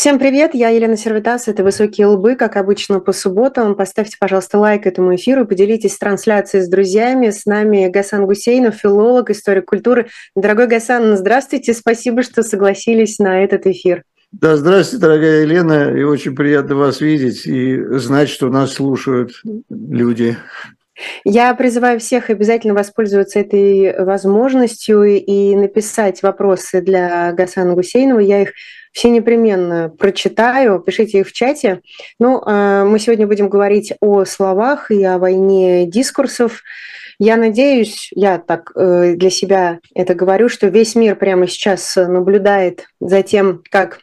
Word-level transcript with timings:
Всем 0.00 0.18
привет, 0.18 0.54
я 0.54 0.70
Елена 0.70 0.96
Сервитас, 0.96 1.46
это 1.46 1.62
«Высокие 1.62 2.06
лбы», 2.06 2.34
как 2.34 2.56
обычно, 2.56 3.00
по 3.00 3.12
субботам. 3.12 3.74
Поставьте, 3.74 4.16
пожалуйста, 4.18 4.58
лайк 4.58 4.86
этому 4.86 5.14
эфиру, 5.14 5.44
поделитесь 5.44 5.98
трансляцией 5.98 6.64
с 6.64 6.70
друзьями. 6.70 7.28
С 7.28 7.44
нами 7.44 7.86
Гасан 7.88 8.24
Гусейнов, 8.24 8.76
филолог, 8.76 9.28
историк 9.28 9.66
культуры. 9.66 10.08
Дорогой 10.34 10.68
Гасан, 10.68 11.18
здравствуйте, 11.18 11.74
спасибо, 11.74 12.22
что 12.22 12.42
согласились 12.42 13.18
на 13.18 13.44
этот 13.44 13.66
эфир. 13.66 14.04
Да, 14.32 14.56
здравствуйте, 14.56 15.04
дорогая 15.04 15.42
Елена, 15.42 15.94
и 15.94 16.02
очень 16.02 16.34
приятно 16.34 16.76
вас 16.76 17.02
видеть 17.02 17.44
и 17.44 17.78
знать, 17.98 18.30
что 18.30 18.48
нас 18.48 18.72
слушают 18.72 19.32
люди. 19.68 20.38
Я 21.24 21.54
призываю 21.54 22.00
всех 22.00 22.30
обязательно 22.30 22.74
воспользоваться 22.74 23.40
этой 23.40 24.04
возможностью 24.04 25.04
и 25.04 25.54
написать 25.56 26.22
вопросы 26.22 26.80
для 26.80 27.32
Гасана 27.32 27.74
Гусейнова. 27.74 28.20
Я 28.20 28.42
их 28.42 28.52
все 28.92 29.10
непременно 29.10 29.88
прочитаю, 29.88 30.80
пишите 30.80 31.20
их 31.20 31.28
в 31.28 31.32
чате. 31.32 31.80
Ну, 32.18 32.42
а, 32.44 32.84
мы 32.84 32.98
сегодня 32.98 33.26
будем 33.26 33.48
говорить 33.48 33.92
о 34.00 34.24
словах 34.24 34.90
и 34.90 35.02
о 35.04 35.18
войне 35.18 35.86
дискурсов. 35.86 36.62
Я 37.18 37.36
надеюсь, 37.36 38.08
я 38.14 38.38
так 38.38 38.72
э, 38.74 39.14
для 39.14 39.28
себя 39.28 39.80
это 39.94 40.14
говорю, 40.14 40.48
что 40.48 40.68
весь 40.68 40.94
мир 40.94 41.16
прямо 41.16 41.46
сейчас 41.46 41.94
наблюдает 41.96 42.86
за 42.98 43.22
тем, 43.22 43.62
как 43.70 44.00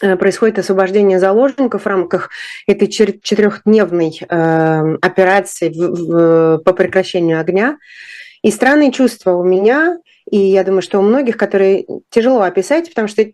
происходит 0.00 0.58
освобождение 0.58 1.18
заложников 1.18 1.82
в 1.82 1.86
рамках 1.86 2.30
этой 2.66 2.88
четырехдневной 2.88 4.20
э, 4.20 4.96
операции 5.02 6.58
по 6.58 6.72
прекращению 6.72 7.40
огня. 7.40 7.78
И 8.42 8.50
странные 8.50 8.92
чувства 8.92 9.32
у 9.32 9.44
меня, 9.44 9.98
и 10.30 10.38
я 10.38 10.64
думаю, 10.64 10.82
что 10.82 10.98
у 10.98 11.02
многих, 11.02 11.36
которые 11.36 11.86
тяжело 12.10 12.42
описать, 12.42 12.88
потому 12.88 13.08
что 13.08 13.24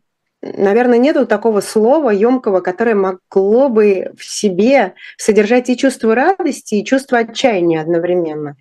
наверное, 0.43 0.98
нету 0.98 1.27
такого 1.27 1.60
слова 1.60 2.10
емкого, 2.10 2.60
которое 2.60 2.95
могло 2.95 3.69
бы 3.69 4.12
в 4.16 4.24
себе 4.24 4.95
содержать 5.16 5.71
и 5.71 5.76
чувство 5.76 6.15
радости, 6.15 6.76
и 6.76 6.85
чувство 6.85 7.19
отчаяния 7.19 7.80
одновременно. 7.80 8.57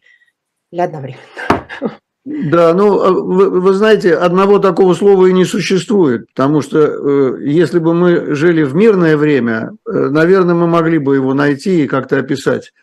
Или 0.72 0.82
одновременно. 0.82 2.00
Да, 2.26 2.74
ну, 2.74 3.02
а 3.04 3.12
вы, 3.12 3.50
вы 3.50 3.74
знаете, 3.74 4.16
одного 4.16 4.58
такого 4.58 4.96
слова 4.96 5.28
и 5.28 5.34
не 5.34 5.46
существует, 5.46 6.28
потому 6.34 6.62
что 6.62 6.80
э, 6.80 7.38
если 7.42 7.78
бы 7.78 7.94
мы 7.94 8.34
жили 8.34 8.64
в 8.64 8.74
мирное 8.74 9.16
время, 9.16 9.74
э, 9.88 9.92
наверное, 10.10 10.56
мы 10.56 10.66
могли 10.66 10.98
бы 10.98 11.16
его 11.16 11.36
найти 11.36 11.84
и 11.84 11.88
как-то 11.88 12.18
описать. 12.18 12.74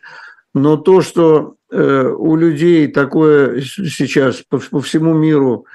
Но 0.53 0.77
то, 0.77 1.01
что 1.01 1.55
э, 1.69 2.07
у 2.07 2.37
людей 2.37 2.87
такое 2.87 3.61
сейчас 3.61 4.43
по, 4.49 4.59
по 4.59 4.79
всему 4.79 5.13
миру 5.13 5.65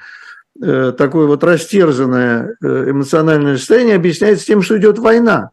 Э, 0.61 0.91
такое 0.97 1.25
вот 1.25 1.43
растерзанное 1.43 2.57
э, 2.61 2.89
эмоциональное 2.89 3.55
состояние 3.55 3.95
объясняется 3.95 4.45
тем, 4.45 4.61
что 4.61 4.77
идет 4.77 4.99
война. 4.99 5.51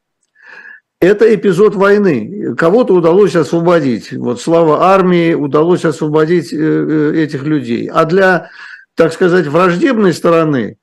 Это 1.06 1.32
эпизод 1.32 1.76
войны. 1.76 2.56
Кого-то 2.56 2.94
удалось 2.94 3.36
освободить. 3.36 4.12
Вот 4.12 4.40
слава 4.40 4.86
армии 4.86 5.34
удалось 5.34 5.84
освободить 5.84 6.52
э, 6.52 7.12
этих 7.14 7.44
людей. 7.44 7.88
А 7.92 8.04
для, 8.06 8.50
так 8.96 9.12
сказать, 9.12 9.46
враждебной 9.46 10.12
стороны 10.12 10.78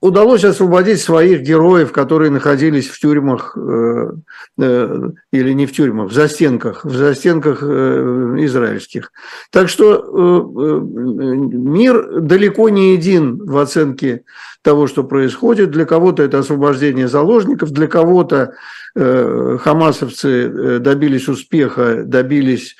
удалось 0.00 0.44
освободить 0.44 1.00
своих 1.00 1.42
героев, 1.42 1.92
которые 1.92 2.30
находились 2.30 2.88
в 2.88 2.98
тюрьмах 2.98 3.56
э, 3.56 4.12
э, 4.58 5.10
или 5.32 5.52
не 5.52 5.66
в 5.66 5.72
тюрьмах, 5.72 6.10
в 6.10 6.14
застенках, 6.14 6.84
в 6.84 6.94
застенках 6.94 7.62
э, 7.62 8.36
израильских. 8.38 9.12
Так 9.50 9.68
что 9.68 9.94
э, 9.94 9.98
э, 9.98 10.80
мир 10.80 12.20
далеко 12.20 12.70
не 12.70 12.94
един 12.94 13.44
в 13.44 13.58
оценке 13.58 14.24
того, 14.62 14.86
что 14.86 15.04
происходит. 15.04 15.70
Для 15.70 15.84
кого-то 15.84 16.22
это 16.22 16.38
освобождение 16.38 17.08
заложников, 17.08 17.70
для 17.70 17.86
кого-то 17.86 18.54
э, 18.96 19.58
хамасовцы 19.60 20.28
э, 20.28 20.78
добились 20.78 21.28
успеха, 21.28 22.04
добились 22.04 22.76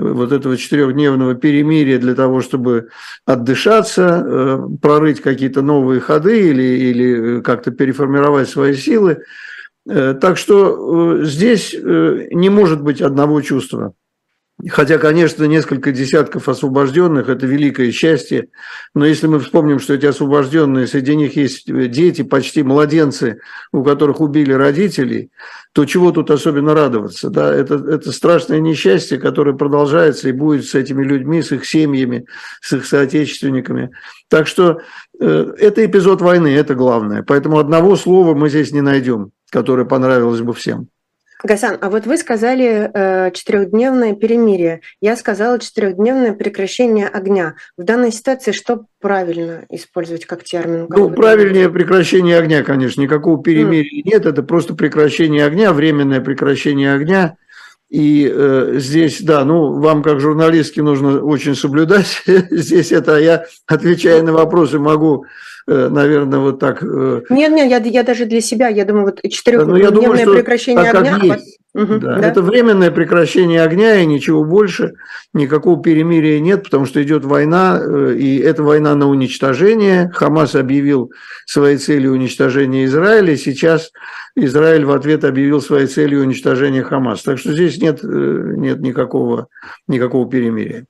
вот 0.00 0.32
этого 0.32 0.56
четырехдневного 0.56 1.34
перемирия 1.34 1.98
для 1.98 2.14
того, 2.14 2.40
чтобы 2.40 2.88
отдышаться, 3.26 4.24
э, 4.24 4.58
прорыть 4.80 5.20
какие-то 5.20 5.62
новые 5.62 6.00
ходы 6.00 6.50
или, 6.50 6.62
или 6.62 7.40
как-то 7.42 7.70
переформировать 7.70 8.48
свои 8.48 8.74
силы. 8.74 9.22
Э, 9.88 10.14
так 10.20 10.36
что 10.38 11.20
э, 11.20 11.24
здесь 11.24 11.74
не 11.74 12.48
может 12.48 12.82
быть 12.82 13.00
одного 13.00 13.40
чувства. 13.42 13.94
Хотя, 14.66 14.98
конечно, 14.98 15.44
несколько 15.44 15.92
десятков 15.92 16.48
освобожденных– 16.48 17.28
это 17.28 17.46
великое 17.46 17.92
счастье. 17.92 18.48
Но 18.92 19.06
если 19.06 19.28
мы 19.28 19.38
вспомним, 19.38 19.78
что 19.78 19.94
эти 19.94 20.06
освобожденные, 20.06 20.88
среди 20.88 21.14
них 21.14 21.36
есть 21.36 21.66
дети, 21.66 22.22
почти 22.22 22.64
младенцы, 22.64 23.38
у 23.70 23.84
которых 23.84 24.20
убили 24.20 24.52
родителей, 24.52 25.30
то 25.72 25.84
чего 25.84 26.10
тут 26.10 26.32
особенно 26.32 26.74
радоваться? 26.74 27.30
Да? 27.30 27.54
Это, 27.54 27.76
это 27.76 28.10
страшное 28.10 28.58
несчастье, 28.58 29.18
которое 29.18 29.52
продолжается 29.54 30.28
и 30.28 30.32
будет 30.32 30.64
с 30.64 30.74
этими 30.74 31.04
людьми, 31.04 31.40
с 31.40 31.52
их 31.52 31.64
семьями, 31.64 32.26
с 32.60 32.72
их 32.72 32.84
соотечественниками. 32.84 33.90
Так 34.28 34.48
что 34.48 34.80
э, 35.20 35.52
это 35.56 35.86
эпизод 35.86 36.20
войны, 36.20 36.48
это 36.48 36.74
главное. 36.74 37.22
Поэтому 37.22 37.60
одного 37.60 37.94
слова 37.94 38.34
мы 38.34 38.48
здесь 38.48 38.72
не 38.72 38.80
найдем, 38.80 39.30
которое 39.50 39.84
понравилось 39.84 40.40
бы 40.40 40.52
всем. 40.52 40.88
Гасан, 41.44 41.78
а 41.80 41.88
вот 41.88 42.06
вы 42.06 42.16
сказали 42.16 42.90
э, 42.92 43.30
четырехдневное 43.32 44.14
перемирие. 44.14 44.80
Я 45.00 45.16
сказала 45.16 45.60
четырехдневное 45.60 46.32
прекращение 46.32 47.06
огня. 47.06 47.54
В 47.76 47.84
данной 47.84 48.10
ситуации 48.10 48.50
что 48.50 48.86
правильно 49.00 49.64
использовать 49.70 50.26
как 50.26 50.42
термин? 50.42 50.88
Как 50.88 50.98
ну, 50.98 51.10
правильнее 51.10 51.66
думаете? 51.66 51.70
прекращение 51.70 52.38
огня, 52.38 52.64
конечно. 52.64 53.00
Никакого 53.00 53.40
перемирия 53.40 54.02
mm. 54.02 54.10
нет. 54.10 54.26
Это 54.26 54.42
просто 54.42 54.74
прекращение 54.74 55.44
огня, 55.44 55.72
временное 55.72 56.20
прекращение 56.20 56.92
огня. 56.92 57.36
И 57.88 58.30
э, 58.30 58.74
здесь, 58.76 59.22
да, 59.22 59.44
ну, 59.44 59.80
вам 59.80 60.02
как 60.02 60.20
журналистке 60.20 60.82
нужно 60.82 61.22
очень 61.22 61.54
соблюдать 61.54 62.22
здесь 62.50 62.90
это. 62.90 63.16
Я, 63.18 63.46
отвечая 63.66 64.22
на 64.22 64.32
вопросы, 64.32 64.78
могу 64.78 65.24
наверное, 65.68 66.38
вот 66.38 66.58
так. 66.58 66.82
Э, 66.82 67.20
нет, 67.28 67.52
нет, 67.52 67.70
я, 67.70 67.76
я 67.78 68.02
даже 68.02 68.24
для 68.24 68.40
себя, 68.40 68.68
я 68.68 68.86
думаю, 68.86 69.04
вот 69.06 69.20
четырехдневное 69.30 70.24
ну, 70.24 70.34
прекращение 70.34 70.90
огня. 70.90 71.18
Есть, 71.22 71.58
угу, 71.74 71.98
да, 71.98 72.16
да. 72.16 72.26
Это 72.26 72.40
временное 72.40 72.90
прекращение 72.90 73.62
огня 73.62 74.00
и 74.00 74.06
ничего 74.06 74.44
больше, 74.44 74.94
никакого 75.34 75.82
перемирия 75.82 76.40
нет, 76.40 76.64
потому 76.64 76.86
что 76.86 77.02
идет 77.02 77.26
война, 77.26 77.78
э, 77.82 78.14
и 78.18 78.38
это 78.38 78.62
война 78.62 78.94
на 78.94 79.08
уничтожение. 79.08 80.10
Хамас 80.14 80.54
объявил 80.54 81.12
своей 81.44 81.76
целью 81.76 82.12
уничтожения 82.12 82.86
Израиля, 82.86 83.36
сейчас 83.36 83.90
Израиль 84.36 84.86
в 84.86 84.92
ответ 84.92 85.24
объявил 85.24 85.60
своей 85.60 85.86
целью 85.86 86.22
уничтожения 86.22 86.82
Хамас. 86.82 87.22
Так 87.22 87.38
что 87.38 87.52
здесь 87.52 87.76
нет, 87.76 88.00
нет 88.02 88.80
никакого, 88.80 89.48
никакого 89.86 90.30
перемирия. 90.30 90.86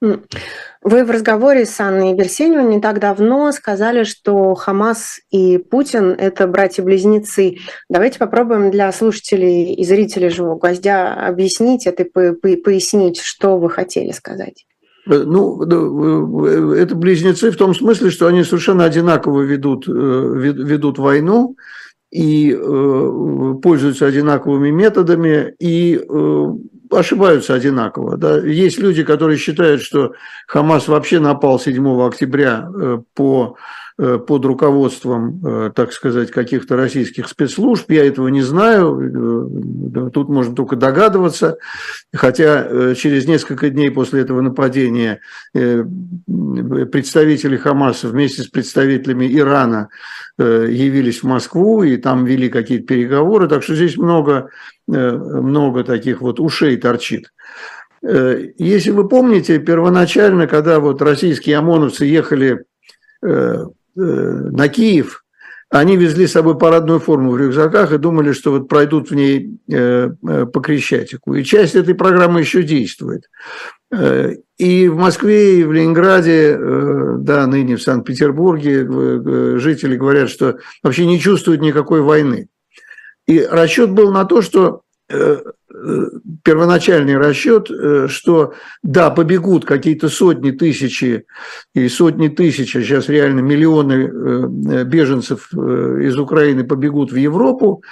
Вы 0.00 1.04
в 1.04 1.10
разговоре 1.10 1.66
с 1.66 1.80
Анной 1.80 2.14
Берсеневой 2.14 2.64
не 2.64 2.80
так 2.80 3.00
давно 3.00 3.50
сказали, 3.50 4.04
что 4.04 4.54
Хамас 4.54 5.20
и 5.30 5.58
Путин– 5.58 6.10
это 6.18 6.46
братья-близнецы. 6.46 7.56
Давайте 7.88 8.18
попробуем 8.20 8.70
для 8.70 8.92
слушателей 8.92 9.74
и 9.74 9.84
зрителей 9.84 10.28
«Живого 10.28 10.56
гвоздя» 10.56 11.14
объяснить 11.14 11.86
это 11.86 12.04
и 12.04 12.56
пояснить, 12.56 13.20
что 13.20 13.58
вы 13.58 13.70
хотели 13.70 14.12
сказать. 14.12 14.66
Э, 15.08 15.24
ну, 15.24 15.62
э, 15.62 16.82
это 16.82 16.94
близнецы 16.94 17.50
в 17.50 17.56
том 17.56 17.74
смысле, 17.74 18.10
что 18.10 18.26
они 18.26 18.44
совершенно 18.44 18.84
одинаково 18.84 19.42
ведут, 19.42 19.88
э, 19.88 19.92
ведут 19.92 20.98
войну 20.98 21.56
и 22.10 22.58
пользуются 23.62 24.06
одинаковыми 24.06 24.70
методами, 24.70 25.54
и 25.60 26.00
ошибаются 26.90 27.54
одинаково. 27.54 28.16
Да? 28.16 28.38
Есть 28.38 28.78
люди, 28.78 29.02
которые 29.04 29.38
считают, 29.38 29.82
что 29.82 30.14
Хамас 30.46 30.88
вообще 30.88 31.20
напал 31.20 31.58
7 31.58 32.06
октября 32.06 32.68
э, 32.74 32.98
по, 33.14 33.56
под 33.98 34.44
руководством, 34.44 35.40
э, 35.44 35.70
так 35.74 35.92
сказать, 35.92 36.30
каких-то 36.30 36.76
российских 36.76 37.28
спецслужб. 37.28 37.90
Я 37.90 38.06
этого 38.06 38.28
не 38.28 38.42
знаю, 38.42 40.10
тут 40.12 40.28
можно 40.28 40.54
только 40.54 40.76
догадываться. 40.76 41.58
Хотя 42.14 42.94
через 42.94 43.26
несколько 43.26 43.70
дней 43.70 43.90
после 43.90 44.22
этого 44.22 44.40
нападения 44.40 45.20
представители 45.52 47.56
Хамаса 47.56 48.08
вместе 48.08 48.42
с 48.42 48.46
представителями 48.46 49.26
Ирана 49.36 49.88
явились 50.38 51.22
в 51.22 51.26
Москву 51.26 51.82
и 51.82 51.96
там 51.96 52.24
вели 52.24 52.48
какие-то 52.48 52.86
переговоры. 52.86 53.48
Так 53.48 53.62
что 53.62 53.74
здесь 53.74 53.96
много 53.96 54.50
Э, 54.90 55.10
много 55.10 55.84
таких 55.84 56.22
вот 56.22 56.40
ушей 56.40 56.78
торчит. 56.78 57.30
Э, 58.02 58.42
если 58.56 58.90
вы 58.90 59.06
помните, 59.06 59.58
первоначально, 59.58 60.46
когда 60.46 60.80
вот 60.80 61.02
российские 61.02 61.58
ОМОНовцы 61.58 62.06
ехали 62.06 62.64
э, 63.22 63.66
на 63.98 64.68
Киев, 64.68 65.24
они 65.70 65.96
везли 65.96 66.26
с 66.26 66.32
собой 66.32 66.56
парадную 66.56 66.98
форму 66.98 67.32
в 67.32 67.38
рюкзаках 67.38 67.92
и 67.92 67.98
думали, 67.98 68.32
что 68.32 68.52
вот 68.52 68.68
пройдут 68.68 69.10
в 69.10 69.14
ней 69.14 69.58
э, 69.70 70.10
э, 70.26 70.46
по 70.46 70.60
Крещатику. 70.60 71.34
И 71.34 71.44
часть 71.44 71.74
этой 71.74 71.94
программы 71.94 72.40
еще 72.40 72.62
действует. 72.62 73.24
Э, 73.92 74.32
и 74.56 74.88
в 74.88 74.96
Москве, 74.96 75.60
и 75.60 75.64
в 75.64 75.72
Ленинграде, 75.72 76.58
да, 77.18 77.46
ныне 77.46 77.76
в 77.76 77.82
Санкт-Петербурге 77.82 79.58
жители 79.58 79.96
говорят, 79.96 80.30
что 80.30 80.58
вообще 80.82 81.06
не 81.06 81.20
чувствуют 81.20 81.60
никакой 81.60 82.00
войны. 82.00 82.48
И 83.26 83.40
расчет 83.40 83.90
был 83.90 84.10
на 84.10 84.24
то, 84.24 84.40
что 84.40 84.82
первоначальный 86.42 87.16
расчет, 87.18 87.70
э, 87.70 88.06
что 88.08 88.54
да, 88.82 89.10
побегут 89.10 89.64
какие-то 89.64 90.08
сотни 90.08 90.50
тысячи 90.50 91.26
или 91.74 91.88
сотни 91.88 92.28
тысяч, 92.28 92.74
а 92.74 92.82
сейчас 92.82 93.08
реально 93.08 93.40
миллионы 93.40 93.92
э, 93.92 94.84
беженцев 94.84 95.48
э, 95.52 95.56
из 96.04 96.18
Украины 96.18 96.64
побегут 96.64 97.12
в 97.12 97.16
Европу, 97.16 97.82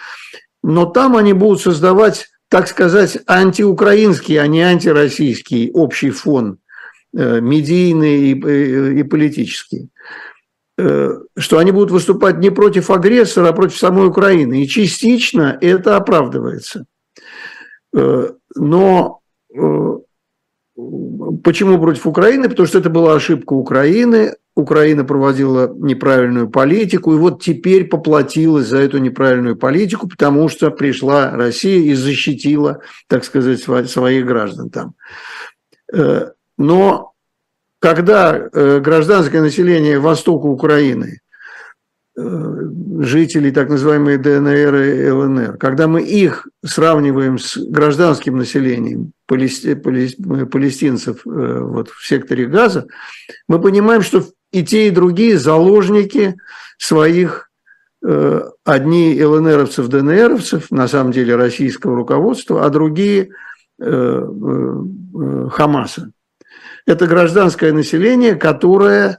но 0.63 0.87
там 0.87 1.17
они 1.17 1.33
будут 1.35 1.61
создавать, 1.61 2.29
так 2.49 2.67
сказать, 2.69 3.19
антиукраинский, 3.27 4.41
а 4.41 4.47
не 4.47 4.63
антироссийский 4.63 5.71
общий 5.73 6.11
фон 6.11 6.59
медийный 7.13 8.33
и, 8.33 9.01
и 9.01 9.03
политический 9.05 9.89
что 10.79 11.57
они 11.57 11.71
будут 11.71 11.91
выступать 11.91 12.37
не 12.37 12.51
против 12.51 12.91
агрессора, 12.91 13.49
а 13.49 13.53
против 13.55 13.79
самой 13.79 14.09
Украины. 14.09 14.63
И 14.63 14.69
частично 14.69 15.57
это 15.63 15.97
оправдывается. 15.97 16.85
Э, 17.97 18.31
но 18.55 19.21
э, 19.55 19.99
почему 21.43 21.81
против 21.81 22.07
Украины? 22.07 22.49
Потому 22.49 22.69
что 22.69 22.79
это 22.79 22.91
была 22.91 23.15
ошибка 23.15 23.55
Украины. 23.55 24.35
Украина 24.55 25.05
проводила 25.05 25.73
неправильную 25.75 26.49
политику, 26.49 27.13
и 27.13 27.19
вот 27.19 27.43
теперь 27.43 27.85
поплатилась 27.85 28.69
за 28.69 28.79
эту 28.79 28.99
неправильную 28.99 29.57
политику, 29.57 30.09
потому 30.09 30.49
что 30.49 30.71
пришла 30.71 31.31
Россия 31.31 31.81
и 31.81 31.95
защитила, 31.95 32.81
так 33.07 33.25
сказать, 33.25 33.61
своих 33.61 34.27
граждан 34.27 34.71
там. 34.71 34.95
Э, 35.93 36.31
но 36.59 37.13
когда 37.79 38.49
гражданское 38.51 39.41
население 39.43 39.99
востока 39.99 40.47
Украины 40.47 41.21
жителей 42.17 43.51
так 43.51 43.69
называемой 43.69 44.17
ДНР 44.17 44.75
и 44.75 45.11
ЛНР, 45.11 45.59
когда 45.59 45.87
мы 45.87 46.03
их 46.03 46.49
сравниваем 46.65 47.39
с 47.39 47.59
гражданским 47.59 48.39
населением 48.39 49.13
палестинцев 49.27 51.27
э, 51.27 51.59
вот, 51.61 51.91
в 51.91 52.07
секторе 52.07 52.47
Газа, 52.47 52.87
мы 53.49 53.61
понимаем, 53.61 54.01
что 54.01 54.25
и 54.51 54.65
те, 54.65 54.89
и 54.89 54.91
другие 54.91 55.39
заложники 55.39 56.37
своих 56.79 57.51
э, 58.03 58.41
одни 58.65 59.23
ЛНРовцев, 59.23 59.89
ДНРовцев, 59.89 60.71
на 60.71 60.89
самом 60.89 61.13
деле 61.13 61.37
российского 61.37 61.97
руководства, 61.97 62.65
а 62.65 62.71
другие 62.71 63.29
Хамаса. 65.51 66.13
Это 66.87 67.07
гражданское 67.07 67.75
население, 67.75 68.37
которое 68.37 69.19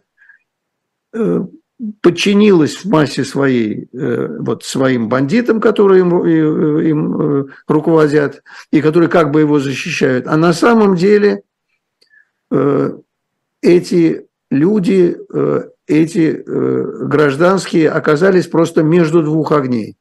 подчинилась 2.01 2.77
в 2.77 2.85
массе 2.85 3.24
своей 3.24 3.88
э, 3.94 4.38
вот 4.39 4.63
своим 4.63 5.09
бандитам, 5.09 5.62
которые 5.62 6.01
им, 6.01 6.24
э, 6.24 6.89
им 6.89 7.21
э, 7.21 7.45
руководят 7.68 8.41
и 8.71 8.81
которые 8.81 9.09
как 9.09 9.31
бы 9.31 9.41
его 9.41 9.59
защищают. 9.59 10.27
А 10.27 10.38
на 10.38 10.53
самом 10.53 10.95
деле 10.95 11.44
эти 13.62 14.25
люди, 14.50 15.18
эти 15.85 16.44
гражданские 16.45 17.89
оказались 17.89 18.47
просто 18.47 18.83
между 18.83 19.21
двух 19.21 19.51
огней. 19.51 19.97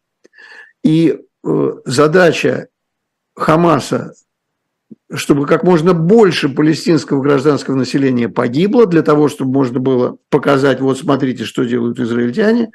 И 0.85 1.21
задача 1.85 2.69
Хамаса 3.35 4.15
чтобы 5.13 5.47
как 5.47 5.63
можно 5.63 5.95
больше 5.95 6.49
палестинского 6.49 7.23
гражданского 7.23 7.77
населения 7.77 8.29
погибло, 8.29 8.87
для 8.87 9.03
того, 9.03 9.29
чтобы 9.29 9.53
можно 9.53 9.79
было 9.79 10.19
показать, 10.31 10.81
вот 10.81 10.99
смотрите, 10.99 11.45
что 11.45 11.65
делают 11.65 12.01
израильтяне. 12.01 12.73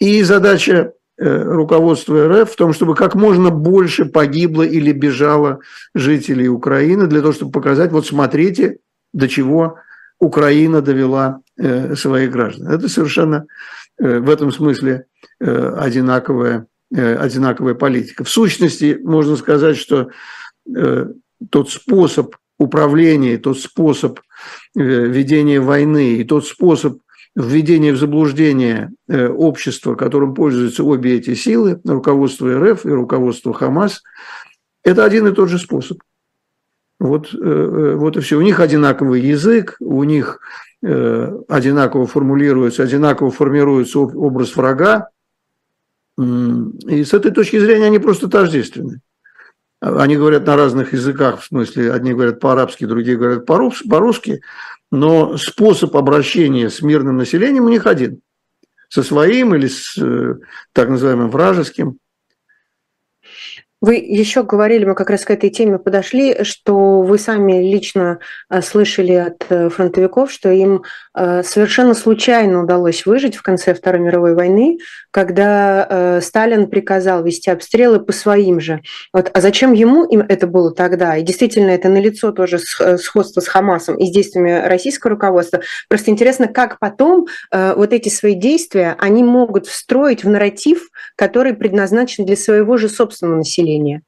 И 0.00 0.22
задача 0.22 0.92
э, 1.16 1.42
руководства 1.42 2.28
РФ 2.28 2.50
в 2.50 2.56
том, 2.56 2.72
чтобы 2.72 2.96
как 2.96 3.14
можно 3.14 3.50
больше 3.50 4.04
погибло 4.04 4.62
или 4.62 4.92
бежало 4.92 5.60
жителей 5.94 6.48
Украины, 6.48 7.06
для 7.06 7.20
того, 7.20 7.32
чтобы 7.32 7.52
показать, 7.52 7.92
вот 7.92 8.06
смотрите, 8.06 8.78
до 9.12 9.28
чего 9.28 9.76
Украина 10.18 10.82
довела 10.82 11.40
э, 11.56 11.94
своих 11.94 12.32
граждан. 12.32 12.68
Это 12.68 12.88
совершенно 12.88 13.46
э, 14.00 14.18
в 14.18 14.28
этом 14.28 14.50
смысле 14.50 15.04
одинаковая, 15.40 16.66
одинаковая 16.90 17.74
политика. 17.74 18.24
В 18.24 18.28
сущности, 18.28 18.98
можно 19.00 19.36
сказать, 19.36 19.76
что 19.76 20.08
тот 21.50 21.70
способ 21.70 22.34
управления, 22.58 23.38
тот 23.38 23.58
способ 23.58 24.20
э, 24.76 24.82
ведения 24.82 25.60
войны 25.60 26.16
и 26.16 26.24
тот 26.24 26.46
способ 26.46 26.98
введения 27.34 27.92
в 27.92 27.98
заблуждение 27.98 28.90
э, 29.08 29.28
общества, 29.28 29.94
которым 29.94 30.34
пользуются 30.34 30.82
обе 30.82 31.16
эти 31.16 31.34
силы, 31.34 31.80
руководство 31.84 32.48
РФ 32.48 32.84
и 32.84 32.90
руководство 32.90 33.54
Хамас, 33.54 34.02
это 34.82 35.04
один 35.04 35.28
и 35.28 35.32
тот 35.32 35.48
же 35.48 35.58
способ. 35.58 35.98
Вот, 36.98 37.32
э, 37.32 37.94
вот 37.96 38.16
и 38.16 38.20
все. 38.20 38.36
У 38.36 38.42
них 38.42 38.58
одинаковый 38.58 39.20
язык, 39.20 39.76
у 39.80 40.02
них 40.04 40.40
одинаково 40.80 42.06
формулируется, 42.06 42.84
одинаково 42.84 43.32
формируется 43.32 43.98
образ 43.98 44.54
врага. 44.54 45.08
И 46.16 47.02
с 47.02 47.12
этой 47.12 47.32
точки 47.32 47.58
зрения 47.58 47.86
они 47.86 47.98
просто 47.98 48.28
тождественны. 48.28 49.00
Они 49.80 50.16
говорят 50.16 50.44
на 50.46 50.56
разных 50.56 50.92
языках, 50.92 51.40
в 51.40 51.44
смысле, 51.46 51.92
одни 51.92 52.12
говорят 52.12 52.40
по-арабски, 52.40 52.84
другие 52.84 53.16
говорят 53.16 53.46
по-русски, 53.46 54.42
но 54.90 55.36
способ 55.36 55.96
обращения 55.96 56.68
с 56.68 56.82
мирным 56.82 57.16
населением 57.16 57.64
у 57.64 57.68
них 57.68 57.86
один. 57.86 58.20
Со 58.88 59.02
своим 59.02 59.54
или 59.54 59.68
с 59.68 59.96
э, 59.98 60.34
так 60.72 60.88
называемым 60.88 61.30
вражеским. 61.30 61.98
Вы 63.80 63.94
еще 63.94 64.42
говорили, 64.42 64.84
мы 64.84 64.96
как 64.96 65.08
раз 65.08 65.24
к 65.24 65.30
этой 65.30 65.50
теме 65.50 65.78
подошли, 65.78 66.42
что 66.42 67.02
вы 67.02 67.16
сами 67.16 67.62
лично 67.62 68.18
э, 68.50 68.60
слышали 68.60 69.12
от 69.12 69.46
э, 69.50 69.68
фронтовиков, 69.68 70.32
что 70.32 70.50
им 70.50 70.82
э, 71.14 71.44
совершенно 71.44 71.94
случайно 71.94 72.64
удалось 72.64 73.06
выжить 73.06 73.36
в 73.36 73.42
конце 73.42 73.74
Второй 73.74 74.00
мировой 74.00 74.34
войны, 74.34 74.78
когда 75.12 76.18
Сталин 76.20 76.68
приказал 76.68 77.22
вести 77.24 77.50
обстрелы 77.50 78.00
по 78.00 78.12
своим 78.12 78.60
же. 78.60 78.82
Вот, 79.12 79.30
а 79.32 79.40
зачем 79.40 79.72
ему 79.72 80.04
им 80.04 80.20
это 80.20 80.46
было 80.46 80.74
тогда? 80.74 81.16
И 81.16 81.22
действительно, 81.22 81.70
это 81.70 81.88
налицо 81.88 82.32
тоже 82.32 82.58
сходство 82.58 83.40
с 83.40 83.48
Хамасом 83.48 83.96
и 83.96 84.06
с 84.06 84.10
действиями 84.10 84.66
российского 84.66 85.12
руководства. 85.12 85.60
Просто 85.88 86.10
интересно, 86.10 86.46
как 86.46 86.78
потом 86.78 87.26
вот 87.52 87.92
эти 87.92 88.08
свои 88.08 88.34
действия 88.34 88.96
они 88.98 89.24
могут 89.24 89.66
встроить 89.66 90.24
в 90.24 90.28
нарратив, 90.28 90.88
который 91.18 91.52
предназначен 91.52 92.24
для 92.24 92.36
своего 92.36 92.76
же 92.76 92.88
собственного 92.88 93.38
населения? 93.38 94.02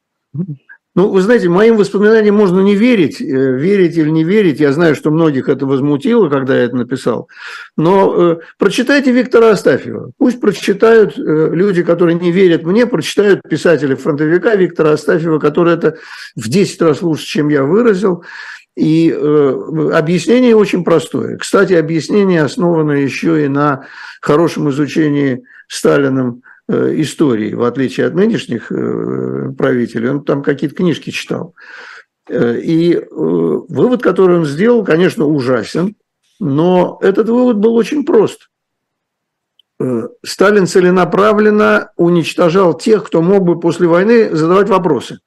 Ну, 0.94 1.08
вы 1.08 1.22
знаете, 1.22 1.48
моим 1.48 1.76
воспоминаниям 1.76 2.36
можно 2.36 2.60
не 2.60 2.74
верить, 2.76 3.20
э, 3.20 3.24
верить 3.24 3.96
или 3.96 4.10
не 4.10 4.22
верить. 4.22 4.60
Я 4.60 4.72
знаю, 4.72 4.94
что 4.94 5.10
многих 5.10 5.48
это 5.48 5.66
возмутило, 5.66 6.28
когда 6.28 6.56
я 6.56 6.64
это 6.64 6.76
написал. 6.76 7.28
Но 7.76 8.14
э, 8.32 8.38
прочитайте 8.58 9.12
Виктора 9.12 9.50
Астафьева. 9.50 10.12
Пусть 10.18 10.40
прочитают 10.40 11.16
э, 11.18 11.50
люди, 11.52 11.82
которые 11.82 12.16
не 12.16 12.30
верят 12.30 12.64
мне, 12.64 12.86
прочитают 12.86 13.40
писателя-фронтовика 13.48 14.54
Виктора 14.54 14.92
Астафьева, 14.92 15.38
который 15.38 15.74
это 15.74 15.96
в 16.36 16.48
10 16.48 16.82
раз 16.82 17.02
лучше, 17.02 17.24
чем 17.24 17.48
я 17.48 17.64
выразил. 17.64 18.24
И 18.76 19.12
э, 19.12 19.90
объяснение 19.94 20.56
очень 20.56 20.84
простое. 20.84 21.38
Кстати, 21.38 21.72
объяснение 21.72 22.42
основано 22.42 22.92
еще 22.92 23.44
и 23.44 23.48
на 23.48 23.86
хорошем 24.20 24.70
изучении 24.70 25.42
Сталином 25.68 26.42
истории, 26.70 27.54
в 27.54 27.62
отличие 27.62 28.06
от 28.06 28.14
нынешних 28.14 28.70
э, 28.70 29.52
правителей. 29.56 30.10
Он 30.10 30.24
там 30.24 30.42
какие-то 30.42 30.76
книжки 30.76 31.10
читал. 31.10 31.54
Э, 32.28 32.58
и 32.58 33.00
вывод, 33.10 34.02
который 34.02 34.38
он 34.38 34.44
сделал, 34.44 34.84
конечно, 34.84 35.24
ужасен, 35.24 35.96
но 36.38 36.98
этот 37.02 37.28
вывод 37.28 37.56
был 37.58 37.74
очень 37.74 38.04
прост. 38.04 38.48
Сталин 40.22 40.66
целенаправленно 40.66 41.90
уничтожал 41.96 42.76
тех, 42.76 43.06
кто 43.06 43.22
мог 43.22 43.44
бы 43.44 43.58
после 43.58 43.88
войны 43.88 44.34
задавать 44.34 44.68
вопросы. 44.68 45.20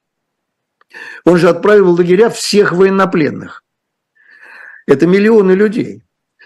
Он 1.25 1.37
же 1.37 1.49
отправил 1.49 1.87
в 1.87 1.97
лагеря 1.97 2.29
всех 2.29 2.71
военнопленных. 2.71 3.63
Это 4.85 5.07
миллионы 5.07 5.53
людей 5.53 6.03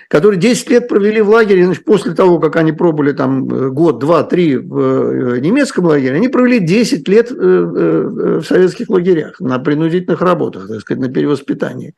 которые 0.07 0.39
10 0.39 0.69
лет 0.69 0.87
провели 0.87 1.21
в 1.21 1.29
лагере, 1.29 1.65
значит, 1.65 1.83
после 1.83 2.13
того, 2.13 2.39
как 2.39 2.55
они 2.55 2.71
пробыли 2.71 3.11
там 3.11 3.47
э, 3.49 3.69
год, 3.69 3.99
два, 3.99 4.23
три 4.23 4.55
в 4.55 5.35
э, 5.35 5.39
немецком 5.39 5.85
лагере, 5.85 6.15
они 6.15 6.29
провели 6.29 6.59
10 6.59 7.07
лет 7.09 7.31
э, 7.31 7.35
в 7.35 8.43
советских 8.43 8.89
лагерях 8.89 9.39
на 9.39 9.59
принудительных 9.59 10.21
работах, 10.21 10.67
так 10.67 10.81
сказать, 10.81 11.01
на 11.01 11.11
перевоспитании. 11.11 11.93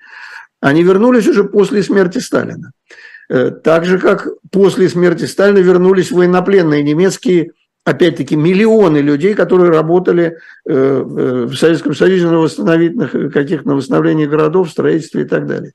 Они 0.60 0.84
вернулись 0.84 1.28
уже 1.28 1.44
после 1.44 1.84
смерти 1.84 2.18
Сталина. 2.18 2.72
Так 3.64 3.86
же, 3.86 4.00
как 4.00 4.28
после 4.52 4.90
смерти 4.90 5.26
Сталина 5.26 5.60
вернулись 5.60 6.12
военнопленные 6.12 6.82
немецкие 6.82 7.52
опять-таки, 7.86 8.36
миллионы 8.36 8.98
людей, 8.98 9.36
которые 9.36 9.72
работали 9.72 10.38
в 10.66 11.56
Советском 11.56 11.96
Союзе 11.96 12.26
на 12.26 12.40
восстановительных, 12.40 13.32
каких-то 13.32 13.70
на 13.70 13.76
восстановлении 13.76 14.26
городов, 14.26 14.72
строительстве 14.72 15.22
и 15.22 15.26
так 15.26 15.46
далее. 15.46 15.74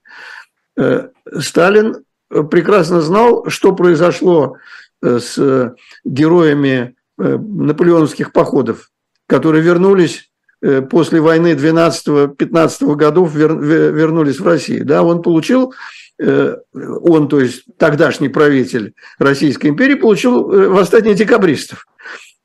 Сталин 1.38 2.04
прекрасно 2.42 3.00
знал, 3.00 3.48
что 3.48 3.72
произошло 3.72 4.56
с 5.02 5.74
героями 6.04 6.96
наполеоновских 7.16 8.32
походов, 8.32 8.90
которые 9.26 9.62
вернулись 9.62 10.30
Э, 10.64 10.80
после 10.80 11.20
войны 11.20 11.52
12-15 11.52 12.94
годов 12.94 13.34
вер, 13.34 13.54
вернулись 13.54 14.40
в 14.40 14.46
Россию. 14.46 14.86
Да, 14.86 15.02
он 15.02 15.20
получил, 15.20 15.74
э, 16.18 16.56
он, 16.72 17.28
то 17.28 17.38
есть 17.40 17.64
тогдашний 17.76 18.30
правитель 18.30 18.94
Российской 19.18 19.66
империи, 19.66 19.94
получил 19.94 20.50
э, 20.50 20.68
восстание 20.68 21.14
декабристов. 21.14 21.86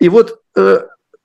И 0.01 0.09
вот 0.09 0.41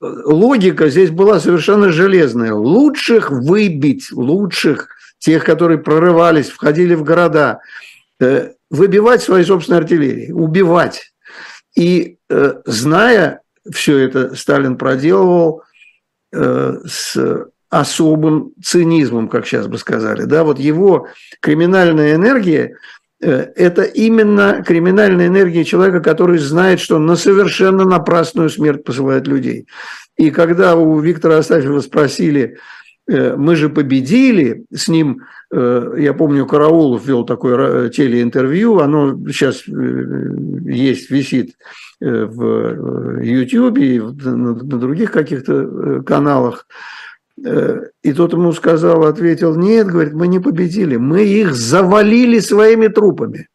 логика 0.01 0.89
здесь 0.89 1.09
была 1.09 1.39
совершенно 1.39 1.91
железная. 1.91 2.53
Лучших 2.53 3.31
выбить, 3.31 4.11
лучших, 4.11 4.89
тех, 5.17 5.43
которые 5.43 5.77
прорывались, 5.77 6.49
входили 6.49 6.93
в 6.93 7.03
города, 7.03 7.59
выбивать 8.69 9.21
своей 9.21 9.45
собственной 9.45 9.79
артиллерии, 9.79 10.31
убивать. 10.31 11.13
И 11.75 12.17
зная 12.65 13.41
все 13.71 13.97
это, 13.99 14.35
Сталин 14.35 14.77
проделывал– 14.77 15.63
Э, 16.35 16.79
с 16.85 17.17
особым 17.69 18.51
цинизмом, 18.63 19.27
как 19.27 19.45
сейчас 19.47 19.67
бы 19.67 19.77
сказали. 19.77 20.23
Да, 20.23 20.43
вот 20.43 20.59
его 20.59 21.07
криминальная 21.39 22.15
энергия 22.15 22.75
э,– 23.21 23.47
это 23.55 23.83
именно 23.83 24.63
криминальная 24.65 25.27
энергия 25.27 25.63
человека, 25.63 26.01
который 26.01 26.37
знает, 26.37 26.81
что 26.81 26.99
на 26.99 27.15
совершенно 27.15 27.85
напрасную 27.85 28.49
смерть 28.49 28.83
посылает 28.83 29.27
людей. 29.27 29.67
И 30.17 30.29
когда 30.29 30.75
у 30.75 30.99
Виктора 30.99 31.37
Астафьева 31.37 31.79
спросили, 31.79 32.43
э, 32.43 32.57
мы 33.07 33.55
же 33.55 33.69
победили, 33.69 34.65
с 34.73 34.87
ним, 34.87 35.21
я 35.51 36.15
помню, 36.17 36.47
Караулов 36.47 37.05
вел 37.05 37.23
такое 37.23 37.89
телеинтервью, 37.89 38.79
оно 38.79 39.15
сейчас 39.29 39.67
есть, 39.67 41.11
висит 41.11 41.55
Э, 42.01 42.25
в 42.25 43.21
YouTube 43.21 43.77
и 43.77 43.99
на 43.99 44.53
других 44.53 45.11
каких-то 45.11 45.53
э, 45.53 46.01
каналах. 46.03 46.67
Э, 47.43 47.83
и 48.03 48.11
тот 48.11 48.33
ему 48.33 48.51
сказал, 48.51 49.05
ответил, 49.05 49.55
нет, 49.55 49.87
говорит, 49.87 50.13
мы 50.13 50.27
не 50.27 50.39
победили, 50.39 50.97
мы 50.97 51.23
их 51.23 51.55
завалили 51.55 52.39
своими 52.39 52.87
трупами. 52.87 53.47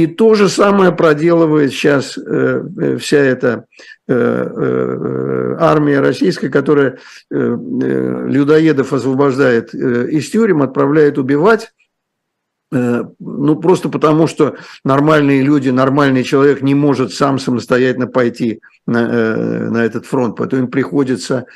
И 0.00 0.06
то 0.06 0.34
же 0.34 0.48
самое 0.48 0.92
проделывает 0.92 1.72
сейчас 1.72 2.18
вся 2.98 3.18
эта 3.18 3.66
армия 4.08 6.00
российская, 6.00 6.48
которая 6.48 6.98
людоедов 7.30 8.92
освобождает 8.92 9.74
из 9.74 10.30
тюрем, 10.30 10.62
отправляет 10.62 11.18
убивать, 11.18 11.70
Э, 12.72 13.04
ну, 13.18 13.56
просто 13.56 13.88
потому, 13.88 14.26
что 14.26 14.56
нормальные 14.84 15.42
люди, 15.42 15.70
нормальный 15.70 16.22
человек 16.22 16.62
не 16.62 16.74
может 16.74 17.12
сам 17.12 17.38
самостоятельно 17.38 18.06
пойти 18.06 18.60
на, 18.86 18.98
э, 18.98 19.70
на 19.70 19.84
этот 19.84 20.06
фронт. 20.06 20.36
Поэтому 20.36 20.62
им 20.62 20.70
приходится 20.70 21.46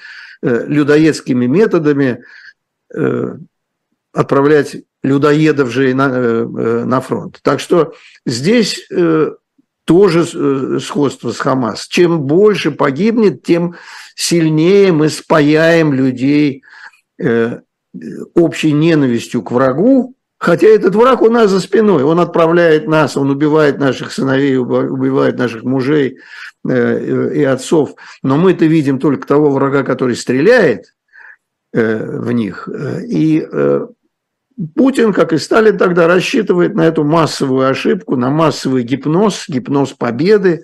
э, 0.43 0.67
людоедскими 0.67 1.47
методами 1.47 2.23
отправлять 4.13 4.77
людоедов 5.05 5.71
же 5.71 5.95
на, 5.95 6.09
на 6.45 7.01
фронт. 7.01 7.39
Так 7.43 7.61
что 7.61 7.95
здесь 8.27 8.89
тоже 9.85 10.81
сходство 10.81 11.31
с 11.31 11.39
Хамас. 11.39 11.87
Чем 11.87 12.23
больше 12.23 12.73
погибнет, 12.73 13.45
тем 13.45 13.77
сильнее 14.17 14.91
мы 14.93 15.09
спаяем 15.11 15.93
людей 15.93 16.65
общей 18.35 18.73
ненавистью 18.73 19.43
к 19.43 19.53
врагу, 19.53 20.17
Хотя 20.45 20.67
этот 20.67 20.95
враг 20.95 21.23
у 21.23 21.31
нас 21.31 21.51
за 21.51 21.59
спиной, 21.59 22.03
он 22.03 22.21
отправляет 22.21 22.87
нас, 22.87 23.17
он 23.17 23.31
убивает 23.31 23.79
наших 23.79 24.13
сыновей, 24.13 24.59
убивает 24.59 25.39
наших 25.39 25.63
мужей 25.63 26.19
э, 26.69 27.31
и 27.35 27.43
отцов. 27.45 27.95
Но 28.23 28.37
мы-то 28.37 28.67
видим 28.67 28.99
только 28.99 29.27
того 29.27 29.51
врага, 29.51 29.85
который 29.85 30.17
стреляет 30.17 30.95
э, 31.73 32.19
в 32.21 32.31
них. 32.33 32.69
И 33.09 33.47
э, 33.51 33.87
Путин, 34.75 35.13
как 35.13 35.33
и 35.33 35.39
Сталин 35.39 35.77
тогда, 35.79 36.07
рассчитывает 36.07 36.75
на 36.75 36.83
эту 36.83 37.03
массовую 37.05 37.69
ошибку, 37.69 38.17
на 38.17 38.31
массовый 38.31 38.85
гипноз, 38.85 39.47
гипноз 39.49 39.93
победы. 39.93 40.63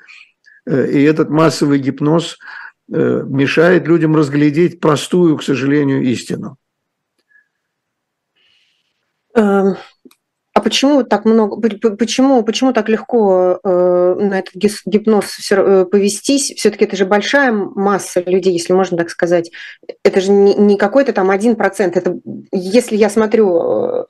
И 0.67 1.03
этот 1.03 1.31
массовый 1.31 1.79
гипноз 1.79 2.39
мешает 2.89 3.89
людям 3.89 4.15
разглядеть 4.15 4.81
простую, 4.81 5.37
к 5.37 5.43
сожалению, 5.43 6.03
истину. 6.03 6.57
А 10.61 10.63
почему 10.63 11.05
так 11.05 11.25
много, 11.25 11.59
почему, 11.97 12.43
почему 12.43 12.75
так 12.75 12.91
легко 12.91 13.59
э, 13.65 14.15
на 14.21 14.41
этот 14.41 14.55
гипноз 14.85 15.51
э, 15.51 15.87
повестись? 15.91 16.53
Все-таки 16.55 16.85
это 16.85 16.97
же 16.97 17.07
большая 17.07 17.51
масса 17.51 18.21
людей, 18.27 18.53
если 18.53 18.75
можно 18.75 18.99
так 18.99 19.09
сказать. 19.09 19.51
Это 20.05 20.21
же 20.21 20.31
не, 20.33 20.77
какой-то 20.77 21.15
там 21.15 21.31
один 21.31 21.57
процент. 21.57 21.97
Это, 21.97 22.21
если 22.53 22.95
я 22.95 23.09
смотрю 23.09 24.03
э, 24.03 24.05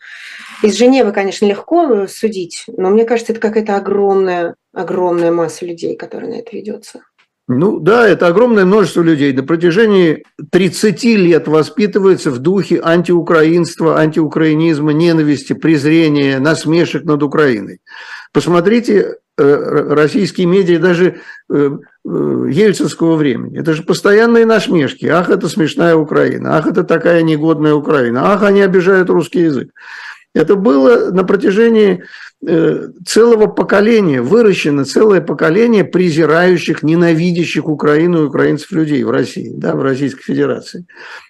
из 0.64 0.76
Женевы, 0.76 1.12
конечно, 1.12 1.46
легко 1.46 2.08
судить, 2.08 2.64
но 2.66 2.90
мне 2.90 3.04
кажется, 3.04 3.32
это 3.32 3.40
какая-то 3.40 3.76
огромная, 3.76 4.56
огромная 4.74 5.30
масса 5.30 5.64
людей, 5.64 5.94
которая 5.94 6.30
на 6.30 6.34
это 6.40 6.56
ведется. 6.56 7.04
Ну 7.52 7.80
да, 7.80 8.06
это 8.06 8.28
огромное 8.28 8.64
множество 8.64 9.02
людей. 9.02 9.32
На 9.32 9.42
протяжении 9.42 10.22
30 10.52 11.02
лет 11.02 11.48
воспитывается 11.48 12.30
в 12.30 12.38
духе 12.38 12.80
антиукраинства, 12.80 13.98
антиукраинизма, 13.98 14.92
ненависти, 14.92 15.54
презрения, 15.54 16.38
насмешек 16.38 17.02
над 17.02 17.24
Украиной. 17.24 17.80
Посмотрите 18.32 19.16
э, 19.36 19.86
российские 19.94 20.46
медиа 20.46 20.78
даже 20.78 21.22
э, 21.52 21.70
э, 22.04 22.46
ельцинского 22.52 23.16
времени. 23.16 23.58
Это 23.58 23.72
же 23.72 23.82
постоянные 23.82 24.46
насмешки. 24.46 25.06
Ах, 25.06 25.28
это 25.28 25.48
смешная 25.48 25.96
Украина. 25.96 26.56
Ах, 26.56 26.68
это 26.68 26.84
такая 26.84 27.22
негодная 27.22 27.74
Украина. 27.74 28.32
Ах, 28.32 28.44
они 28.44 28.62
обижают 28.62 29.10
русский 29.10 29.40
язык. 29.40 29.70
Это 30.36 30.54
было 30.54 31.10
на 31.10 31.24
протяжении 31.24 32.04
целого 32.42 33.46
поколения, 33.48 34.22
выращено 34.22 34.86
целое 34.86 35.20
поколение 35.20 35.84
презирающих, 35.84 36.82
ненавидящих 36.82 37.68
Украину 37.68 38.22
и 38.22 38.26
украинцев 38.26 38.72
людей 38.72 39.04
в 39.04 39.10
России, 39.10 39.52
да, 39.54 39.74
в 39.74 39.82
Российской 39.82 40.22
Федерации. 40.22 40.86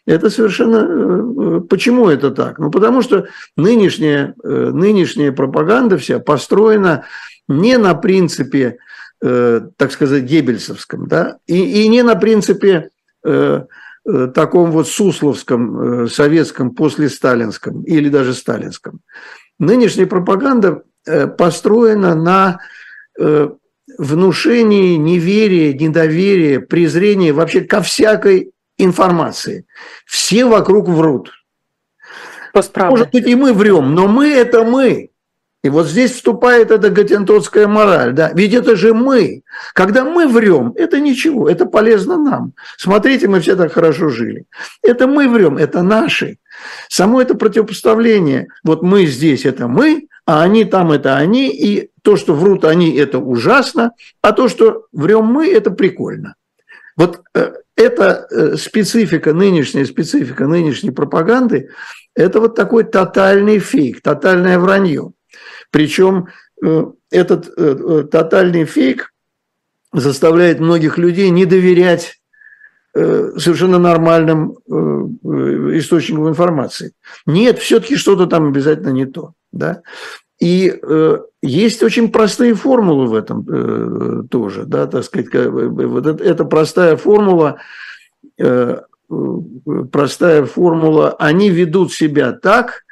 Это 0.06 0.30
совершенно... 0.30 1.56
Э, 1.56 1.60
почему 1.62 2.08
это 2.08 2.30
так? 2.30 2.60
Ну, 2.60 2.70
потому 2.70 3.02
что 3.02 3.26
нынешняя, 3.56 4.34
э, 4.44 4.70
нынешняя 4.72 5.32
пропаганда 5.32 5.98
вся 5.98 6.20
построена 6.20 7.04
не 7.48 7.76
на 7.78 7.94
принципе, 7.94 8.78
так 9.20 9.92
сказать, 9.92 10.22
геббельсовском, 10.22 11.06
да, 11.06 11.38
и, 11.46 11.82
и 11.82 11.88
не 11.88 12.02
на 12.02 12.14
принципе 12.14 12.90
Э, 14.08 14.28
таком 14.28 14.70
вот 14.70 14.88
сусловском, 14.88 16.04
э, 16.04 16.06
советском, 16.08 16.70
после 16.70 17.10
сталинском 17.10 17.82
или 17.82 18.08
даже 18.08 18.32
сталинском. 18.32 19.00
Нынешняя 19.58 20.06
пропаганда 20.06 20.68
э, 20.68 20.80
построена 21.04 22.14
на 22.14 22.60
внушении 23.98 24.96
неверия, 24.96 25.72
недоверия, 25.72 26.60
презрения 26.60 27.32
вообще 27.32 27.62
ко 27.62 27.82
всякой 27.82 28.52
информации. 28.78 29.66
Все 30.06 30.44
вокруг 30.46 30.88
врут. 30.88 31.32
Может 32.76 33.10
быть, 33.10 33.26
и 33.26 33.34
мы 33.34 33.52
врем, 33.52 33.94
но 33.94 34.08
мы– 34.08 34.28
это 34.32 34.64
мы. 34.64 35.10
И 35.62 35.68
вот 35.68 35.86
здесь 35.86 36.12
вступает 36.12 36.70
эта 36.70 36.88
гатентотская 36.88 37.66
мораль. 37.66 38.12
Да? 38.12 38.30
Ведь 38.32 38.54
это 38.54 38.76
же 38.76 38.94
мы. 38.94 39.42
Когда 39.74 40.04
мы 40.04 40.26
врем, 40.26 40.72
это 40.74 41.00
ничего, 41.00 41.50
это 41.50 41.66
полезно 41.66 42.16
нам. 42.16 42.54
Смотрите, 42.78 43.28
мы 43.28 43.40
все 43.40 43.56
так 43.56 43.72
хорошо 43.72 44.08
жили. 44.08 44.46
Это 44.82 45.06
мы 45.06 45.28
врем, 45.28 45.58
это 45.58 45.82
наши. 45.82 46.38
Само 46.88 47.20
это 47.20 47.34
противопоставление. 47.34 48.48
Вот 48.64 48.82
мы 48.82 49.04
здесь– 49.04 49.44
это 49.46 49.68
мы, 49.68 50.08
а 50.26 50.42
они 50.42 50.64
там– 50.64 50.92
это 50.92 51.16
они. 51.16 51.48
И 51.48 51.90
то, 52.02 52.16
что 52.16 52.34
врут 52.34 52.64
они– 52.64 52.94
это 52.96 53.18
ужасно, 53.18 53.92
а 54.22 54.32
то, 54.32 54.48
что 54.48 54.86
врем 54.92 55.24
мы– 55.24 55.48
это 55.52 55.70
прикольно. 55.70 56.34
Вот 56.96 57.22
э, 57.34 57.52
эта 57.76 58.26
э, 58.30 58.56
специфика, 58.56 59.32
нынешняя 59.32 59.84
специфика 59.84 60.46
нынешней 60.46 60.90
пропаганды– 60.90 61.70
это 62.14 62.40
вот 62.40 62.54
такой 62.54 62.84
тотальный 62.84 63.58
фейк, 63.58 64.02
тотальное 64.02 64.58
вранье. 64.58 65.12
Причем 65.70 66.28
э, 66.62 66.84
этот 67.10 68.10
тотальный 68.10 68.64
фейк 68.64 69.12
заставляет 69.92 70.60
многих 70.60 70.98
людей 70.98 71.30
не 71.30 71.44
доверять 71.44 72.20
совершенно 72.92 73.78
нормальным 73.78 74.52
источникам 75.78 76.28
информации. 76.28 76.92
Нет, 77.26 77.58
все-таки 77.58 77.96
что-то 77.96 78.26
там 78.26 78.48
обязательно 78.48 78.90
не 78.90 79.06
то. 79.06 79.32
Да? 79.52 79.82
И 80.38 80.72
э, 80.82 81.18
есть 81.42 81.82
очень 81.82 82.10
простые 82.10 82.54
формулы 82.54 83.06
в 83.06 83.14
этом 83.14 83.46
э, 83.46 84.22
тоже, 84.30 84.64
да, 84.64 84.86
так 84.86 85.04
сказать, 85.04 85.28
вот 85.48 86.06
это, 86.06 86.24
это 86.24 86.44
простая 86.44 86.96
формула, 86.96 87.58
э, 88.38 88.78
простая 89.92 90.44
формула, 90.46 91.14
они 91.18 91.50
ведут 91.50 91.92
себя 91.92 92.32
так, 92.32 92.84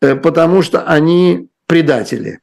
э, 0.00 0.14
потому 0.14 0.62
что 0.62 0.82
они 0.82 1.48
предатели. 1.66 2.38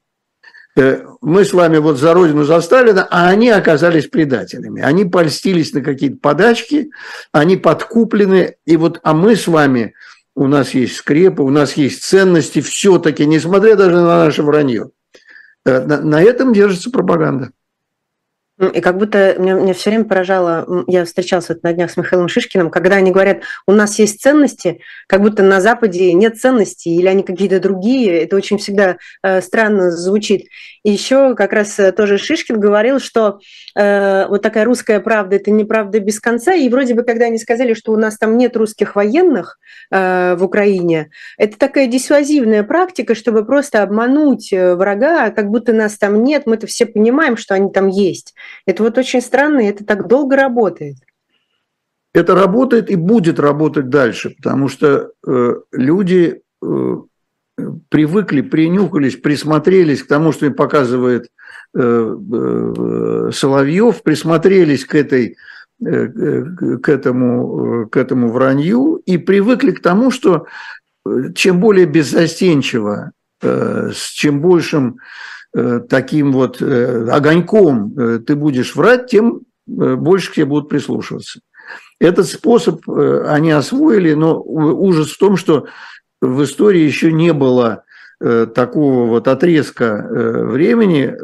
Э, 0.75 1.05
мы 1.21 1.45
с 1.45 1.53
вами 1.53 1.77
вот 1.77 1.97
за 1.97 2.13
родину, 2.13 2.43
за 2.43 2.59
Сталина, 2.61 3.07
а 3.09 3.29
они 3.29 3.49
оказались 3.49 4.07
предателями. 4.07 4.81
Они 4.81 5.05
польстились 5.05 5.73
на 5.73 5.81
какие-то 5.81 6.17
подачки, 6.17 6.89
они 7.31 7.57
подкуплены, 7.57 8.55
и 8.65 8.75
вот, 8.75 8.99
а 9.03 9.13
мы 9.13 9.35
с 9.35 9.47
вами, 9.47 9.93
у 10.35 10.47
нас 10.47 10.73
есть 10.73 10.95
скрепы, 10.95 11.43
у 11.43 11.49
нас 11.49 11.73
есть 11.73 12.03
ценности, 12.03 12.61
все-таки, 12.61 13.25
несмотря 13.25 13.75
даже 13.75 13.95
на 13.95 14.25
наше 14.25 14.43
вранье. 14.43 14.89
Э, 15.65 15.85
на, 15.85 16.01
на 16.01 16.21
этом 16.21 16.53
держится 16.53 16.89
пропаганда. 16.89 17.51
И 18.69 18.81
как 18.81 18.97
будто 18.97 19.35
меня, 19.37 19.53
меня 19.53 19.73
все 19.73 19.89
время 19.89 20.05
поражало, 20.05 20.85
я 20.87 21.05
встречался 21.05 21.57
на 21.63 21.73
днях 21.73 21.91
с 21.91 21.97
Михаилом 21.97 22.27
Шишкиным, 22.27 22.69
когда 22.69 22.95
они 22.95 23.11
говорят, 23.11 23.41
у 23.67 23.71
нас 23.71 23.99
есть 23.99 24.21
ценности, 24.21 24.81
как 25.07 25.21
будто 25.21 25.43
на 25.43 25.61
Западе 25.61 26.13
нет 26.13 26.39
ценностей, 26.39 26.95
или 26.95 27.07
они 27.07 27.23
какие-то 27.23 27.59
другие, 27.59 28.23
это 28.23 28.35
очень 28.35 28.57
всегда 28.57 28.97
э, 29.23 29.41
странно 29.41 29.91
звучит. 29.91 30.47
И 30.83 30.91
еще 30.91 31.35
как 31.35 31.53
раз 31.53 31.79
э, 31.79 31.91
тоже 31.91 32.17
Шишкин 32.17 32.59
говорил, 32.59 32.99
что 32.99 33.39
э, 33.75 34.27
вот 34.27 34.41
такая 34.41 34.65
русская 34.65 34.99
правда– 34.99 35.35
это 35.37 35.51
неправда 35.51 35.99
без 35.99 36.19
конца, 36.19 36.53
и 36.53 36.69
вроде 36.69 36.93
бы, 36.93 37.03
когда 37.03 37.25
они 37.25 37.37
сказали, 37.37 37.73
что 37.73 37.91
у 37.91 37.97
нас 37.97 38.17
там 38.17 38.37
нет 38.37 38.55
русских 38.57 38.95
военных 38.95 39.59
э, 39.91 40.35
в 40.35 40.43
Украине, 40.43 41.09
это 41.37 41.57
такая 41.57 41.87
дисуазивная 41.87 42.63
практика, 42.63 43.15
чтобы 43.15 43.45
просто 43.45 43.81
обмануть 43.81 44.51
э, 44.53 44.75
врага, 44.75 45.31
как 45.31 45.49
будто 45.49 45.73
нас 45.73 45.97
там 45.97 46.23
нет, 46.23 46.43
мы-то 46.45 46.67
все 46.67 46.85
понимаем, 46.85 47.37
что 47.37 47.55
они 47.55 47.71
там 47.71 47.87
есть. 47.87 48.33
Это 48.65 48.83
вот 48.83 48.97
очень 48.97 49.21
странно, 49.21 49.59
и 49.61 49.69
это 49.69 49.85
так 49.85 50.07
долго 50.07 50.35
работает. 50.35 50.97
Это 52.13 52.35
работает 52.35 52.91
и 52.91 52.95
будет 52.95 53.39
работать 53.39 53.89
дальше, 53.89 54.31
потому 54.31 54.67
что 54.67 55.11
э, 55.25 55.55
люди 55.71 56.41
э, 56.61 56.97
привыкли, 57.89 58.41
принюхались, 58.41 59.15
присмотрелись 59.15 60.03
к 60.03 60.07
тому, 60.07 60.31
что 60.31 60.45
им 60.45 60.53
показывает 60.53 61.29
э, 61.75 61.79
э, 61.79 63.29
Соловьев, 63.33 64.03
присмотрелись 64.03 64.85
к 64.85 64.93
этой 64.93 65.37
э, 65.83 66.07
к 66.07 66.87
этому, 66.89 67.87
к 67.89 67.97
этому 67.97 68.29
вранью 68.29 69.01
и 69.05 69.17
привыкли 69.17 69.71
к 69.71 69.81
тому, 69.81 70.11
что 70.11 70.45
э, 71.05 71.33
чем 71.33 71.59
более 71.59 71.87
беззастенчиво, 71.87 73.11
э, 73.11 73.22
с 73.43 74.11
чем 74.11 74.41
большим 74.41 74.97
Э, 75.55 75.81
таким 75.87 76.31
вот 76.31 76.61
э, 76.61 77.07
огоньком 77.11 77.93
э, 77.95 78.19
ты 78.25 78.35
будешь 78.35 78.75
врать, 78.75 79.07
тем 79.07 79.41
больше 79.67 80.31
к 80.31 80.33
тебе 80.33 80.45
будут 80.45 80.67
прислушиваться. 80.67 81.39
Этот 81.99 82.27
способ 82.27 82.81
они 82.89 83.51
освоили, 83.51 84.13
но 84.13 84.41
ужас 84.41 85.11
в 85.11 85.17
том, 85.17 85.37
что 85.37 85.67
в 86.19 86.43
истории 86.43 86.81
еще 86.81 87.13
не 87.13 87.31
было 87.31 87.85
такого 88.19 89.05
вот 89.05 89.29
отрезка 89.29 90.05
времени, 90.11 91.15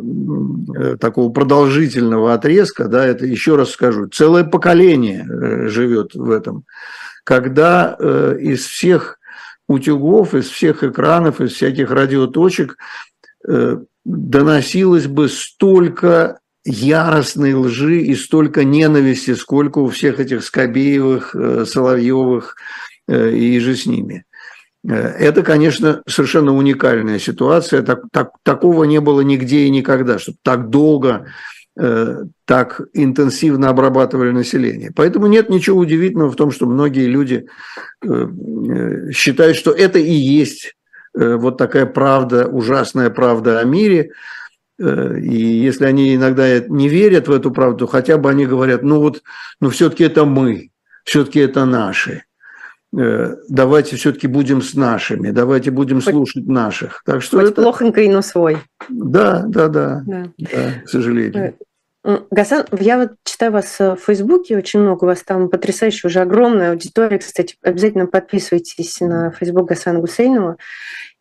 такого 1.00 1.34
продолжительного 1.34 2.34
отрезка, 2.34 2.88
да, 2.88 3.06
это 3.06 3.26
еще 3.26 3.58
раз 3.58 3.72
скажу, 3.72 4.08
целое 4.08 4.46
поколение 4.46 5.26
живет 5.68 6.14
в 6.14 6.32
этом, 6.32 6.64
когда 7.26 7.98
из 8.40 8.66
всех 8.66 9.19
утюгов, 9.70 10.36
из 10.36 10.50
всех 10.50 10.84
экранов, 10.84 11.40
из 11.40 11.54
всяких 11.54 11.90
радиоточек 11.92 12.78
доносилось 14.04 15.08
бы 15.08 15.30
столько 15.30 16.40
яростной 16.66 17.54
лжи 17.54 18.02
и 18.02 18.16
столько 18.16 18.64
ненависти, 18.64 19.34
сколько 19.34 19.80
у 19.80 19.90
всех 19.90 20.20
этих 20.20 20.44
Скобеевых, 20.44 21.36
э, 21.36 21.66
Соловьевых 21.66 22.56
э, 23.08 23.32
и 23.32 23.60
же 23.60 23.76
с 23.76 23.86
ними. 23.86 24.26
Э, 24.88 24.94
это, 24.94 25.42
конечно, 25.42 26.02
совершенно 26.08 26.56
уникальная 26.56 27.20
ситуация. 27.20 27.82
Так, 27.82 28.02
так, 28.12 28.32
такого 28.44 28.84
не 28.84 29.00
было 29.00 29.22
нигде 29.22 29.62
и 29.62 29.70
никогда, 29.70 30.20
чтобы 30.20 30.38
так 30.44 30.70
долго, 30.70 31.28
так 31.76 32.82
интенсивно 32.94 33.70
обрабатывали 33.70 34.32
население. 34.32 34.92
Поэтому 34.94 35.28
нет 35.28 35.50
ничего 35.50 35.80
удивительного 35.80 36.30
в 36.30 36.36
том, 36.36 36.52
что 36.52 36.66
многие 36.66 37.06
люди 37.06 37.48
считают, 39.14 39.56
что 39.56 39.72
это 39.72 39.98
и 39.98 40.12
есть 40.12 40.76
Э, 41.20 41.36
вот 41.36 41.58
такая 41.58 41.86
правда, 41.86 42.48
ужасная 42.48 43.10
правда 43.10 43.60
о 43.60 43.64
мире. 43.64 44.12
Э, 44.80 45.18
и 45.20 45.36
если 45.36 45.86
они 45.86 46.16
иногда 46.16 46.60
не 46.60 46.88
верят 46.88 47.28
в 47.28 47.32
эту 47.32 47.52
правду, 47.52 47.88
хотя 47.88 48.18
бы 48.18 48.30
они 48.30 48.46
говорят, 48.46 48.84
ну 48.84 49.00
вот, 49.00 49.24
ну 49.60 49.70
все-таки 49.70 50.04
это 50.04 50.26
мы, 50.26 50.72
все-таки 51.04 51.40
это 51.40 51.66
наши. 51.66 52.24
Э, 52.98 53.36
давайте 53.50 53.96
все-таки 53.96 54.28
будем 54.28 54.62
с 54.62 54.74
нашими, 54.74 55.30
давайте 55.32 55.70
будем 55.72 56.02
хоть, 56.02 56.14
слушать 56.14 56.48
наших. 56.48 57.04
Так 57.06 57.22
что 57.22 57.40
хоть 57.40 57.52
это... 57.52 57.62
плохонько, 57.62 58.02
но 58.10 58.22
свой. 58.22 58.58
Да, 58.90 59.44
да, 59.48 59.68
да, 59.68 60.04
да, 60.06 60.26
да 60.38 60.48
к 60.84 60.90
сожалению. 60.90 61.56
Гасан, 62.32 62.66
я 62.80 62.98
вот 62.98 63.12
читаю 63.26 63.52
вас 63.52 63.78
в 63.78 63.98
Фейсбуке, 63.98 64.58
очень 64.58 64.80
много 64.80 65.04
у 65.04 65.08
вас 65.08 65.22
там 65.22 65.50
потрясающая, 65.50 66.08
уже 66.08 66.22
огромная 66.22 66.72
аудитория. 66.72 67.20
Кстати, 67.20 67.56
обязательно 67.62 68.08
подписывайтесь 68.08 69.02
на 69.02 69.32
Фейсбук 69.32 69.70
Гасана 69.70 70.00
Гусейнова. 70.00 70.58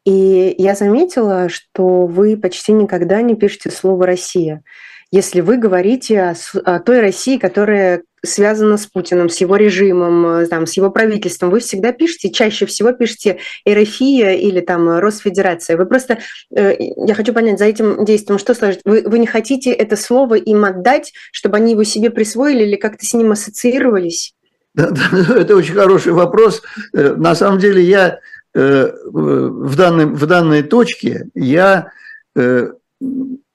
И 0.06 0.54
я 0.56 0.74
заметила, 0.74 1.48
что 1.48 2.06
вы 2.06 2.36
почти 2.36 2.72
никогда 2.72 3.20
не 3.20 3.34
пишете 3.34 3.70
слово 3.70 4.06
«Россия», 4.06 4.62
если 5.10 5.40
вы 5.40 5.56
говорите 5.56 6.20
о, 6.20 6.34
о 6.64 6.80
той 6.80 7.00
России, 7.00 7.38
которая 7.38 8.02
связана 8.24 8.76
с 8.76 8.86
Путиным, 8.86 9.28
с 9.28 9.40
его 9.40 9.56
режимом, 9.56 10.46
там, 10.48 10.66
с 10.66 10.76
его 10.76 10.90
правительством, 10.90 11.50
вы 11.50 11.60
всегда 11.60 11.92
пишете, 11.92 12.30
чаще 12.30 12.66
всего 12.66 12.92
пишете 12.92 13.38
РФИ 13.68 14.36
или 14.36 14.60
там 14.60 14.98
Росфедерация. 14.98 15.76
Вы 15.76 15.86
просто, 15.86 16.18
э, 16.54 16.74
я 16.78 17.14
хочу 17.14 17.32
понять, 17.32 17.58
за 17.58 17.66
этим 17.66 18.04
действием 18.04 18.38
что 18.38 18.54
сложить? 18.54 18.80
Вы, 18.84 19.02
вы 19.06 19.18
не 19.18 19.26
хотите 19.26 19.70
это 19.70 19.96
слово 19.96 20.34
им 20.34 20.64
отдать, 20.64 21.12
чтобы 21.30 21.58
они 21.58 21.72
его 21.72 21.84
себе 21.84 22.10
присвоили 22.10 22.64
или 22.64 22.76
как-то 22.76 23.06
с 23.06 23.14
ним 23.14 23.30
ассоциировались? 23.30 24.34
Это 24.74 25.56
очень 25.56 25.74
хороший 25.74 26.12
вопрос. 26.12 26.62
Э, 26.92 27.14
на 27.14 27.34
самом 27.34 27.58
деле 27.60 27.82
я 27.82 28.18
Э, 28.54 28.90
в 29.04 29.76
данной, 29.76 30.06
в 30.06 30.26
данной 30.26 30.62
точке 30.62 31.28
я 31.34 31.92
э, 32.34 32.72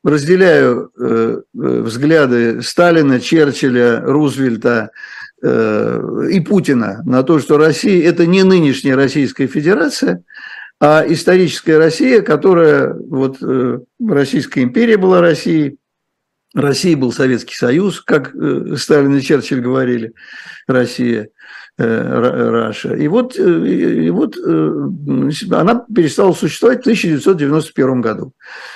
разделяю 0.03 0.91
э, 0.99 1.41
взгляды 1.53 2.61
Сталина, 2.61 3.19
Черчилля, 3.19 4.01
Рузвельта 4.01 4.91
и 5.41 6.39
Путина 6.39 7.03
на 7.05 7.21
то, 7.23 7.37
что 7.39 7.57
Россия– 7.57 8.07
это 8.09 8.25
не 8.25 8.43
нынешняя 8.43 8.95
Российская 8.95 9.47
Федерация, 9.47 10.23
а 10.79 11.03
историческая 11.05 11.77
Россия, 11.77 12.21
которая, 12.21 12.93
вот 12.93 13.39
Российская 13.99 14.63
империя 14.63 14.95
была 14.95 15.19
Россией, 15.19 15.79
Россия 16.55 16.95
был 16.95 17.11
Советский 17.11 17.55
Союз, 17.55 17.99
как 17.99 18.33
Сталин 18.77 19.17
и 19.17 19.21
Черчилль 19.21 19.59
говорили, 19.59 20.13
Россия– 20.65 21.27
Раша. 21.75 22.93
И 22.93 23.07
вот, 23.07 23.35
э, 23.39 23.67
и 23.67 24.09
вот 24.11 24.37
э, 24.37 24.89
она 25.51 25.85
перестала 25.93 26.31
существовать 26.33 26.79
в 26.79 26.81
1991 26.81 27.99
году. 27.99 28.33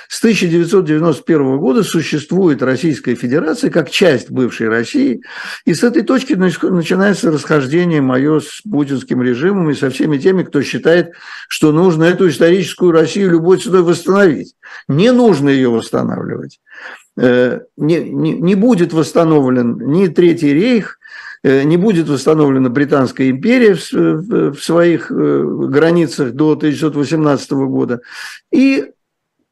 С 0.08 0.18
1991 0.18 1.58
года 1.58 1.84
существует 1.84 2.60
Российская 2.60 3.14
Федерация 3.14 3.70
как 3.70 3.88
часть 3.88 4.30
бывшей 4.30 4.68
России, 4.68 5.22
и 5.64 5.74
с 5.74 5.84
этой 5.84 6.02
точки 6.02 6.32
начинается 6.32 7.30
расхождение 7.30 8.00
мое 8.00 8.40
с 8.40 8.62
путинским 8.68 9.22
режимом 9.22 9.70
и 9.70 9.74
со 9.74 9.90
всеми 9.90 10.18
теми, 10.18 10.42
кто 10.42 10.60
считает, 10.62 11.12
что 11.48 11.70
нужно 11.70 12.02
эту 12.02 12.28
историческую 12.28 12.90
Россию 12.90 13.30
любой 13.30 13.58
ценой 13.58 13.82
восстановить. 13.82 14.56
Не 14.88 15.12
нужно 15.12 15.50
ее 15.50 15.68
восстанавливать. 15.68 16.58
Э, 17.16 17.60
не, 17.76 18.00
не, 18.00 18.32
не 18.32 18.56
будет 18.56 18.92
восстановлен 18.92 19.78
ни 19.78 20.08
Третий 20.08 20.52
рейх, 20.52 20.97
Э, 20.97 20.97
не 21.44 21.76
будет 21.76 22.08
восстановлена 22.08 22.68
Британская 22.68 23.30
империя 23.30 23.74
в 23.74 24.60
своих 24.60 25.10
э, 25.10 25.44
границах 25.68 26.32
до 26.32 26.52
1918 26.52 27.50
года. 27.52 28.00
И 28.50 28.86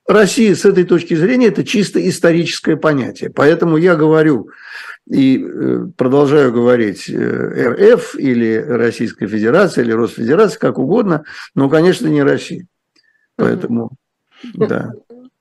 Россия 0.07 0.55
с 0.55 0.65
этой 0.65 0.85
точки 0.85 1.15
зрения 1.15 1.49
это 1.49 1.65
чисто 1.65 2.07
историческое 2.09 2.77
понятие. 2.77 3.31
Поэтому 3.31 3.77
я 3.77 3.97
говорю 3.97 4.51
и 5.09 5.39
э, 5.39 5.87
продолжаю 5.97 6.53
говорить 6.53 7.09
РФ 7.09 8.17
или 8.17 8.57
Российская 8.57 9.29
Федерация 9.29 9.85
или 9.85 9.93
Росфедерация, 9.93 10.59
как 10.59 10.79
угодно, 10.79 11.25
но, 11.55 11.69
конечно, 11.69 12.09
не 12.09 12.23
Россия. 12.23 12.67
Поэтому, 13.37 13.91
да. 14.55 14.93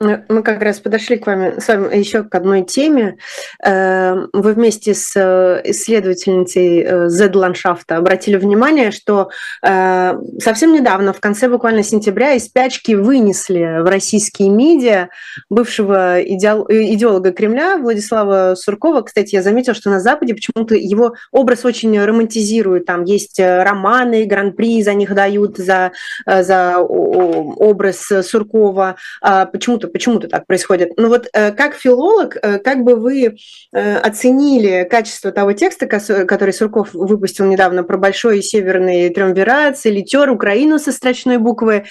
Мы 0.01 0.43
как 0.43 0.61
раз 0.61 0.81
подошли 0.81 1.15
к 1.15 1.25
вами, 1.25 1.57
с 1.57 1.69
вами 1.69 1.95
еще 1.95 2.23
к 2.23 2.35
одной 2.35 2.63
теме. 2.63 3.15
Эм, 3.63 4.27
вы 4.33 4.51
вместе 4.51 4.93
с 4.93 5.13
э, 5.15 5.61
исследовательницей 5.63 7.07
Z-ландшафта 7.07 7.95
э, 7.95 7.97
обратили 7.99 8.35
внимание, 8.35 8.91
что 8.91 9.29
э, 9.65 10.13
совсем 10.41 10.73
недавно, 10.73 11.13
в 11.13 11.21
конце 11.21 11.47
буквально 11.47 11.81
сентября, 11.81 12.33
из 12.33 12.47
спячки 12.47 12.91
вынесли 12.91 13.79
в 13.81 13.85
российские 13.85 14.49
медиа 14.49 15.07
бывшего 15.49 16.21
идеолога 16.21 17.31
Кремля 17.31 17.77
Владислава 17.77 18.55
Суркова. 18.55 19.01
Кстати, 19.01 19.35
я 19.35 19.41
заметила, 19.41 19.75
что 19.75 19.89
на 19.89 20.01
Западе 20.01 20.33
почему-то 20.33 20.75
его 20.75 21.15
образ 21.31 21.63
очень 21.63 21.97
романтизируют. 21.97 22.85
Там 22.85 23.05
есть 23.05 23.39
романы, 23.39 24.25
гран-при 24.25 24.83
за 24.83 24.93
них 24.93 25.15
дают, 25.15 25.55
за, 25.57 25.93
за 26.25 26.79
образ 26.79 28.11
Суркова. 28.23 28.97
А 29.21 29.45
почему-то 29.45 29.84
почему-то 29.87 30.15
почему-то 30.15 30.27
так 30.27 30.47
происходит. 30.47 30.91
Но 30.97 31.09
вот 31.09 31.27
э, 31.33 31.51
как 31.51 31.75
филолог, 31.75 32.37
э, 32.41 32.59
как 32.59 32.83
бы 32.83 32.95
вы 32.95 33.37
э, 33.73 33.97
оценили 33.97 34.87
качество 34.89 35.31
того 35.31 35.53
текста, 35.53 35.87
который 35.87 36.53
Сурков 36.53 36.93
выпустил 36.93 37.45
недавно 37.45 37.83
про 37.83 37.97
большой 37.97 38.41
северный 38.41 39.09
триумвират, 39.09 39.75
литер 39.85 40.29
Украину 40.29 40.79
со 40.79 40.91
строчной 40.91 41.37
буквы, 41.37 41.85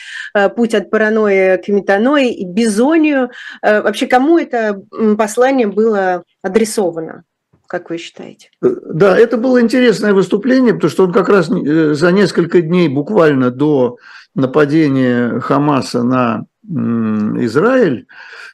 путь 0.57 0.75
от 0.75 0.91
паранойи 0.91 1.57
к 1.57 1.69
метанои 1.69 2.33
и 2.33 2.45
бизонию. 2.45 3.31
Вообще, 3.63 4.07
кому 4.07 4.39
это 4.39 4.81
послание 5.17 5.67
было 5.67 6.25
адресовано? 6.43 7.25
как 7.67 7.91
вы 7.91 7.99
считаете? 7.99 8.51
Да, 8.61 9.19
это 9.19 9.37
было 9.37 9.61
интересное 9.61 10.13
выступление, 10.13 10.75
потому 10.75 10.91
что 10.91 11.05
он 11.05 11.13
как 11.13 11.29
раз 11.29 11.47
за 11.49 12.13
несколько 12.13 12.61
дней 12.61 12.89
буквально 12.89 13.51
до 13.51 13.97
нападения 14.35 15.41
Хамаса 15.41 16.05
на 16.05 16.45
Израиль 16.66 18.07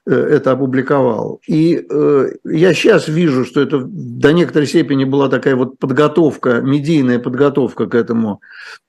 э, 0.07 0.13
это 0.13 0.53
опубликовал. 0.53 1.41
И 1.47 1.85
э, 1.89 2.31
я 2.45 2.75
сейчас 2.75 3.09
вижу, 3.09 3.45
что 3.45 3.61
это 3.61 3.81
до 3.85 4.33
некоторой 4.33 4.67
степени 4.67 5.05
была 5.05 5.29
такая 5.29 5.57
вот 5.57 5.79
подготовка, 5.79 6.61
медийная 6.61 7.19
подготовка 7.19 7.87
к 7.87 7.95
этому, 7.95 8.41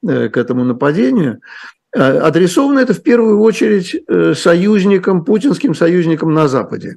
э, 0.08 0.30
к 0.30 0.38
этому 0.38 0.64
нападению. 0.64 1.40
Адресовано 1.94 2.80
это 2.80 2.94
в 2.94 3.04
первую 3.04 3.42
очередь 3.42 4.02
союзникам, 4.38 5.26
путинским 5.26 5.76
союзникам 5.76 6.34
на 6.34 6.48
Западе. 6.48 6.96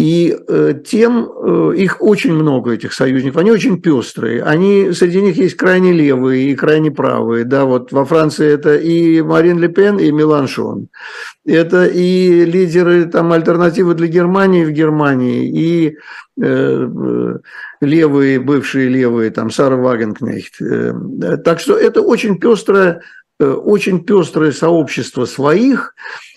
И 0.00 0.34
э, 0.48 0.74
тем, 0.82 1.28
э, 1.30 1.74
их 1.76 2.00
очень 2.00 2.32
много, 2.32 2.72
этих 2.72 2.94
союзников, 2.94 3.36
они 3.36 3.50
очень 3.50 3.82
пестрые. 3.82 4.42
Они, 4.42 4.92
среди 4.92 5.20
них 5.20 5.36
есть 5.36 5.56
крайне 5.56 5.92
левые 5.92 6.50
и 6.50 6.54
крайне 6.54 6.90
правые. 6.90 7.44
Да, 7.44 7.66
вот 7.66 7.92
во 7.92 8.06
Франции 8.06 8.50
это 8.50 8.76
и 8.76 9.20
Марин 9.20 9.58
Ле 9.58 9.68
Пен, 9.68 9.98
и 9.98 10.10
Меланшон. 10.10 10.88
Это 11.44 11.84
и 11.84 12.46
лидеры 12.46 13.04
там, 13.04 13.30
альтернативы 13.30 13.92
для 13.92 14.06
Германии 14.06 14.64
в 14.64 14.70
Германии, 14.70 15.50
и 15.50 15.98
э, 16.42 17.36
левые, 17.82 18.40
бывшие 18.40 18.88
левые, 18.88 19.30
там 19.30 19.50
Сара 19.50 19.76
Вагенкнехт. 19.76 20.60
Так 21.44 21.60
что 21.60 21.76
это 21.76 22.00
очень 22.00 22.38
пестрое, 22.38 23.02
очень 23.38 24.02
пестрое 24.02 24.52
сообщество 24.52 25.26
своих, 25.26 25.94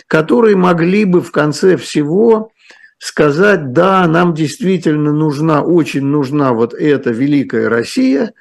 которые 0.08 0.58
могли 0.58 1.06
бы 1.06 1.22
в 1.22 1.32
конце 1.32 1.78
всего 1.78 2.52
сказать, 2.98 3.74
да, 3.74 4.08
нам 4.08 4.34
действительно 4.34 5.12
нужна, 5.12 5.64
очень 5.64 6.06
нужна 6.06 6.54
вот 6.54 6.74
эта 6.74 7.10
великая 7.10 7.70
Россия, 7.70 8.34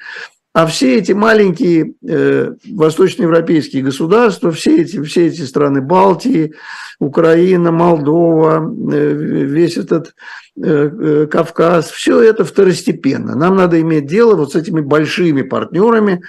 а 0.54 0.66
все 0.66 0.98
эти 0.98 1.12
маленькие 1.12 1.94
э, 2.06 2.52
восточноевропейские 2.72 3.82
государства, 3.82 4.52
все 4.52 4.82
эти, 4.82 5.02
все 5.02 5.28
эти 5.28 5.40
страны 5.42 5.80
Балтии, 5.80 6.52
Украина, 6.98 7.72
Молдова, 7.72 8.62
э, 8.92 9.12
весь 9.14 9.78
этот 9.78 10.14
э, 10.62 10.62
э 10.62 11.26
Кавказ, 11.26 11.90
все 11.90 12.20
это 12.20 12.44
второстепенно. 12.44 13.34
Нам 13.34 13.56
надо 13.56 13.80
иметь 13.80 14.06
дело 14.06 14.36
вот 14.36 14.52
с 14.52 14.56
этими 14.56 14.82
большими 14.82 15.40
партнерами, 15.40 16.22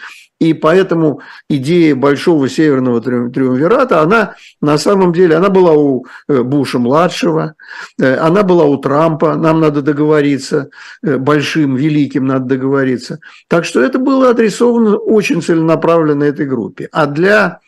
и 0.44 0.54
поэтому 0.54 1.22
идея 1.50 1.96
большого 1.96 2.50
северного 2.50 3.02
триумвирата, 3.02 4.02
она 4.02 4.36
на 4.62 4.78
самом 4.78 5.14
деле, 5.14 5.38
она 5.38 5.50
была 5.50 5.72
у 5.72 6.06
э, 6.28 6.42
Буша-младшего, 6.42 7.56
э, 7.98 8.16
она 8.16 8.44
была 8.44 8.66
у 8.66 8.78
Трампа, 8.78 9.36
нам 9.36 9.62
надо 9.62 9.82
договориться, 9.82 10.70
э, 11.02 11.18
большим, 11.18 11.76
великим 11.76 12.26
надо 12.26 12.46
договориться. 12.46 13.20
Так 13.48 13.64
что 13.64 13.82
это 13.82 14.00
было 14.00 14.32
адресовано 14.32 14.98
очень 14.98 15.42
целенаправленно 15.42 16.26
этой 16.26 16.46
группе. 16.46 16.90
А 16.92 17.06
для 17.06 17.60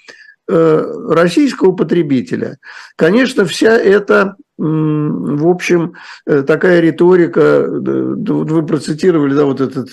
российского 0.47 1.71
потребителя, 1.71 2.59
конечно, 2.95 3.45
вся 3.45 3.75
эта 3.75 4.35
в 4.57 5.47
общем, 5.49 5.95
такая 6.25 6.81
риторика, 6.81 7.65
вы 7.67 8.65
процитировали, 8.65 9.33
да, 9.33 9.45
вот 9.45 9.59
этот 9.59 9.89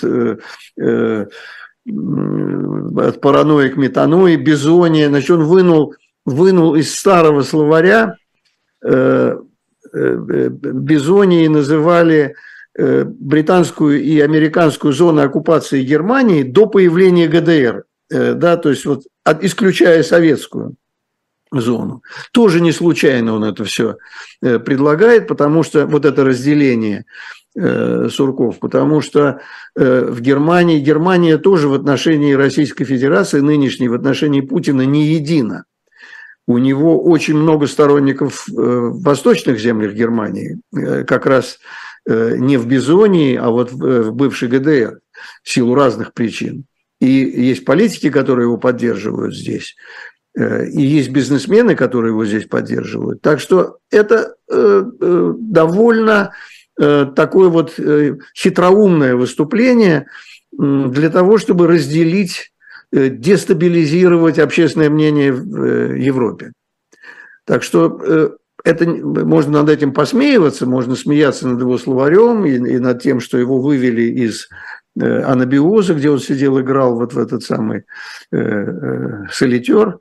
от 1.87 3.21
паранойи 3.21 3.69
к 3.71 3.77
метанои, 3.77 4.37
бизония. 4.37 5.09
Значит, 5.09 5.31
он 5.31 5.45
вынул, 5.45 5.95
вынул 6.25 6.75
из 6.75 6.95
старого 6.95 7.43
словаря 7.43 8.17
э, 8.85 9.37
э, 9.93 10.49
бизонии 10.49 11.49
называли 11.49 12.35
э, 12.79 13.05
британскую 13.05 14.03
и 14.03 14.21
американскую 14.21 14.93
зоны 14.93 15.21
оккупации 15.21 15.83
Германии 15.83 16.43
до 16.43 16.67
появления 16.67 17.29
ГДР, 17.29 17.85
э, 18.11 18.35
да, 18.35 18.57
то 18.57 18.71
есть 18.71 18.85
вот 18.85 19.03
от, 19.25 19.43
исключая 19.43 20.03
советскую 20.03 20.77
зону. 21.51 22.03
Тоже 22.33 22.61
не 22.61 22.73
случайно 22.73 23.35
он 23.35 23.45
это 23.45 23.65
все 23.65 23.97
э, 24.41 24.59
предлагает, 24.59 25.27
потому 25.27 25.63
что 25.65 25.87
вот 25.87 26.05
это 26.05 26.25
разделение 26.25 27.05
Э, 27.05 27.07
Сурков, 27.55 28.59
потому 28.61 29.03
что 29.03 29.41
э, 29.77 30.07
в 30.07 30.23
Германии, 30.23 30.81
Германия 30.81 31.37
тоже 31.37 31.69
в 31.69 31.75
отношении 31.75 32.33
Российской 32.33 32.85
Федерации, 32.85 33.41
нынешней, 33.41 33.89
в 33.89 33.95
отношении 33.95 34.41
Путина 34.41 34.83
не 34.83 35.05
едина. 35.09 35.65
У 36.47 36.59
него 36.59 37.03
очень 37.03 37.37
много 37.37 37.67
сторонников 37.67 38.49
э, 38.49 38.53
в 38.53 39.03
восточных 39.03 39.61
землях 39.61 39.93
Германии, 39.93 40.61
как 40.73 41.27
раз 41.27 41.59
не 42.05 42.57
в 42.57 42.67
Бизонии, 42.67 43.37
а 43.37 43.51
вот 43.51 43.71
в 43.71 44.11
бывшей 44.11 44.49
ГДР, 44.49 44.99
в 45.45 45.49
силу 45.49 45.77
разных 45.77 46.15
причин. 46.15 46.65
И 47.01 47.07
есть 47.07 47.65
политики, 47.65 48.11
которые 48.11 48.47
его 48.47 48.57
поддерживают 48.57 49.37
здесь, 49.37 49.77
и 50.37 50.83
есть 50.83 51.11
бизнесмены, 51.11 51.77
которые 51.77 52.11
его 52.11 52.25
здесь 52.25 52.47
поддерживают. 52.47 53.21
Так 53.21 53.39
что 53.39 53.77
это 53.93 54.35
довольно 54.49 56.33
Э, 56.33 56.33
такое 56.77 57.49
вот 57.49 57.75
э, 57.79 58.17
хитроумное 58.37 59.15
выступление 59.15 60.07
для 60.53 61.11
того, 61.11 61.39
чтобы 61.39 61.67
разделить, 61.67 62.53
э, 62.93 63.09
дестабилизировать 63.09 64.39
общественное 64.39 64.91
мнение 64.91 65.33
в 65.33 65.97
Европе. 65.97 66.53
Так 67.45 67.63
что 67.63 68.39
это 68.65 68.87
можно 68.87 69.61
над 69.63 69.71
этим 69.71 69.93
посмеиваться, 69.93 70.67
можно 70.67 70.95
смеяться 70.95 71.49
над 71.49 71.61
его 71.61 71.77
словарем 71.79 72.45
и, 72.47 72.53
и 72.53 72.79
над 72.79 73.03
тем, 73.03 73.21
что 73.21 73.39
его 73.39 73.61
вывели 73.61 74.03
из 74.03 74.49
анабиоза, 74.99 75.95
где 75.95 76.11
он 76.11 76.19
сидел, 76.19 76.61
играл 76.61 76.97
вот 76.97 77.15
в 77.15 77.19
этот 77.19 77.43
самый 77.43 77.85
э, 78.31 78.37
э, 78.37 79.27
солитер. 79.31 79.99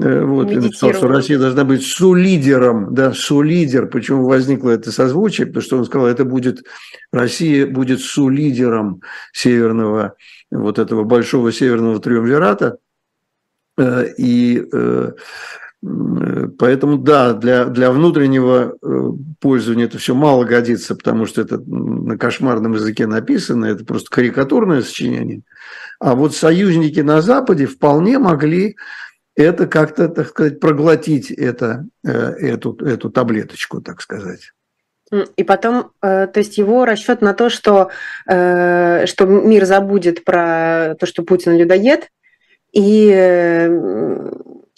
Э, 0.00 0.24
вот, 0.24 0.50
и 0.50 0.56
написал, 0.56 0.94
что 0.94 1.08
Россия 1.08 1.38
должна 1.38 1.64
быть 1.64 1.84
сулидером, 1.84 2.94
да, 2.94 3.12
сулидер. 3.12 3.86
Почему 3.86 4.26
возникло 4.26 4.70
это 4.70 4.92
созвучие? 4.92 5.46
Потому 5.46 5.62
что 5.62 5.78
он 5.78 5.84
сказал, 5.84 6.06
это 6.06 6.24
будет, 6.24 6.64
Россия 7.12 7.66
будет 7.66 8.00
сулидером 8.00 9.02
северного, 9.32 10.14
вот 10.50 10.78
этого 10.78 11.04
большого 11.04 11.52
северного 11.52 12.00
триумвирата. 12.00 12.78
Э, 13.76 14.06
и 14.16 14.64
э, 14.72 15.12
Поэтому 15.82 16.98
да, 16.98 17.32
для, 17.32 17.64
для 17.64 17.90
внутреннего 17.90 18.76
пользования 19.40 19.86
это 19.86 19.96
все 19.96 20.14
мало 20.14 20.44
годится, 20.44 20.94
потому 20.94 21.24
что 21.24 21.40
это 21.40 21.58
на 21.58 22.18
кошмарном 22.18 22.74
языке 22.74 23.06
написано, 23.06 23.64
это 23.64 23.84
просто 23.84 24.10
карикатурное 24.10 24.82
сочинение. 24.82 25.42
А 25.98 26.14
вот 26.14 26.34
союзники 26.34 27.00
на 27.00 27.22
Западе 27.22 27.66
вполне 27.66 28.18
могли 28.18 28.76
это 29.36 29.66
как-то, 29.66 30.08
так 30.08 30.28
сказать, 30.28 30.60
проглотить 30.60 31.30
это, 31.30 31.86
э, 32.04 32.10
эту, 32.10 32.74
эту 32.84 33.10
таблеточку, 33.10 33.80
так 33.80 34.02
сказать. 34.02 34.52
И 35.36 35.44
потом, 35.44 35.92
э, 36.02 36.26
то 36.26 36.38
есть 36.38 36.58
его 36.58 36.84
расчет 36.84 37.20
на 37.20 37.32
то, 37.34 37.48
что, 37.48 37.90
э, 38.28 39.06
что 39.06 39.26
мир 39.26 39.64
забудет 39.64 40.24
про 40.24 40.94
то, 40.98 41.06
что 41.06 41.22
Путин 41.22 41.56
людоед, 41.56 42.08
и, 42.72 43.68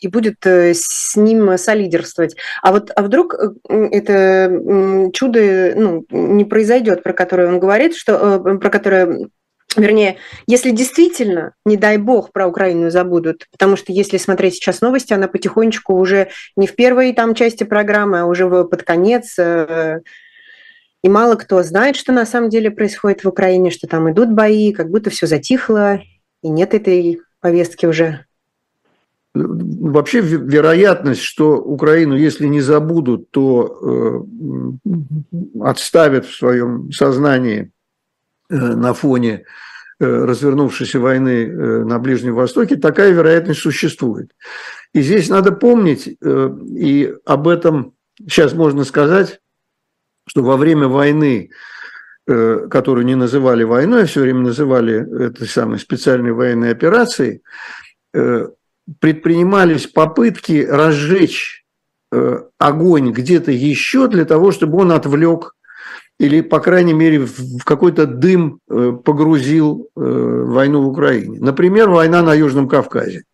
и 0.02 0.08
будет 0.08 0.44
с 0.44 1.16
ним 1.16 1.56
солидерствовать. 1.56 2.36
А 2.62 2.72
вот 2.72 2.90
а 2.94 3.02
вдруг 3.02 3.34
это 3.68 5.10
чудо 5.14 5.72
ну, 5.76 6.06
не 6.10 6.44
произойдет, 6.44 7.02
про 7.02 7.12
которое 7.12 7.48
он 7.48 7.58
говорит, 7.58 7.94
что, 7.94 8.40
про 8.40 8.70
которое 8.70 9.28
Вернее, 9.76 10.16
если 10.46 10.70
действительно, 10.70 11.54
не 11.64 11.76
дай 11.76 11.96
бог, 11.96 12.32
про 12.32 12.46
Украину 12.46 12.90
забудут, 12.90 13.46
потому 13.50 13.76
что 13.76 13.92
если 13.92 14.18
смотреть 14.18 14.56
сейчас 14.56 14.82
новости, 14.82 15.14
она 15.14 15.28
потихонечку 15.28 15.94
уже 15.94 16.28
не 16.56 16.66
в 16.66 16.74
первой 16.74 17.12
там 17.14 17.34
части 17.34 17.64
программы, 17.64 18.20
а 18.20 18.26
уже 18.26 18.46
под 18.48 18.82
конец. 18.82 19.38
Э, 19.38 20.00
и 21.02 21.08
мало 21.08 21.36
кто 21.36 21.62
знает, 21.62 21.96
что 21.96 22.12
на 22.12 22.26
самом 22.26 22.50
деле 22.50 22.70
происходит 22.70 23.24
в 23.24 23.28
Украине, 23.28 23.70
что 23.70 23.86
там 23.86 24.10
идут 24.12 24.30
бои, 24.30 24.72
как 24.72 24.90
будто 24.90 25.08
все 25.08 25.26
затихло, 25.26 26.02
и 26.42 26.48
нет 26.48 26.74
этой 26.74 27.20
повестки 27.40 27.86
уже. 27.86 28.26
Вообще 29.34 30.20
вероятность, 30.20 31.22
что 31.22 31.56
Украину, 31.56 32.16
если 32.16 32.46
не 32.46 32.60
забудут, 32.60 33.30
то 33.30 34.26
э, 34.84 35.60
отставят 35.60 36.26
в 36.26 36.36
своем 36.36 36.92
сознании 36.92 37.72
Э, 38.52 38.74
на 38.74 38.92
фоне 38.92 39.44
э, 39.98 40.04
развернувшейся 40.04 41.00
войны 41.00 41.46
на 41.84 41.98
Ближнем 41.98 42.34
Востоке, 42.34 42.76
такая 42.76 43.12
вероятность 43.12 43.60
существует. 43.60 44.30
И 44.92 45.00
здесь 45.00 45.30
надо 45.30 45.52
помнить, 45.52 46.06
и 46.06 47.14
об 47.24 47.48
этом 47.48 47.94
сейчас 48.28 48.52
можно 48.52 48.84
сказать, 48.84 49.40
что 50.26 50.42
во 50.42 50.58
время 50.58 50.86
войны, 50.86 51.48
которую 52.26 53.06
не 53.06 53.14
называли 53.14 53.62
войной, 53.62 54.02
а 54.02 54.06
все 54.06 54.20
время 54.20 54.40
называли 54.40 55.26
этой 55.28 55.48
самой 55.48 55.78
специальной 55.78 56.32
военной 56.32 56.72
операцией, 56.72 57.40
предпринимались 59.00 59.86
попытки 59.86 60.66
разжечь 60.68 61.64
огонь 62.58 63.10
где-то 63.12 63.50
еще 63.52 64.06
для 64.06 64.26
того, 64.26 64.52
чтобы 64.52 64.78
он 64.78 64.92
отвлек 64.92 65.54
или, 66.18 66.40
по 66.40 66.60
крайней 66.60 66.92
мере, 66.92 67.20
в 67.20 67.64
какой-то 67.64 68.06
дым 68.06 68.60
э, 68.70 68.92
погрузил 69.04 69.88
э, 69.96 70.00
войну 70.00 70.82
в 70.82 70.88
Украине. 70.88 71.38
Например, 71.40 71.88
война 71.90 72.22
на 72.22 72.34
Южном 72.34 72.68
Кавказе. 72.68 73.24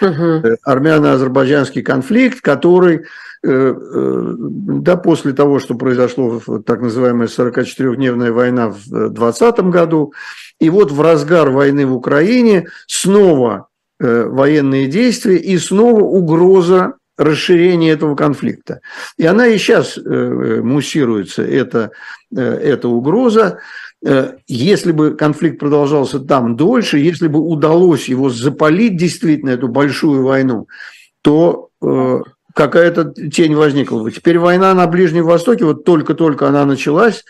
Угу. 0.00 0.56
Армяно-азербайджанский 0.62 1.82
конфликт, 1.82 2.40
который 2.40 3.06
да, 3.40 4.96
после 4.96 5.32
того, 5.32 5.60
что 5.60 5.76
произошло 5.76 6.40
так 6.66 6.80
называемая 6.80 7.28
44-дневная 7.28 8.32
война 8.32 8.70
в 8.70 8.88
2020 8.88 9.60
году, 9.70 10.12
и 10.58 10.68
вот 10.70 10.90
в 10.90 11.00
разгар 11.00 11.50
войны 11.50 11.86
в 11.86 11.94
Украине 11.94 12.66
снова 12.88 13.68
военные 14.00 14.86
действия 14.86 15.36
и 15.36 15.58
снова 15.58 16.02
угроза 16.02 16.94
расширения 17.18 17.90
этого 17.90 18.14
конфликта. 18.14 18.80
И 19.18 19.26
она 19.26 19.48
и 19.48 19.58
сейчас 19.58 19.98
э, 19.98 20.60
муссируется, 20.62 21.42
эта, 21.42 21.90
э, 22.34 22.40
эта 22.40 22.88
угроза. 22.88 23.58
Э, 24.06 24.36
если 24.46 24.92
бы 24.92 25.16
конфликт 25.16 25.58
продолжался 25.58 26.20
там 26.20 26.56
дольше, 26.56 26.98
если 26.98 27.26
бы 27.26 27.40
удалось 27.40 28.08
его 28.08 28.30
запалить 28.30 28.96
действительно, 28.96 29.50
эту 29.50 29.68
большую 29.68 30.22
войну, 30.22 30.68
то 31.22 31.68
какая-то 32.54 33.12
тень 33.30 33.54
возникла 33.54 34.02
бы. 34.02 34.10
Теперь 34.10 34.38
война 34.38 34.72
на 34.74 34.86
Ближнем 34.86 35.24
Востоке, 35.24 35.64
вот 35.64 35.84
только-только 35.84 36.48
она 36.48 36.64
началась, 36.64 37.24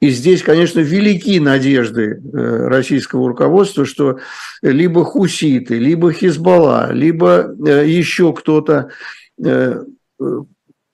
и 0.00 0.10
здесь, 0.10 0.42
конечно, 0.42 0.80
велики 0.80 1.40
надежды 1.40 2.20
российского 2.32 3.28
руководства, 3.28 3.84
что 3.86 4.18
либо 4.62 5.04
хуситы, 5.04 5.78
либо 5.78 6.12
Хизбалла, 6.12 6.92
либо 6.92 7.54
еще 7.84 8.32
кто-то 8.34 8.90
Э, 9.44 9.82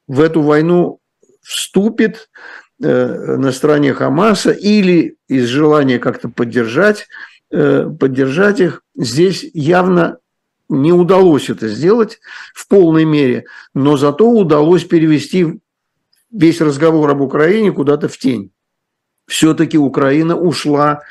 в 0.08 0.20
эту 0.20 0.42
войну 0.42 0.98
вступит 1.42 2.28
э, 2.82 3.36
на 3.36 3.52
стороне 3.52 3.94
Хамаса 3.94 4.50
или 4.50 5.16
из 5.28 5.46
желания 5.46 5.98
как-то 5.98 6.28
поддержать, 6.28 7.06
э, 7.50 7.88
поддержать 7.98 8.60
их. 8.60 8.82
Здесь 8.96 9.44
явно 9.54 10.18
не 10.68 10.92
удалось 10.92 11.50
это 11.50 11.68
сделать 11.68 12.18
в 12.54 12.66
полной 12.66 13.04
мере, 13.04 13.44
но 13.74 13.96
зато 13.96 14.28
удалось 14.28 14.84
перевести 14.84 15.60
весь 16.30 16.60
разговор 16.60 17.10
об 17.10 17.20
Украине 17.20 17.72
куда-то 17.72 18.08
в 18.08 18.18
тень. 18.18 18.50
Все-таки 19.32 19.78
Украина 19.78 20.36
ушла 20.36 21.02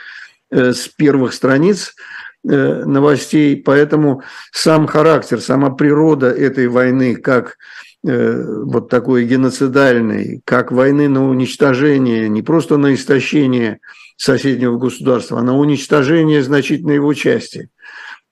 с 0.52 0.88
первых 0.88 1.34
страниц 1.34 1.96
Э, 2.44 2.86
новостей, 2.86 3.56
поэтому 3.56 4.24
сам 4.52 4.88
характер, 4.88 5.42
сама 5.42 5.70
природа 5.70 6.32
этой 6.32 6.68
войны, 6.70 7.16
как 7.16 7.58
э, 8.04 8.44
вот 8.64 8.90
такой 8.90 9.26
геноцидальной, 9.26 10.42
как 10.44 10.72
войны 10.72 11.08
на 11.08 11.30
уничтожение, 11.30 12.30
не 12.30 12.42
просто 12.42 12.78
на 12.78 12.96
истощение 12.96 13.80
соседнего 14.18 14.80
государства, 14.80 15.38
а 15.38 15.44
на 15.44 15.56
уничтожение 15.56 16.42
значительной 16.42 16.96
его 16.96 17.14
части. 17.14 17.70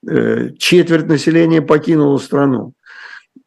Э, 0.08 0.54
четверть 0.58 1.06
населения 1.06 1.62
покинула 1.62 2.18
страну. 2.18 2.74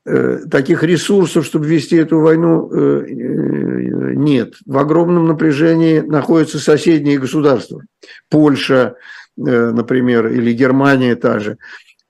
Таких 0.04 0.82
ресурсов, 0.82 1.46
чтобы 1.46 1.66
вести 1.66 1.96
эту 1.96 2.18
войну, 2.20 2.68
нет. 3.04 4.54
В 4.66 4.76
огромном 4.78 5.28
напряжении 5.28 6.00
находятся 6.00 6.58
соседние 6.58 7.20
государства. 7.20 7.82
Польша, 8.28 8.96
Э, 9.38 9.70
например, 9.70 10.28
или 10.28 10.52
Германия 10.52 11.16
та 11.16 11.38
же. 11.38 11.56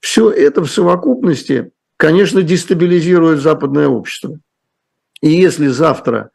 Все 0.01 0.31
это 0.31 0.63
в 0.63 0.71
совокупности, 0.71 1.71
конечно, 1.97 2.43
дестабилизирует 2.43 3.41
западное 3.41 3.87
общество. 3.87 4.39
И 5.21 5.31
если 5.31 5.69
завтра 5.69 6.31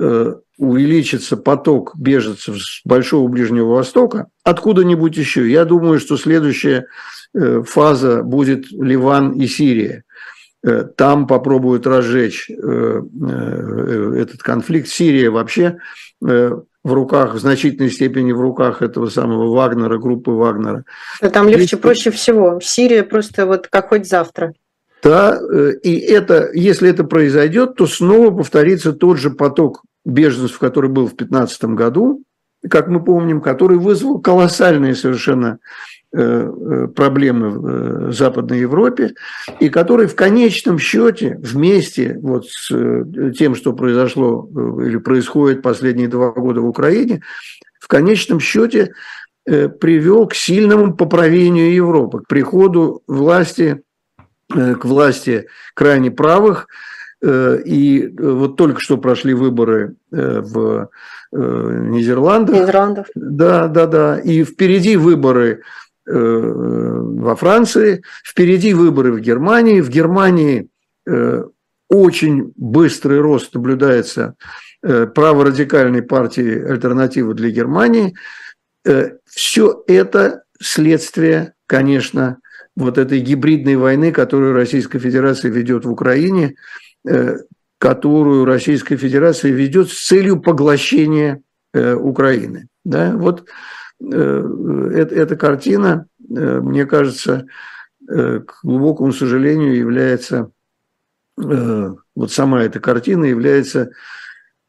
э, 0.00 0.34
увеличится 0.56 1.36
поток 1.36 1.94
беженцев 1.96 2.56
с 2.62 2.80
Большого 2.86 3.28
Ближнего 3.28 3.74
Востока, 3.74 4.28
откуда-нибудь 4.42 5.16
еще, 5.18 5.50
я 5.50 5.66
думаю, 5.66 6.00
что 6.00 6.16
следующая 6.16 6.86
э, 7.34 7.62
фаза 7.62 8.22
будет 8.22 8.70
Ливан 8.70 9.32
и 9.32 9.46
Сирия. 9.46 10.04
Там 10.96 11.26
попробуют 11.26 11.86
разжечь 11.86 12.50
этот 12.50 14.42
конфликт. 14.42 14.88
Сирия 14.88 15.30
вообще 15.30 15.78
в 16.86 16.92
руках, 16.92 17.34
в 17.34 17.40
значительной 17.40 17.90
степени 17.90 18.30
в 18.30 18.40
руках 18.40 18.80
этого 18.80 19.08
самого 19.08 19.52
Вагнера, 19.52 19.98
группы 19.98 20.30
Вагнера. 20.30 20.84
Да, 21.20 21.30
там 21.30 21.48
легче, 21.48 21.66
Здесь... 21.66 21.80
проще 21.80 22.10
всего. 22.12 22.60
Сирия 22.62 23.02
просто 23.02 23.44
вот 23.44 23.66
как 23.66 23.88
хоть 23.88 24.08
завтра. 24.08 24.52
Да, 25.02 25.36
э, 25.36 25.72
и 25.82 25.98
это, 25.98 26.48
если 26.54 26.88
это 26.88 27.02
произойдет, 27.02 27.74
то 27.74 27.88
снова 27.88 28.30
повторится 28.30 28.92
тот 28.92 29.18
же 29.18 29.30
поток 29.30 29.82
беженцев, 30.04 30.60
который 30.60 30.88
был 30.88 31.06
в 31.06 31.16
2015 31.16 31.64
году, 31.76 32.22
как 32.70 32.86
мы 32.86 33.02
помним, 33.02 33.40
который 33.40 33.78
вызвал 33.78 34.20
колоссальные 34.20 34.94
совершенно 34.94 35.58
Э, 35.58 35.58
э, 35.58 35.95
проблемы 36.12 37.50
в 37.50 37.66
э, 37.66 38.12
Западной 38.12 38.60
Европе, 38.60 39.14
и 39.60 39.68
который 39.68 40.06
в 40.06 40.14
конечном 40.14 40.78
счете 40.78 41.36
вместе 41.40 42.16
вот 42.20 42.46
с 42.48 42.68
тем, 43.36 43.54
что 43.54 43.72
произошло 43.72 44.48
или 44.80 44.96
происходит 44.98 45.62
последние 45.62 46.08
два 46.08 46.30
года 46.30 46.60
в 46.60 46.66
Украине, 46.66 47.22
в 47.80 47.88
конечном 47.88 48.40
счете 48.40 48.92
привел 49.44 50.26
к 50.26 50.34
сильному 50.34 50.96
поправлению 50.96 51.72
Европы, 51.72 52.20
к 52.20 52.26
приходу 52.26 53.02
власти, 53.06 53.82
к 54.48 54.84
власти 54.84 55.46
крайне 55.74 56.10
правых, 56.10 56.66
и 57.24 58.12
вот 58.18 58.56
только 58.56 58.80
что 58.80 58.96
прошли 58.98 59.34
выборы 59.34 59.94
в 60.10 60.88
Нидерландах. 61.30 62.56
Нидерландов. 62.56 63.06
Да, 63.14 63.68
да, 63.68 63.86
да. 63.86 64.18
И 64.18 64.42
впереди 64.42 64.96
выборы 64.96 65.60
Э, 65.60 65.62
во 66.06 67.34
Франции, 67.36 68.02
впереди 68.24 68.74
выборы 68.74 69.12
в 69.12 69.20
Германии. 69.20 69.80
В 69.80 69.90
Германии 69.90 70.68
э, 71.06 71.44
очень 71.88 72.52
быстрый 72.56 73.20
рост 73.20 73.54
наблюдается 73.54 74.36
э, 74.82 75.06
праворадикальной 75.06 76.02
партии 76.02 76.62
«Альтернатива 76.64 77.34
для 77.34 77.50
Германии». 77.50 78.14
Все 79.28 79.82
это 79.88 80.44
следствие, 80.60 81.54
конечно, 81.66 82.38
вот 82.76 82.98
этой 82.98 83.18
гибридной 83.18 83.74
войны, 83.74 84.12
которую 84.12 84.54
Российская 84.54 85.00
Федерация 85.00 85.50
ведет 85.50 85.84
в 85.84 85.90
Украине, 85.90 86.54
которую 87.78 88.44
Российская 88.44 88.96
Федерация 88.96 89.50
ведет 89.50 89.90
с 89.90 90.06
целью 90.06 90.40
поглощения 90.40 91.42
Украины. 91.74 92.68
Да? 92.84 93.10
Вот 93.16 93.48
Э, 93.48 93.85
эта 94.00 95.36
картина, 95.36 96.06
э, 96.18 96.60
мне 96.60 96.86
кажется, 96.86 97.46
э, 98.08 98.40
к 98.40 98.60
глубокому 98.62 99.12
сожалению, 99.12 99.76
является, 99.76 100.50
вот 101.36 102.32
сама 102.32 102.62
эта 102.62 102.80
картина 102.80 103.24
является 103.24 103.90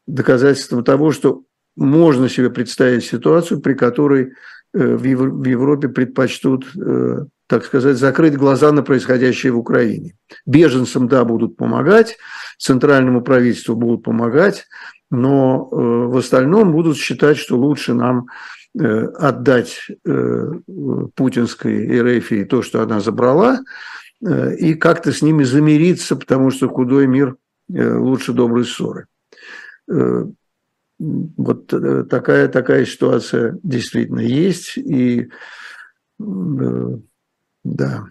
доказательством 0.06 0.84
того, 0.84 1.12
что 1.12 1.44
можно 1.76 2.28
себе 2.28 2.50
представить 2.50 3.04
ситуацию, 3.04 3.60
при 3.60 3.72
которой 3.72 4.32
в 4.74 5.02
Европе 5.02 5.88
предпочтут, 5.88 6.66
так 7.46 7.64
сказать, 7.64 7.96
закрыть 7.96 8.36
глаза 8.36 8.70
на 8.70 8.82
происходящее 8.82 9.52
в 9.52 9.58
Украине. 9.58 10.14
Беженцам, 10.44 11.08
да, 11.08 11.24
будут 11.24 11.56
помогать, 11.56 12.18
центральному 12.58 13.22
правительству 13.22 13.76
будут 13.76 14.02
помогать, 14.02 14.66
но 15.10 15.70
в 15.70 16.18
остальном 16.18 16.72
будут 16.72 16.98
считать, 16.98 17.38
что 17.38 17.56
лучше 17.56 17.94
нам 17.94 18.26
отдать 18.74 19.88
путинской 21.14 21.86
Эрефии 21.86 22.44
то, 22.44 22.62
что 22.62 22.82
она 22.82 23.00
забрала, 23.00 23.60
и 24.20 24.74
как-то 24.74 25.12
с 25.12 25.22
ними 25.22 25.44
замириться, 25.44 26.16
потому 26.16 26.50
что 26.50 26.68
худой 26.68 27.06
мир 27.06 27.36
лучше 27.68 28.32
доброй 28.32 28.64
ссоры. 28.64 29.06
Вот 30.98 31.66
такая, 32.10 32.48
такая 32.48 32.84
ситуация 32.84 33.58
действительно 33.62 34.20
есть, 34.20 34.76
и 34.76 35.30
да. 36.18 38.04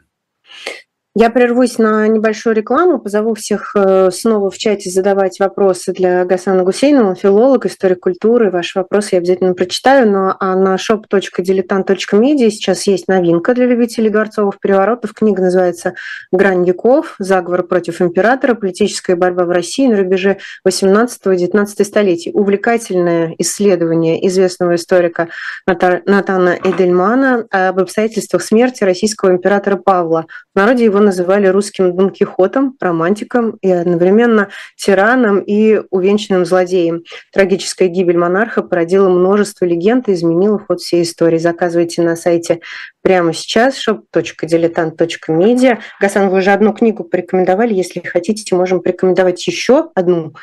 Я 1.19 1.32
прервусь 1.32 1.80
на 1.80 2.08
небольшую 2.08 2.56
рекламу, 2.56 2.99
позову 2.99 3.34
всех 3.34 3.71
э, 3.73 4.12
снова 4.12 4.51
в 4.51 4.58
чате 4.60 4.91
задавать 4.91 5.39
вопросы 5.39 5.91
для 5.91 6.23
Гасана 6.25 6.62
Гусейнова, 6.62 7.15
филолог, 7.15 7.65
историк 7.65 8.01
культуры. 8.01 8.51
Ваши 8.51 8.77
вопросы 8.77 9.15
я 9.15 9.17
обязательно 9.17 9.56
прочитаю. 9.56 10.12
Но 10.12 10.38
а 10.39 10.56
на 10.56 10.75
shop.diletant.media 10.75 12.51
сейчас 12.51 12.86
есть 12.86 13.08
новинка 13.08 13.56
для 13.56 13.65
любителей 13.65 14.12
дворцовых 14.12 14.60
переворотов. 14.60 15.13
Книга 15.13 15.41
называется 15.41 15.95
«Грань 16.32 16.63
веков. 16.63 17.15
Заговор 17.17 17.63
против 17.63 17.99
императора. 17.99 18.53
Политическая 18.53 19.15
борьба 19.15 19.45
в 19.45 19.49
России 19.49 19.88
на 19.88 19.97
рубеже 19.97 20.38
18-19 20.67 21.84
столетий». 21.84 22.30
Увлекательное 22.32 23.34
исследование 23.39 24.23
известного 24.27 24.75
историка 24.75 25.30
Натана 25.65 26.60
Эдельмана 26.63 27.47
об 27.49 27.80
обстоятельствах 27.80 28.43
смерти 28.43 28.84
российского 28.84 29.32
императора 29.32 29.77
Павла. 29.77 30.27
В 30.53 30.60
народе 30.60 30.86
его 30.86 31.07
называли 31.08 31.48
русским 31.48 31.96
Дон 31.96 32.12
Кихотом, 32.12 32.76
романтиком 32.80 33.58
и 33.62 33.72
одновременно 33.72 34.50
тираном 34.76 35.39
и 35.39 35.82
увенчанным 35.89 36.46
злодеем. 36.46 37.04
Трагическая 37.34 37.88
гибель 37.88 38.17
монарха 38.17 38.62
породила 38.62 39.10
множество 39.10 39.65
легенд 39.65 40.10
и 40.10 40.13
изменила 40.13 40.60
ход 40.60 40.82
всей 40.82 41.04
истории. 41.04 41.38
Заказывайте 41.38 42.02
на 42.02 42.15
сайте 42.15 42.60
прямо 43.02 43.34
сейчас 43.34 43.76
shop.diletant.media. 43.88 45.80
Гасан, 46.00 46.30
вы 46.30 46.39
уже 46.39 46.52
одну 46.52 46.74
книгу 46.74 47.04
порекомендовали. 47.04 47.74
Если 47.74 48.02
хотите, 48.02 48.56
можем 48.56 48.82
порекомендовать 48.82 49.48
еще 49.48 49.89
одну 49.96 50.34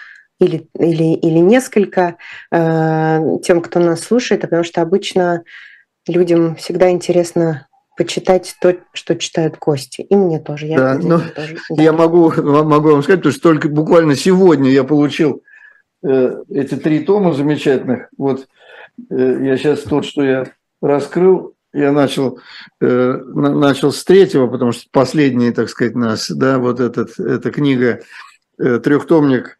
или, 0.40 0.66
или, 0.78 1.14
или 1.14 1.38
несколько 1.38 2.16
э, 2.50 3.20
тем, 3.44 3.60
кто 3.60 3.80
нас 3.80 4.00
слушает, 4.00 4.40
потому 4.40 4.64
что 4.64 4.82
обычно 4.82 5.44
людям 6.08 6.56
всегда 6.56 6.90
интересно 6.90 7.66
почитать 7.96 8.56
то, 8.60 8.76
что 8.92 9.16
читают 9.16 9.56
Кости. 9.56 10.02
И 10.02 10.16
мне 10.16 10.38
тоже. 10.40 10.66
Я, 10.66 10.76
да, 10.76 10.98
ну, 11.00 11.20
тоже, 11.34 11.56
да. 11.70 11.82
я 11.82 11.92
могу, 11.92 12.30
могу 12.30 12.90
вам 12.90 13.02
сказать, 13.02 13.20
потому 13.20 13.32
что 13.32 13.42
только 13.42 13.68
буквально 13.68 14.16
сегодня 14.16 14.70
я 14.70 14.84
получил 14.84 15.42
э, 16.02 16.42
эти 16.50 16.74
три 16.74 17.00
тома 17.00 17.34
замечательных. 17.34 18.08
Вот 18.16 18.48
э, 19.10 19.38
я 19.42 19.56
сейчас 19.56 19.82
тот, 19.82 20.04
что 20.04 20.24
я 20.24 20.46
раскрыл, 20.82 21.54
я 21.72 21.92
начал, 21.92 22.40
э, 22.80 23.12
начал 23.32 23.92
с 23.92 24.04
третьего, 24.04 24.48
потому 24.48 24.72
что 24.72 24.86
последний, 24.90 25.52
так 25.52 25.68
сказать, 25.68 25.94
нас, 25.94 26.30
да, 26.30 26.58
вот 26.58 26.80
этот, 26.80 27.18
эта 27.18 27.50
книга, 27.50 28.00
э, 28.58 28.78
трехтомник 28.80 29.58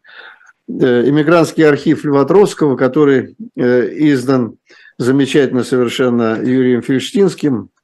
э, 0.67 1.09
«Иммигрантский 1.09 1.67
архив 1.67 2.03
Льва 2.03 2.25
Троцкого», 2.25 2.75
который 2.75 3.37
э, 3.55 3.89
издан 4.11 4.57
замечательно 4.97 5.63
совершенно 5.63 6.39
Юрием 6.41 6.81
Фельштинским, 6.81 7.69
Э, 7.69 7.74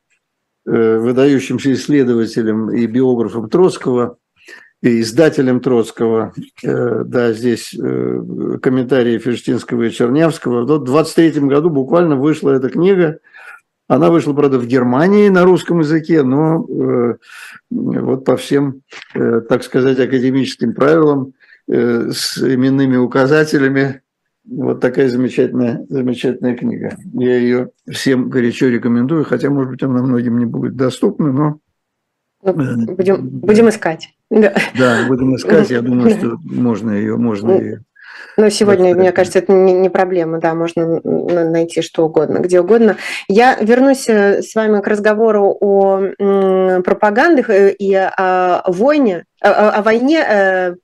выдающимся 0.65 1.73
исследователем 1.73 2.69
и 2.71 2.85
биографом 2.85 3.49
Троцкого, 3.49 4.17
и 4.81 5.01
издателем 5.01 5.59
Троцкого, 5.59 6.33
э, 6.63 7.03
да, 7.05 7.33
здесь 7.33 7.73
э, 7.73 8.57
комментарии 8.61 9.19
Ферштинского 9.19 9.83
и 9.83 9.91
Чернявского. 9.91 10.63
В 10.63 10.83
23 10.83 11.41
году 11.41 11.69
буквально 11.69 12.15
вышла 12.15 12.51
эта 12.51 12.69
книга, 12.69 13.19
она 13.87 14.09
вышла, 14.09 14.33
правда, 14.33 14.57
в 14.57 14.65
Германии 14.65 15.29
на 15.29 15.43
русском 15.43 15.81
языке, 15.81 16.23
но 16.23 16.65
вот 17.69 18.23
по 18.23 18.37
всем, 18.37 18.83
так 19.13 19.63
сказать, 19.63 19.99
академическим 19.99 20.73
правилам, 20.73 21.33
с 21.67 22.37
именными 22.37 22.95
указателями 22.95 24.01
вот 24.45 24.79
такая 24.81 25.09
замечательная, 25.09 25.85
замечательная 25.89 26.55
книга. 26.55 26.95
Я 27.13 27.37
ее 27.37 27.69
всем 27.89 28.29
горячо 28.29 28.67
рекомендую, 28.67 29.23
хотя, 29.23 29.49
может 29.49 29.71
быть, 29.71 29.83
она 29.83 30.01
многим 30.01 30.37
не 30.39 30.45
будет 30.45 30.75
доступна, 30.75 31.31
но... 31.31 31.59
Ну, 32.43 32.51
э, 32.51 32.95
будем, 32.95 33.29
будем 33.29 33.69
искать. 33.69 34.09
Да. 34.29 34.53
да, 34.77 35.05
будем 35.07 35.35
искать. 35.35 35.69
Я 35.69 35.81
думаю, 35.81 36.09
что 36.11 36.37
можно 36.43 36.91
ее, 36.91 37.17
можно 37.17 37.51
ее 37.51 37.83
но 38.37 38.49
сегодня, 38.49 38.95
мне 38.95 39.11
кажется, 39.11 39.39
это 39.39 39.51
не, 39.51 39.89
проблема, 39.89 40.39
да, 40.39 40.53
можно 40.53 41.01
найти 41.03 41.81
что 41.81 42.05
угодно, 42.05 42.39
где 42.39 42.61
угодно. 42.61 42.97
Я 43.27 43.55
вернусь 43.55 44.07
э, 44.07 44.41
с 44.41 44.55
вами 44.55 44.81
к 44.81 44.87
разговору 44.87 45.55
о 45.59 46.01
пропаганде 46.83 47.45
э, 47.47 47.71
и 47.71 47.93
о 47.93 48.63
войне, 48.67 49.25
о, 49.41 49.69
о 49.69 49.81
войне 49.81 50.75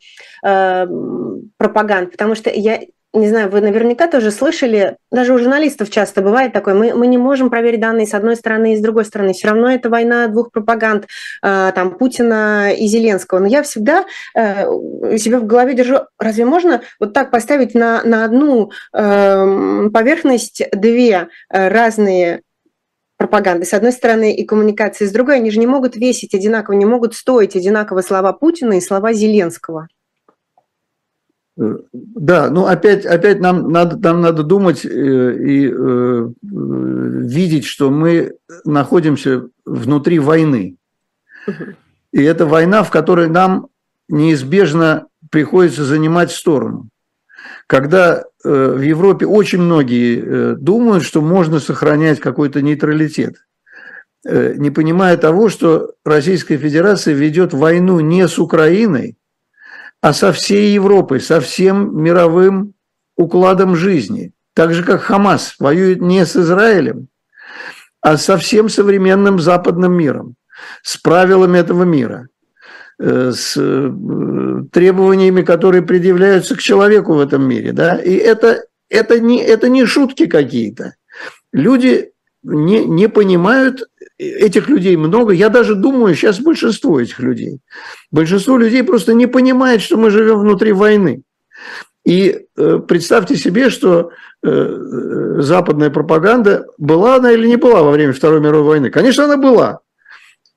пропаганд, 1.58 2.12
потому 2.12 2.36
что 2.36 2.50
я 2.50 2.82
не 3.20 3.30
знаю, 3.30 3.50
вы 3.50 3.62
наверняка 3.62 4.08
тоже 4.08 4.32
слышали, 4.32 4.98
даже 5.12 5.34
у 5.34 5.38
журналистов 5.38 5.90
часто 5.90 6.22
бывает 6.22 6.54
такое, 6.54 6.74
мы, 6.74 6.94
мы 6.94 7.08
не 7.08 7.18
можем 7.18 7.50
проверить 7.50 7.80
данные 7.80 8.08
с 8.08 8.14
одной 8.14 8.36
стороны 8.36 8.74
и 8.74 8.78
с 8.78 8.82
другой 8.82 9.06
стороны. 9.06 9.34
Все 9.34 9.48
равно 9.48 9.72
это 9.72 9.90
война 9.90 10.28
двух 10.28 10.52
пропаганд, 10.52 11.08
э, 11.44 11.72
там, 11.74 11.98
Путина 11.98 12.74
и 12.74 12.88
Зеленского. 12.88 13.40
Но 13.40 13.48
я 13.48 13.64
всегда 13.64 14.06
э, 14.36 15.18
себя 15.18 15.40
в 15.40 15.46
голове 15.46 15.74
держу, 15.74 16.00
разве 16.20 16.46
можно 16.46 16.82
вот 17.00 17.14
так 17.14 17.32
поставить 17.32 17.74
на, 17.74 18.04
на 18.04 18.26
одну 18.26 18.72
э, 18.94 19.90
поверхность 19.94 20.64
две 20.72 21.30
э, 21.50 21.68
разные 21.70 22.42
пропаганды. 23.18 23.66
С 23.66 23.74
одной 23.74 23.92
стороны, 23.92 24.34
и 24.34 24.46
коммуникации 24.46 25.06
с 25.06 25.12
другой, 25.12 25.38
они 25.38 25.52
же 25.52 25.60
не 25.60 25.68
могут 25.68 25.96
весить 25.96 26.34
одинаково, 26.34 26.76
не 26.76 26.86
могут 26.86 27.16
стоить 27.16 27.56
одинаково 27.56 28.02
слова 28.02 28.32
Путина 28.34 28.74
и 28.74 28.82
слова 28.82 29.14
Зеленского. 29.14 29.88
Да, 31.58 32.52
ну 32.52 32.68
опять, 32.68 33.06
опять 33.06 33.40
нам 33.40 33.72
надо, 33.72 33.98
нам 33.98 34.22
надо 34.22 34.44
думать 34.44 34.86
э, 34.86 34.90
и 34.90 35.68
э, 35.68 36.30
видеть, 36.42 37.66
что 37.66 37.90
мы 37.90 38.36
находимся 38.64 39.48
внутри 39.66 40.20
войны. 40.20 40.78
И 42.12 42.22
это 42.22 42.46
война, 42.46 42.84
в 42.84 42.92
которой 42.92 43.28
нам 43.28 43.68
неизбежно 44.08 45.08
приходится 45.32 45.84
занимать 45.84 46.32
сторону. 46.32 46.90
Когда 47.66 48.24
э, 48.44 48.74
в 48.78 48.82
Европе 48.82 49.26
очень 49.26 49.60
многие 49.60 50.22
э, 50.22 50.56
думают, 50.58 51.04
что 51.04 51.22
можно 51.22 51.60
сохранять 51.60 52.20
какой-то 52.20 52.62
нейтралитет, 52.62 53.36
э, 54.26 54.54
не 54.58 54.70
понимая 54.70 55.18
того, 55.18 55.50
что 55.50 55.94
Российская 56.06 56.58
Федерация 56.58 57.14
ведет 57.14 57.54
войну 57.54 58.00
не 58.00 58.28
с 58.28 58.38
Украиной, 58.40 59.17
а 60.08 60.14
со 60.14 60.32
всей 60.32 60.74
Европой, 60.74 61.20
со 61.20 61.42
всем 61.42 62.02
мировым 62.02 62.74
укладом 63.18 63.76
жизни. 63.76 64.32
Так 64.54 64.74
же, 64.74 64.82
как 64.84 65.02
Хамас 65.02 65.56
воюет 65.60 66.00
не 66.02 66.26
с 66.26 66.38
Израилем, 66.38 67.10
а 68.00 68.16
со 68.16 68.38
всем 68.38 68.70
современным 68.70 69.38
западным 69.38 69.92
миром, 69.92 70.36
с 70.82 70.96
правилами 70.96 71.58
этого 71.58 71.84
мира, 71.84 72.30
э, 73.00 73.34
с 73.36 73.58
э, 73.58 73.92
требованиями, 74.72 75.42
которые 75.42 75.82
предъявляются 75.82 76.56
к 76.56 76.62
человеку 76.62 77.16
в 77.16 77.20
этом 77.20 77.46
мире. 77.46 77.74
Да? 77.74 77.98
И 77.98 78.14
это, 78.14 78.64
это, 78.88 79.20
не, 79.20 79.44
это 79.44 79.68
не 79.68 79.86
шутки 79.86 80.28
какие-то. 80.28 80.96
Люди 81.52 82.14
не, 82.44 82.86
не 82.86 83.10
понимают 83.10 83.90
этих 84.18 84.68
людей 84.68 84.96
много. 84.96 85.34
Я 85.34 85.50
даже 85.50 85.76
думаю, 85.76 86.16
сейчас 86.16 86.40
большинство 86.40 87.00
этих 87.00 87.20
людей. 87.20 87.60
Большинство 88.12 88.58
людей 88.58 88.84
просто 88.84 89.14
не 89.14 89.28
понимает, 89.28 89.82
что 89.82 89.98
мы 89.98 90.10
живем 90.10 90.40
внутри 90.40 90.72
войны. 90.72 91.22
И 92.06 92.46
э, 92.56 92.80
представьте 92.88 93.36
себе, 93.36 93.70
что 93.70 94.12
э, 94.44 95.36
западная 95.40 95.90
пропаганда, 95.90 96.66
была 96.78 97.16
она 97.18 97.32
или 97.32 97.48
не 97.48 97.58
была 97.58 97.84
во 97.84 97.92
время 97.92 98.14
Второй 98.14 98.40
мировой 98.40 98.64
войны? 98.64 98.90
Конечно, 98.90 99.26
она 99.26 99.38
была. 99.38 99.80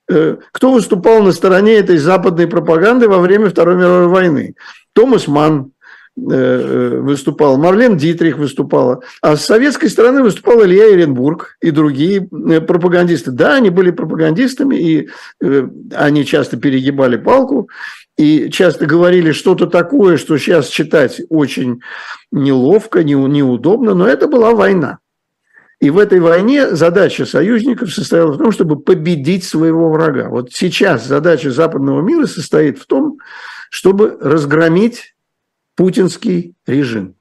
Э, 0.08 0.36
кто 0.52 0.72
выступал 0.72 1.22
на 1.22 1.32
стороне 1.32 1.74
этой 1.74 1.98
западной 1.98 2.46
пропаганды 2.46 3.08
во 3.08 3.18
время 3.18 3.50
Второй 3.50 3.76
мировой 3.76 4.06
войны? 4.06 4.54
Томас 4.92 5.26
Манн, 5.26 5.72
Э, 5.72 5.78
э, 5.78 5.79
выступал, 6.16 7.56
Марлен 7.56 7.96
Дитрих 7.96 8.36
выступала, 8.36 9.00
а 9.22 9.36
с 9.36 9.44
советской 9.44 9.88
стороны 9.88 10.22
выступал 10.22 10.64
Илья 10.64 10.86
Еренбург 10.86 11.56
и 11.62 11.70
другие 11.70 12.28
э, 12.30 12.60
пропагандисты. 12.60 13.30
Да, 13.30 13.54
они 13.54 13.70
были 13.70 13.90
пропагандистами, 13.90 14.76
и 14.76 15.08
они 15.94 16.26
часто 16.26 16.56
перегибали 16.56 17.16
палку, 17.16 17.68
и 18.16 18.50
часто 18.50 18.86
говорили 18.86 19.32
что-то 19.32 19.66
такое, 19.66 20.18
что 20.18 20.36
сейчас 20.36 20.68
читать 20.68 21.22
очень 21.30 21.80
неловко, 22.30 23.02
неудобно, 23.02 23.94
но 23.94 24.06
это 24.06 24.28
была 24.28 24.52
война. 24.52 24.98
И 25.80 25.88
в 25.88 25.96
этой 25.96 26.20
войне 26.20 26.76
задача 26.76 27.24
союзников 27.24 27.90
состояла 27.94 28.32
в 28.32 28.38
том, 28.38 28.52
чтобы 28.52 28.78
победить 28.78 29.44
своего 29.44 29.90
врага. 29.90 30.28
Вот 30.28 30.52
сейчас 30.52 31.06
задача 31.06 31.50
западного 31.50 32.02
мира 32.02 32.26
состоит 32.26 32.78
в 32.78 32.84
том, 32.84 33.16
чтобы 33.70 34.18
разгромить 34.20 35.14
путинский 35.80 36.56
режим. 36.66 37.14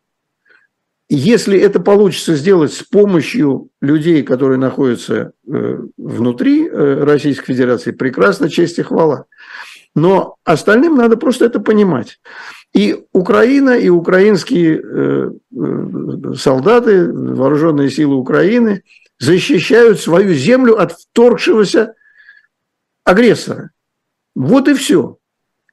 если 1.08 1.58
это 1.58 1.80
получится 1.80 2.36
сделать 2.36 2.74
с 2.74 2.84
помощью 2.84 3.70
людей, 3.80 4.22
которые 4.22 4.58
находятся 4.58 5.32
э, 5.48 5.78
внутри 5.98 6.68
э, 6.68 7.04
Российской 7.06 7.54
Федерации, 7.54 7.92
прекрасно, 7.92 8.50
честь 8.50 8.78
и 8.78 8.84
хвала. 8.84 9.28
Но 9.96 10.36
остальным 10.44 10.98
надо 10.98 11.16
просто 11.16 11.46
это 11.46 11.62
понимать. 11.62 12.20
И 12.74 13.06
Украина, 13.14 13.78
и 13.78 13.88
украинские 13.88 14.82
э, 14.84 15.32
солдаты, 16.36 17.10
вооруженные 17.14 17.90
силы 17.90 18.18
Украины 18.18 18.84
защищают 19.20 20.02
свою 20.02 20.34
землю 20.34 20.78
от 20.78 20.92
вторгшегося 20.92 21.94
агрессора. 23.06 23.72
Вот 24.36 24.68
и 24.68 24.74
все. 24.74 25.19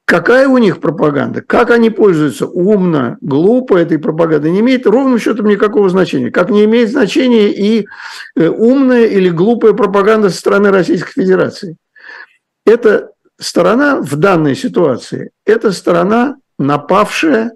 Какая 0.07 0.47
у 0.47 0.57
них 0.57 0.79
пропаганда? 0.79 1.41
Как 1.41 1.69
они 1.69 1.89
пользуются? 1.89 2.47
Умно, 2.47 3.17
глупо 3.19 3.75
этой 3.75 3.99
пропагандой 3.99 4.51
не 4.51 4.61
имеет 4.61 4.87
ровным 4.87 5.19
счетом 5.19 5.47
никакого 5.47 5.89
значения. 5.89 6.31
Как 6.31 6.49
не 6.49 6.63
имеет 6.63 6.91
значения 6.91 7.49
и 7.49 7.85
э, 8.37 8.47
умная 8.47 9.03
или 9.03 9.27
глупая 9.27 9.73
пропаганда 9.73 10.29
со 10.29 10.37
стороны 10.37 10.71
Российской 10.71 11.11
Федерации. 11.11 11.75
Эта 12.65 13.09
сторона 13.37 13.99
в 13.99 14.15
данной 14.15 14.55
ситуации, 14.55 15.31
это 15.45 15.73
сторона, 15.73 16.37
напавшая 16.57 17.51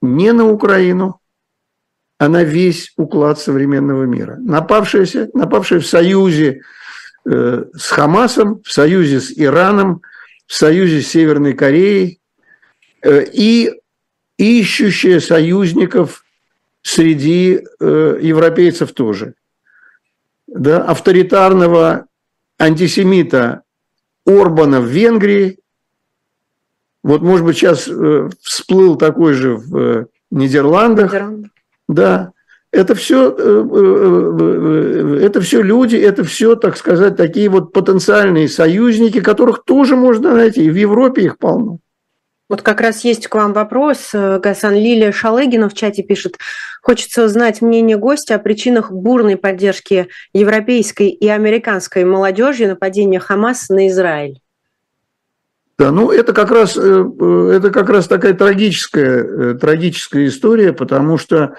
не 0.00 0.32
на 0.32 0.48
Украину, 0.48 1.18
а 2.18 2.28
на 2.28 2.44
весь 2.44 2.92
уклад 2.98 3.40
современного 3.40 4.04
мира. 4.04 4.36
Напавшая, 4.38 5.08
напавшая 5.34 5.80
в 5.80 5.86
союзе 5.86 6.60
э, 7.28 7.64
с 7.74 7.90
Хамасом, 7.90 8.62
в 8.62 8.70
союзе 8.70 9.20
с 9.20 9.32
Ираном, 9.36 10.02
в 10.50 10.54
союзе 10.56 11.00
с 11.00 11.06
Северной 11.06 11.52
Кореей 11.52 12.20
э, 13.02 13.24
и 13.32 13.70
ищущая 14.36 15.20
союзников 15.20 16.24
среди 16.82 17.60
э, 17.78 18.18
европейцев 18.20 18.90
тоже. 18.92 19.34
Да, 20.48 20.82
авторитарного 20.82 22.08
антисемита 22.58 23.62
Орбана 24.26 24.80
в 24.80 24.86
Венгрии. 24.86 25.60
Вот, 27.04 27.22
может 27.22 27.46
быть, 27.46 27.56
сейчас 27.56 27.86
э, 27.86 28.28
всплыл 28.42 28.96
такой 28.96 29.34
же 29.34 29.54
в 29.54 30.08
Нидерландах. 30.32 31.12
Нидерланд. 31.12 31.46
Да, 31.86 32.32
это 32.72 32.94
все, 32.94 33.34
э, 33.36 33.64
э, 33.72 35.18
э, 35.20 35.26
это 35.26 35.40
все 35.40 35.60
люди, 35.60 35.96
это 35.96 36.22
все, 36.22 36.54
так 36.54 36.76
сказать, 36.76 37.16
такие 37.16 37.48
вот 37.48 37.72
потенциальные 37.72 38.48
союзники, 38.48 39.20
которых 39.20 39.64
тоже 39.64 39.96
можно 39.96 40.34
найти. 40.34 40.70
В 40.70 40.76
Европе 40.76 41.22
их 41.22 41.38
полно. 41.38 41.78
Вот 42.48 42.62
как 42.62 42.80
раз 42.80 43.04
есть 43.04 43.28
к 43.28 43.34
вам 43.34 43.52
вопрос. 43.52 44.10
Гасан 44.12 44.74
Лилия 44.74 45.12
Шалыгина 45.12 45.68
в 45.68 45.74
чате 45.74 46.02
пишет. 46.02 46.36
Хочется 46.82 47.24
узнать 47.24 47.60
мнение 47.62 47.96
гостя 47.96 48.36
о 48.36 48.38
причинах 48.38 48.90
бурной 48.90 49.36
поддержки 49.36 50.08
европейской 50.32 51.08
и 51.08 51.28
американской 51.28 52.04
молодежи 52.04 52.66
нападения 52.66 53.20
Хамас 53.20 53.68
на 53.68 53.88
Израиль. 53.88 54.40
Да, 55.78 55.92
ну 55.92 56.10
это 56.10 56.32
как 56.32 56.50
раз, 56.50 56.76
это 56.76 57.70
как 57.72 57.88
раз 57.88 58.06
такая 58.06 58.34
трагическая, 58.34 59.54
трагическая 59.54 60.26
история, 60.26 60.72
потому 60.72 61.16
что 61.16 61.54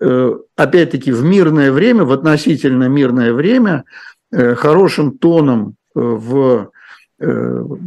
опять-таки, 0.00 1.12
в 1.12 1.24
мирное 1.24 1.72
время, 1.72 2.04
в 2.04 2.12
относительно 2.12 2.84
мирное 2.84 3.32
время, 3.32 3.84
э, 4.30 4.54
хорошим 4.54 5.18
тоном 5.18 5.76
э, 5.94 6.00
в 6.00 6.70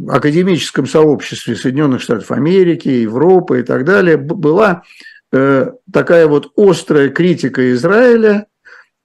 академическом 0.08 0.86
сообществе 0.86 1.54
Соединенных 1.54 2.00
Штатов 2.00 2.32
Америки, 2.32 2.88
Европы 2.88 3.60
и 3.60 3.62
так 3.62 3.84
далее 3.84 4.16
была 4.16 4.82
такая 5.30 6.26
вот 6.26 6.50
острая 6.56 7.10
критика 7.10 7.70
Израиля 7.70 8.46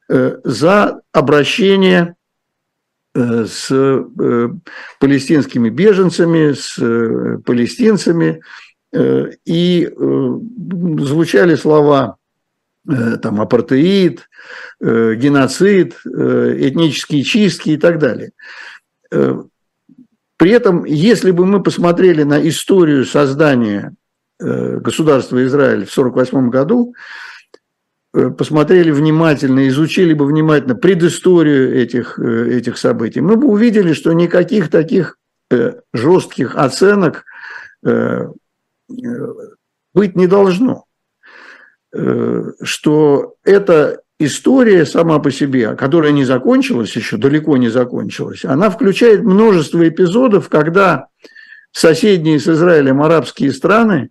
за 0.10 1.02
обращение 1.12 2.16
с 3.14 3.68
палестинскими 5.00 5.70
беженцами, 5.70 6.54
с 6.54 6.76
палестинцами. 7.46 8.42
И 9.46 9.94
звучали 9.96 11.54
слова 11.54 12.18
Э, 12.18 12.25
там 12.86 13.42
апартеид, 13.42 14.30
э, 14.80 15.16
геноцид, 15.16 15.96
э, 16.06 16.56
этнические 16.60 17.24
чистки 17.24 17.72
и 17.72 17.78
так 17.78 18.00
далее. 18.00 18.32
При 20.38 20.52
этом, 20.52 20.84
если 20.84 21.32
бы 21.32 21.46
мы 21.46 21.64
посмотрели 21.64 22.24
на 22.24 22.46
историю 22.48 23.06
создания 23.06 23.94
государства 24.38 25.42
Израиль 25.46 25.86
в 25.86 25.92
1948 25.92 26.50
году, 26.50 26.94
посмотрели 28.12 28.92
внимательно, 28.92 29.70
изучили 29.70 30.14
бы 30.14 30.26
внимательно 30.26 30.76
предысторию 30.76 31.74
этих, 31.76 32.20
этих 32.20 32.78
событий, 32.78 33.22
мы 33.22 33.38
бы 33.38 33.48
увидели, 33.48 33.94
что 33.94 34.12
никаких 34.12 34.70
таких 34.70 35.18
жестких 35.94 36.56
оценок 36.56 37.24
быть 39.94 40.16
не 40.16 40.28
должно. 40.28 40.85
Э, 41.98 42.52
что 42.62 43.36
эта 43.46 44.02
история 44.20 44.86
сама 44.86 45.20
по 45.20 45.32
себе, 45.32 45.76
которая 45.76 46.12
не 46.12 46.26
закончилась 46.26 46.94
еще, 46.94 47.16
далеко 47.16 47.56
не 47.56 47.70
закончилась, 47.70 48.44
она 48.44 48.70
включает 48.70 49.24
множество 49.24 49.88
эпизодов, 49.88 50.50
когда 50.50 51.08
соседние 51.72 52.40
с 52.42 52.50
Израилем 52.50 53.02
арабские 53.02 53.54
страны 53.54 54.10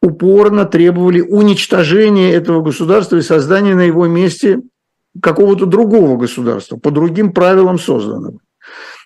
упорно 0.00 0.64
требовали 0.64 1.20
уничтожения 1.20 2.32
этого 2.32 2.62
государства 2.62 3.16
и 3.16 3.22
создания 3.22 3.74
на 3.74 3.82
его 3.82 4.06
месте 4.06 4.60
какого-то 5.20 5.66
другого 5.66 6.16
государства, 6.16 6.76
по 6.76 6.92
другим 6.92 7.32
правилам 7.32 7.80
созданного. 7.80 8.38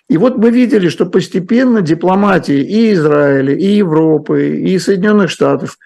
И 0.07 0.17
вот 0.17 0.37
мы 0.37 0.51
видели, 0.51 0.89
что 0.89 1.07
постепенно 1.07 1.81
дипломатия 1.81 2.61
и 2.61 2.93
Израиля, 2.93 3.55
и 3.55 3.77
Европы, 3.77 4.57
и 4.57 4.77
Соединенных 4.77 5.31
Штатов 5.31 5.77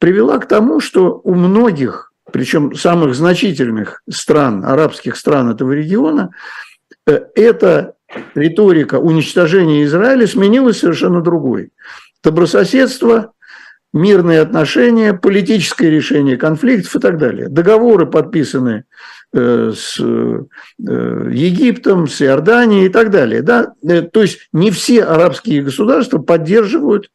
привела 0.00 0.38
к 0.38 0.48
тому, 0.48 0.80
что 0.80 1.20
у 1.22 1.34
многих, 1.34 2.12
причем 2.32 2.74
самых 2.74 3.14
значительных 3.14 4.02
стран, 4.10 4.64
арабских 4.64 5.14
стран 5.16 5.50
этого 5.50 5.72
региона, 5.72 6.30
э, 7.06 7.20
эта 7.36 7.94
риторика 8.34 8.98
уничтожения 8.98 9.84
Израиля 9.84 10.26
сменилась 10.26 10.78
совершенно 10.78 11.20
другой. 11.20 11.70
Добрососедство, 12.24 13.32
мирные 13.92 14.40
отношения, 14.40 15.12
политическое 15.12 15.90
решение 15.90 16.36
конфликтов 16.36 16.96
и 16.96 16.98
так 16.98 17.18
далее. 17.18 17.48
Договоры 17.48 18.06
подписаны 18.06 18.84
э, 19.34 19.72
с 19.76 20.00
э, 20.00 20.44
Египтом, 20.78 22.08
с 22.08 22.22
Иорданией 22.22 22.86
и 22.86 22.88
так 22.88 23.10
далее. 23.10 23.42
Да? 23.42 23.74
То 24.12 24.22
есть 24.22 24.48
не 24.52 24.70
все 24.70 25.04
арабские 25.04 25.62
государства 25.62 26.18
поддерживают 26.18 27.10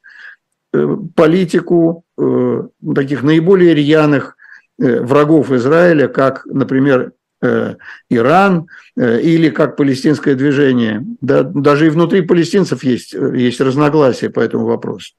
политику 1.15 2.05
Э, 2.17 2.63
таких 2.95 3.23
наиболее 3.23 3.73
рьяных 3.73 4.37
э, 4.79 5.01
врагов 5.01 5.51
Израиля, 5.51 6.07
как, 6.07 6.45
например, 6.45 7.11
э, 7.41 7.75
Иран 8.09 8.67
или 8.95 9.49
как 9.49 9.75
палестинское 9.75 10.35
движение. 10.35 11.05
Да, 11.19 11.43
даже 11.43 11.87
и 11.87 11.89
внутри 11.89 12.21
палестинцев 12.21 12.85
есть, 12.85 13.11
есть 13.13 13.59
разногласия 13.59 14.29
по 14.29 14.39
этому 14.39 14.65
вопросу. 14.65 15.15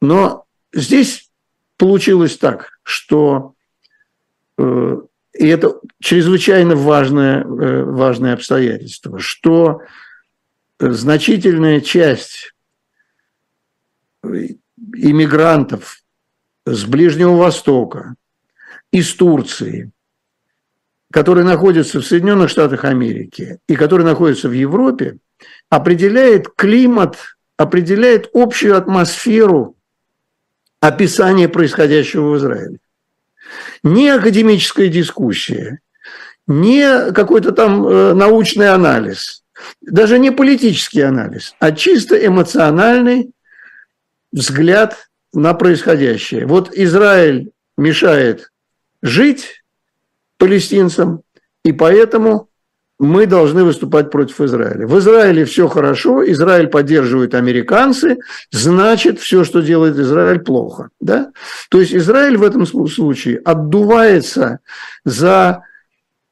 Но 0.00 0.46
здесь 0.72 1.30
получилось 1.76 2.36
так, 2.36 2.80
что 2.82 3.54
и 4.58 5.46
это 5.46 5.76
чрезвычайно 6.00 6.74
важное, 6.74 7.44
важное 7.44 8.34
обстоятельство, 8.34 9.20
что 9.20 9.82
значительная 10.80 11.80
часть 11.80 12.52
иммигрантов 14.94 16.02
с 16.66 16.84
Ближнего 16.84 17.36
Востока, 17.36 18.14
из 18.92 19.14
Турции, 19.14 19.90
которые 21.12 21.44
находятся 21.44 22.00
в 22.00 22.06
Соединенных 22.06 22.50
Штатах 22.50 22.84
Америки 22.84 23.58
и 23.68 23.76
которые 23.76 24.06
находятся 24.06 24.48
в 24.48 24.52
Европе, 24.52 25.18
определяет 25.68 26.48
климат, 26.54 27.16
определяет 27.56 28.30
общую 28.32 28.76
атмосферу 28.76 29.76
описания 30.80 31.48
происходящего 31.48 32.30
в 32.30 32.36
Израиле. 32.38 32.78
Не 33.82 34.08
академическая 34.10 34.88
дискуссия, 34.88 35.80
не 36.46 37.12
какой-то 37.12 37.52
там 37.52 37.86
э, 37.86 38.14
научный 38.14 38.70
анализ, 38.70 39.44
даже 39.80 40.18
не 40.18 40.30
политический 40.30 41.02
анализ, 41.02 41.54
а 41.58 41.72
чисто 41.72 42.14
эмоциональный 42.14 43.32
взгляд 44.32 45.08
на 45.32 45.54
происходящее. 45.54 46.46
Вот 46.46 46.70
Израиль 46.72 47.50
мешает 47.76 48.50
жить 49.02 49.62
палестинцам, 50.38 51.22
и 51.64 51.72
поэтому 51.72 52.48
мы 53.00 53.26
должны 53.26 53.64
выступать 53.64 54.10
против 54.10 54.42
Израиля. 54.42 54.86
В 54.86 54.98
Израиле 54.98 55.46
все 55.46 55.68
хорошо, 55.68 56.22
Израиль 56.30 56.68
поддерживают 56.68 57.34
американцы, 57.34 58.18
значит, 58.50 59.18
все, 59.18 59.42
что 59.42 59.62
делает 59.62 59.96
Израиль, 59.96 60.40
плохо. 60.40 60.90
Да? 61.00 61.32
То 61.70 61.80
есть 61.80 61.94
Израиль 61.94 62.36
в 62.36 62.42
этом 62.42 62.66
случае 62.66 63.38
отдувается 63.38 64.58
за 65.06 65.64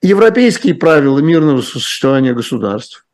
европейские 0.02 0.74
правила 0.74 1.20
мирного 1.20 1.62
существования 1.62 2.34
государств, 2.34 3.06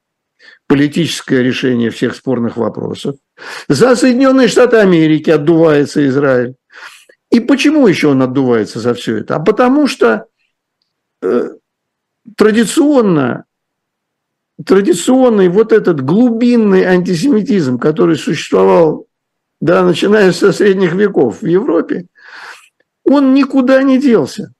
политическое 0.67 1.43
решение 1.43 1.91
всех 1.91 2.15
спорных 2.15 2.57
вопросов. 2.57 3.17
За 3.69 3.97
Соединенные 3.97 4.49
Штаты 4.49 4.79
Америки 4.79 5.31
отдувается 5.31 6.07
Израиль. 6.07 6.55
И 7.31 7.41
почему 7.41 7.87
еще 7.87 8.09
он 8.09 8.23
отдувается 8.23 8.81
за 8.81 8.95
все 8.95 9.19
это? 9.19 9.37
А 9.37 9.41
потому 9.41 9.87
что 9.87 10.27
э, 11.21 11.51
традиционно, 12.37 13.45
традиционный 14.65 15.49
вот 15.49 15.73
этот 15.73 16.01
глубинный 16.01 16.85
антисемитизм, 16.85 17.79
который 17.79 18.17
существовал, 18.17 19.07
да, 19.61 19.83
начиная 19.85 20.33
со 20.33 20.53
средних 20.53 20.95
веков 20.95 21.43
в 21.43 21.47
Европе, 21.47 22.07
он 23.05 23.35
никуда 23.35 23.83
не 23.83 23.99
делся. 23.99 24.53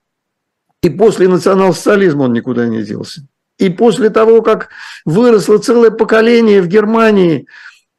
И 0.81 0.89
после 0.89 1.27
национал-социализма 1.27 2.23
он 2.23 2.33
никуда 2.33 2.67
не 2.67 2.83
делся. 2.83 3.25
И 3.57 3.69
после 3.69 4.09
того, 4.09 4.41
как 4.41 4.69
выросло 5.05 5.57
целое 5.57 5.91
поколение 5.91 6.61
в 6.61 6.67
Германии, 6.67 7.47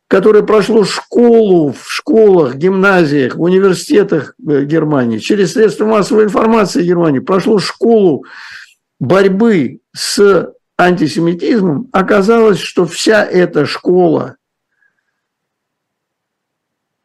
которое 0.08 0.42
прошло 0.42 0.84
школу 0.84 1.72
в 1.72 1.90
школах, 1.90 2.56
гимназиях, 2.56 3.36
в 3.36 3.42
университетах 3.42 4.34
э, 4.38 4.64
Германии, 4.64 5.18
через 5.18 5.54
средства 5.54 5.86
массовой 5.86 6.24
информации 6.24 6.84
Германии, 6.84 7.20
прошло 7.20 7.58
школу 7.58 8.24
борьбы 9.00 9.80
с 9.94 10.52
антисемитизмом, 10.78 11.88
оказалось, 11.92 12.60
что 12.60 12.86
вся 12.86 13.24
эта 13.24 13.64
школа 13.64 14.36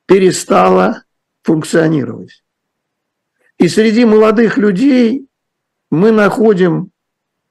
перестала 0.05 1.03
функционировать. 1.43 2.43
И 3.57 3.67
среди 3.69 4.03
молодых 4.05 4.57
людей 4.57 5.25
мы 5.89 6.11
находим 6.11 6.91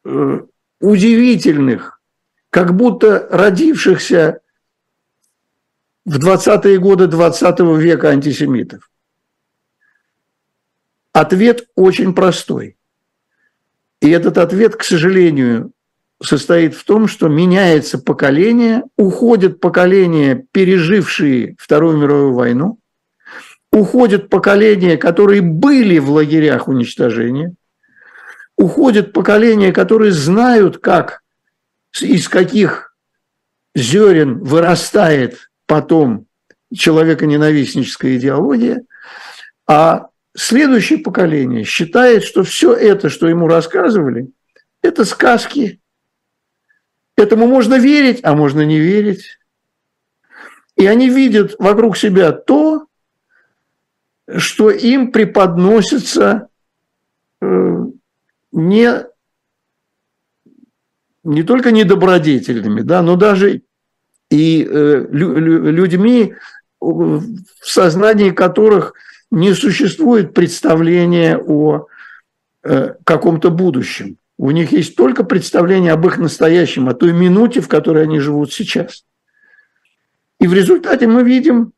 э, 0.04 0.40
удивительных, 0.80 2.00
как 2.50 2.74
будто 2.74 3.28
родившихся 3.30 4.40
в 6.04 6.18
20-е 6.18 6.78
годы 6.78 7.06
20 7.06 7.60
века 7.78 8.08
антисемитов. 8.08 8.90
Ответ 11.12 11.68
очень 11.74 12.14
простой. 12.14 12.76
И 14.00 14.08
этот 14.08 14.38
ответ, 14.38 14.76
к 14.76 14.82
сожалению, 14.82 15.72
состоит 16.22 16.74
в 16.74 16.84
том, 16.84 17.08
что 17.08 17.28
меняется 17.28 17.98
поколение, 17.98 18.84
уходят 18.96 19.60
поколения, 19.60 20.46
пережившие 20.52 21.56
Вторую 21.58 21.98
мировую 21.98 22.34
войну, 22.34 22.78
уходят 23.72 24.28
поколения, 24.28 24.96
которые 24.96 25.42
были 25.42 25.98
в 25.98 26.10
лагерях 26.10 26.68
уничтожения, 26.68 27.54
уходят 28.60 29.14
поколения, 29.14 29.72
которые 29.72 30.12
знают, 30.12 30.78
как, 30.78 31.22
из 31.98 32.28
каких 32.28 32.94
зерен 33.74 34.40
вырастает 34.40 35.50
потом 35.66 36.26
человеконенавистническая 36.72 38.18
идеология, 38.18 38.84
а 39.66 40.08
следующее 40.36 40.98
поколение 40.98 41.64
считает, 41.64 42.22
что 42.22 42.42
все 42.42 42.74
это, 42.74 43.08
что 43.08 43.28
ему 43.28 43.48
рассказывали, 43.48 44.30
это 44.82 45.06
сказки. 45.06 45.80
Этому 47.16 47.46
можно 47.46 47.78
верить, 47.78 48.20
а 48.22 48.34
можно 48.34 48.60
не 48.60 48.78
верить. 48.78 49.38
И 50.76 50.86
они 50.86 51.08
видят 51.08 51.54
вокруг 51.58 51.96
себя 51.96 52.32
то, 52.32 52.86
что 54.36 54.70
им 54.70 55.12
преподносится 55.12 56.48
э, 57.40 57.89
не, 58.52 59.06
не 61.24 61.42
только 61.42 61.70
недобродетельными, 61.70 62.82
да, 62.82 63.02
но 63.02 63.16
даже 63.16 63.62
и 64.30 64.64
э, 64.64 65.06
людьми, 65.10 66.34
в 66.80 67.22
сознании 67.62 68.30
которых 68.30 68.94
не 69.30 69.54
существует 69.54 70.34
представления 70.34 71.36
о 71.36 71.86
э, 72.62 72.94
каком-то 73.04 73.50
будущем. 73.50 74.18
У 74.38 74.50
них 74.52 74.72
есть 74.72 74.96
только 74.96 75.22
представление 75.22 75.92
об 75.92 76.06
их 76.06 76.18
настоящем, 76.18 76.88
о 76.88 76.94
той 76.94 77.12
минуте, 77.12 77.60
в 77.60 77.68
которой 77.68 78.04
они 78.04 78.20
живут 78.20 78.52
сейчас. 78.52 79.04
И 80.38 80.46
в 80.46 80.54
результате 80.54 81.06
мы 81.06 81.22
видим 81.22 81.72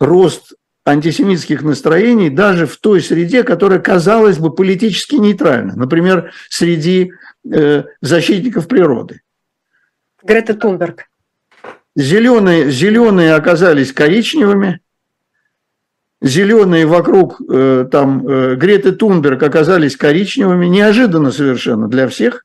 рост 0.00 0.54
антисемитских 0.88 1.62
настроений 1.62 2.30
даже 2.30 2.66
в 2.66 2.76
той 2.76 3.00
среде, 3.00 3.42
которая 3.42 3.78
казалась 3.78 4.38
бы 4.38 4.54
политически 4.54 5.16
нейтральна. 5.16 5.74
Например, 5.76 6.32
среди 6.48 7.12
э, 7.50 7.84
защитников 8.00 8.68
природы. 8.68 9.20
Грета 10.22 10.54
Тунберг. 10.54 11.04
Зеленые, 11.94 12.70
зеленые 12.70 13.34
оказались 13.34 13.92
коричневыми, 13.92 14.80
зеленые 16.22 16.86
вокруг 16.86 17.40
э, 17.40 17.86
там 17.90 18.26
э, 18.26 18.54
Греты 18.54 18.92
Тунберг 18.92 19.42
оказались 19.42 19.96
коричневыми, 19.96 20.66
неожиданно 20.66 21.32
совершенно 21.32 21.88
для 21.88 22.08
всех. 22.08 22.44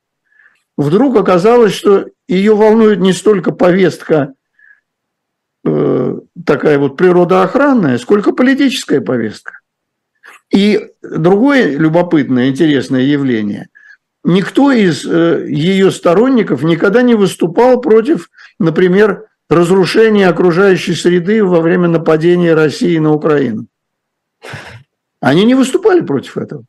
Вдруг 0.76 1.16
оказалось, 1.16 1.72
что 1.72 2.06
ее 2.26 2.56
волнует 2.56 2.98
не 2.98 3.12
столько 3.12 3.52
повестка 3.52 4.34
Э, 5.66 6.18
такая 6.44 6.78
вот 6.78 6.98
природоохранная, 6.98 7.96
сколько 7.96 8.32
политическая 8.32 9.00
повестка. 9.00 9.60
И 10.50 10.90
другое 11.02 11.78
любопытное, 11.78 12.48
интересное 12.48 13.00
явление. 13.00 13.68
Никто 14.24 14.72
из 14.72 15.06
э, 15.06 15.46
ее 15.48 15.90
сторонников 15.90 16.62
никогда 16.62 17.00
не 17.00 17.14
выступал 17.14 17.80
против, 17.80 18.30
например, 18.58 19.24
разрушения 19.48 20.28
окружающей 20.28 20.94
среды 20.94 21.42
во 21.42 21.62
время 21.62 21.88
нападения 21.88 22.52
России 22.52 22.98
на 22.98 23.12
Украину. 23.14 23.66
Они 25.20 25.46
не 25.46 25.54
выступали 25.54 26.02
против 26.02 26.36
этого. 26.36 26.64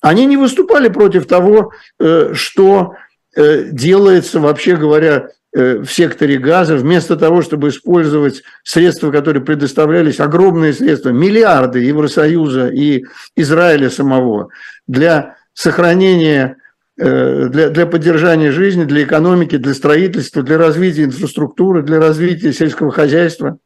Они 0.00 0.24
не 0.24 0.38
выступали 0.38 0.88
против 0.88 1.26
того, 1.26 1.72
э, 1.98 2.32
что 2.32 2.94
делается, 3.34 4.40
вообще 4.40 4.76
говоря, 4.76 5.30
в 5.54 5.86
секторе 5.86 6.38
газа, 6.38 6.76
вместо 6.76 7.16
того, 7.16 7.42
чтобы 7.42 7.68
использовать 7.68 8.42
средства, 8.64 9.10
которые 9.10 9.44
предоставлялись, 9.44 10.18
огромные 10.18 10.72
средства, 10.72 11.10
миллиарды 11.10 11.80
Евросоюза 11.80 12.68
и 12.68 13.04
Израиля 13.36 13.90
самого 13.90 14.48
для 14.86 15.36
сохранения, 15.52 16.56
э, 16.98 17.48
для, 17.48 17.68
для 17.68 17.86
поддержания 17.86 18.50
жизни, 18.50 18.84
для 18.84 19.02
экономики, 19.04 19.56
для 19.58 19.74
строительства, 19.74 20.42
для 20.42 20.56
развития 20.56 21.04
инфраструктуры, 21.04 21.82
для 21.82 21.98
развития 21.98 22.52
сельского 22.52 22.90
хозяйства, 22.90 23.58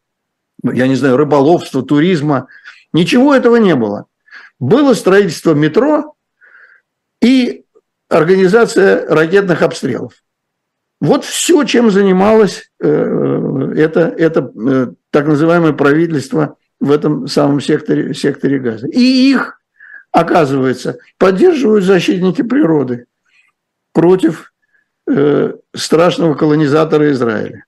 я 0.65 0.89
не 0.89 0.97
знаю, 0.97 1.17
рыболовства, 1.17 1.83
туризма. 1.83 2.49
Ничего 2.93 3.35
этого 3.35 3.57
не 3.57 3.75
было. 3.75 4.07
Было 4.59 4.95
строительство 4.95 5.55
метро 5.55 6.15
и 7.21 7.65
организация 8.09 9.07
ракетных 9.09 9.63
обстрелов. 9.63 10.15
Вот 11.01 11.25
все, 11.25 11.65
чем 11.65 11.91
занималось 11.91 12.71
э, 12.81 13.73
это, 13.77 14.01
это 14.01 14.53
э, 14.57 14.87
так 15.11 15.27
называемое 15.27 15.73
правительство 15.73 16.57
в 16.81 16.91
этом 16.91 17.27
самом 17.27 17.61
секторе, 17.61 18.15
секторе 18.15 18.59
газа. 18.59 18.89
И 18.89 19.31
их, 19.31 19.61
оказывается, 20.11 20.99
поддерживают 21.19 21.85
защитники 21.85 22.43
природы 22.43 23.07
против 23.93 24.53
э, 25.07 25.55
страшного 25.75 26.35
колонизатора 26.35 27.11
Израиля. 27.13 27.65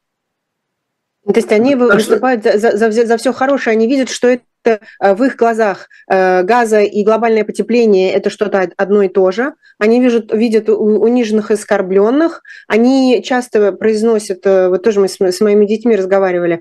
То 1.27 1.35
есть 1.35 1.53
они 1.53 1.75
выступают 1.75 2.43
за, 2.43 2.77
за, 2.77 2.91
за, 2.91 3.17
все 3.19 3.35
хорошее, 3.35 3.75
они 3.75 3.87
видят, 3.87 4.09
что 4.09 4.29
это 4.29 4.45
в 4.65 5.23
их 5.25 5.37
глазах 5.37 5.89
э, 6.09 6.43
газа 6.43 6.81
и 6.81 7.05
глобальное 7.05 7.45
потепление– 7.45 8.13
это 8.13 8.31
что-то 8.31 8.69
одно 8.77 9.03
и 9.03 9.09
то 9.09 9.31
же. 9.31 9.55
Они 9.79 10.01
видят, 10.01 10.33
видят 10.33 10.69
униженных 10.69 11.51
и 11.51 11.55
оскорбленных. 11.55 12.43
Они 12.67 13.23
часто 13.25 13.73
произносят, 13.73 14.41
э, 14.45 14.69
вот 14.69 14.83
тоже 14.83 15.01
мы 15.01 15.09
с 15.09 15.41
моими 15.41 15.67
детьми 15.67 15.97
разговаривали, 15.97 16.61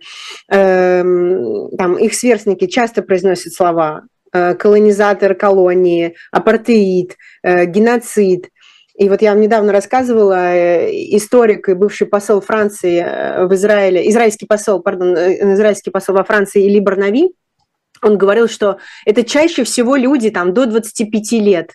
эм, 0.49 1.69
там 1.77 1.97
их 1.97 2.13
сверстники 2.13 2.67
часто 2.67 3.01
произносят 3.01 3.53
слова 3.53 4.03
колонизатор 4.59 5.33
колонии, 5.35 6.15
апартеид, 6.31 7.15
геноцид. 7.43 8.49
И 8.95 9.07
вот 9.09 9.21
я 9.21 9.31
вам 9.31 9.41
недавно 9.41 9.71
рассказывала, 9.71 10.85
историк 11.15 11.69
и 11.69 11.73
бывший 11.73 12.07
посол 12.07 12.41
Франции 12.41 13.47
в 13.47 13.53
Израиле, 13.53 14.07
израильский 14.09 14.45
посол, 14.45 14.81
пардон, 14.81 15.15
израильский 15.15 15.91
посол 15.91 16.15
во 16.15 16.25
Франции 16.25 16.65
Или 16.65 16.79
Барнави, 16.79 17.31
он 18.01 18.17
говорил, 18.17 18.47
что 18.47 18.77
это 19.05 19.23
чаще 19.23 19.63
всего 19.63 19.95
люди 19.95 20.29
там 20.29 20.53
до 20.53 20.65
25 20.65 21.31
лет, 21.33 21.71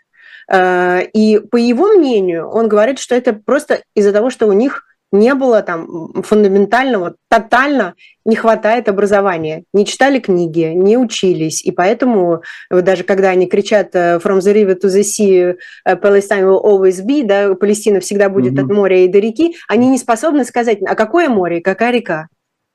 И 0.53 1.41
по 1.51 1.57
его 1.57 1.89
мнению, 1.89 2.49
он 2.49 2.69
говорит, 2.69 2.99
что 2.99 3.15
это 3.15 3.33
просто 3.33 3.83
из-за 3.95 4.13
того, 4.13 4.31
что 4.31 4.47
у 4.47 4.53
них 4.53 4.85
не 5.13 5.35
было 5.35 5.63
там 5.63 6.23
фундаментального, 6.23 7.15
тотально 7.29 7.95
не 8.25 8.35
хватает 8.35 8.89
образования. 8.89 9.65
Не 9.75 9.85
читали 9.85 10.19
книги, 10.19 10.73
не 10.75 10.97
учились. 10.97 11.63
И 11.63 11.71
поэтому 11.71 12.43
вот 12.71 12.85
даже 12.85 13.05
когда 13.05 13.29
они 13.29 13.47
кричат 13.47 13.95
э, 13.95 14.19
«From 14.19 14.39
the 14.39 14.55
river 14.55 14.75
to 14.81 14.89
the 14.89 15.03
sea, 15.03 15.57
э, 15.85 15.97
Palestine 15.97 16.45
will 16.45 16.63
always 16.65 17.05
be», 17.05 17.25
да, 17.25 17.55
Палестина 17.55 18.01
всегда 18.01 18.31
будет 18.31 18.55
mm-hmm. 18.55 18.65
от 18.65 18.73
моря 18.73 19.05
и 19.05 19.09
до 19.09 19.19
реки, 19.19 19.57
они 19.69 19.89
не 19.89 19.99
способны 19.99 20.45
сказать, 20.45 20.79
а 20.83 20.95
какое 20.95 21.29
море 21.29 21.61
какая 21.61 21.93
река. 21.93 22.29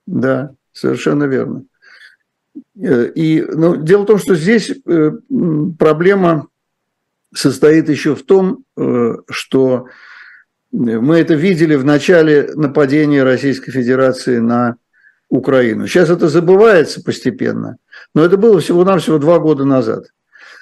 Да, 0.05 0.51
совершенно 0.71 1.23
верно. 1.23 1.63
Э, 2.81 3.11
и 3.13 3.41
ну, 3.41 3.75
дело 3.75 4.03
в 4.03 4.07
том, 4.07 4.17
что 4.17 4.35
здесь 4.35 4.71
проблема 5.79 6.47
состоит 7.33 7.89
еще 7.89 8.15
в 8.15 8.23
том, 8.23 8.63
что 9.29 9.87
мы 10.71 11.17
это 11.17 11.33
видели 11.33 11.75
в 11.75 11.85
начале 11.85 12.51
нападения 12.55 13.23
Российской 13.23 13.71
Федерации 13.71 14.39
на 14.39 14.77
Украину. 15.29 15.87
Сейчас 15.87 16.09
это 16.09 16.29
забывается 16.29 17.03
постепенно, 17.03 17.77
но 18.13 18.23
это 18.23 18.37
было 18.37 18.59
всего-навсего 18.59 19.17
два 19.17 19.39
года 19.39 19.65
назад, 19.65 20.05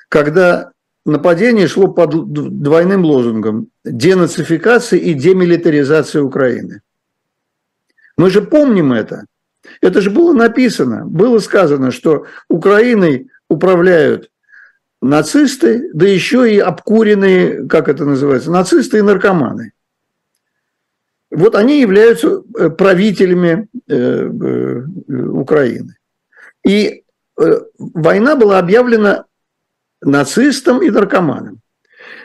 когда 0.10 0.72
нападение 1.06 1.68
шло 1.68 1.88
под 1.88 2.32
двойным 2.34 3.06
лозунгом 3.06 3.70
денацификация 3.84 5.00
и 5.00 5.14
демилитаризация 5.14 6.24
Украины. 6.24 6.82
Мы 8.18 8.30
же 8.30 8.42
помним 8.42 8.94
это. 8.94 9.26
Это 9.82 10.02
же 10.02 10.10
было 10.10 10.34
написано. 10.34 11.06
Было 11.06 11.40
сказано, 11.40 11.92
что 11.92 12.26
Украиной 12.50 13.30
управляют 13.50 14.32
нацисты, 15.02 15.90
да 15.94 16.08
еще 16.08 16.52
и 16.52 16.60
обкуренные, 16.60 17.68
как 17.68 17.90
это 17.90 18.06
называется, 18.06 18.52
нацисты 18.52 19.00
и 19.00 19.02
наркоманы 19.02 19.74
вот 21.36 21.56
они 21.56 21.82
являются 21.82 22.44
э, 22.58 22.70
правителями 22.70 23.68
э, 23.88 23.96
э, 23.96 24.84
Украины. 25.08 25.98
И 26.66 27.04
война 27.78 28.38
была 28.38 28.60
объявлена 28.60 29.26
нацистам 30.02 30.82
и 30.82 30.90
наркоманам. 30.90 31.60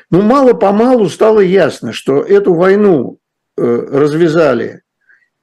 Но 0.09 0.23
мало-помалу 0.23 1.09
стало 1.09 1.41
ясно, 1.41 1.93
что 1.93 2.23
эту 2.23 2.55
войну 2.55 3.19
развязали 3.57 4.83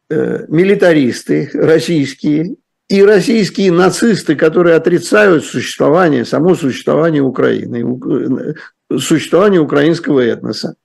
милитаристы 0.10 1.50
российские 1.54 2.56
и 2.88 3.04
российские 3.04 3.72
нацисты, 3.72 4.36
которые 4.36 4.76
отрицают 4.76 5.44
существование, 5.44 6.24
само 6.24 6.56
существование 6.56 7.22
Украины, 7.22 8.56
существование 8.90 9.60
украинского 9.60 10.22
этноса 10.22 10.76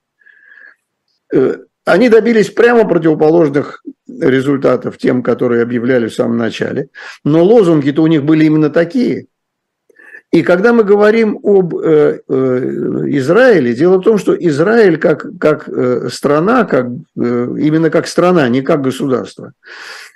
они 1.85 2.09
добились 2.09 2.49
прямо 2.49 2.87
противоположных 2.87 3.83
результатов 4.07 4.97
тем, 4.97 5.21
которые 5.21 5.63
объявляли 5.63 6.07
в 6.07 6.13
самом 6.13 6.37
начале. 6.37 6.89
Но 7.23 7.43
лозунги-то 7.43 8.01
у 8.01 8.07
них 8.07 8.23
были 8.23 8.45
именно 8.45 8.69
такие. 8.69 9.27
И 10.33 10.41
когда 10.41 10.73
мы 10.73 10.83
говорим 10.83 11.39
об 11.43 11.75
э, 11.75 12.19
э, 12.27 13.03
Израиле, 13.19 13.75
дело 13.75 13.97
в 13.99 14.01
том, 14.01 14.17
что 14.17 14.33
Израиль 14.33 14.97
как, 14.97 15.27
как 15.39 15.69
э, 15.69 16.09
страна, 16.11 16.65
как, 16.65 16.87
э, 16.87 16.89
именно 17.59 17.91
как 17.91 18.07
страна, 18.07 18.49
не 18.49 18.63
как 18.63 18.81
государство, 18.81 19.53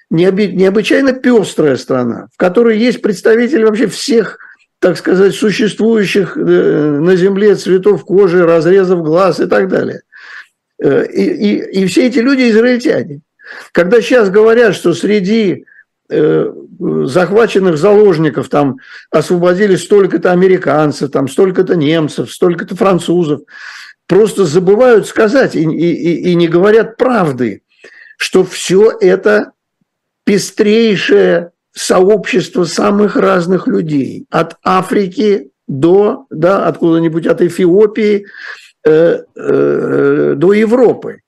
необи, 0.09 0.47
необычайно 0.47 1.13
пестрая 1.13 1.75
страна, 1.75 2.29
в 2.33 2.37
которой 2.37 2.79
есть 2.79 3.03
представители 3.03 3.63
вообще 3.63 3.85
всех, 3.85 4.39
так 4.79 4.97
сказать, 4.97 5.35
существующих 5.35 6.35
э, 6.35 6.41
на 6.41 7.15
земле 7.15 7.53
цветов 7.53 8.03
кожи, 8.03 8.43
разрезов 8.43 9.03
глаз 9.03 9.39
и 9.39 9.45
так 9.45 9.67
далее. 9.67 10.01
Э, 10.81 11.05
и, 11.05 11.25
и, 11.25 11.81
и 11.81 11.85
все 11.85 12.07
эти 12.07 12.17
люди 12.17 12.49
израильтяне. 12.49 13.21
Когда 13.71 14.01
сейчас 14.01 14.31
говорят, 14.31 14.73
что 14.73 14.95
среди 14.95 15.65
захваченных 16.09 17.77
заложников 17.77 18.49
там 18.49 18.77
освободили 19.11 19.75
столько-то 19.75 20.31
американцев, 20.31 21.11
там 21.11 21.27
столько-то 21.27 21.75
немцев, 21.75 22.31
столько-то 22.31 22.75
французов, 22.75 23.41
просто 24.07 24.45
забывают 24.45 25.07
сказать 25.07 25.55
и, 25.55 25.63
и, 25.63 26.31
и 26.31 26.35
не 26.35 26.47
говорят 26.47 26.97
правды, 26.97 27.61
что 28.17 28.45
все 28.45 28.91
это 29.01 29.51
пестрейшее 30.23 31.51
сообщество 31.73 32.63
самых 32.63 33.15
разных 33.15 33.67
людей, 33.67 34.25
от 34.29 34.55
Африки 34.63 35.51
до, 35.67 36.25
да, 36.29 36.67
откуда-нибудь 36.67 37.27
от 37.27 37.41
Эфиопии, 37.41 38.25
Э, 38.87 39.23
э, 39.35 40.33
до 40.37 40.53
Европы. 40.53 41.19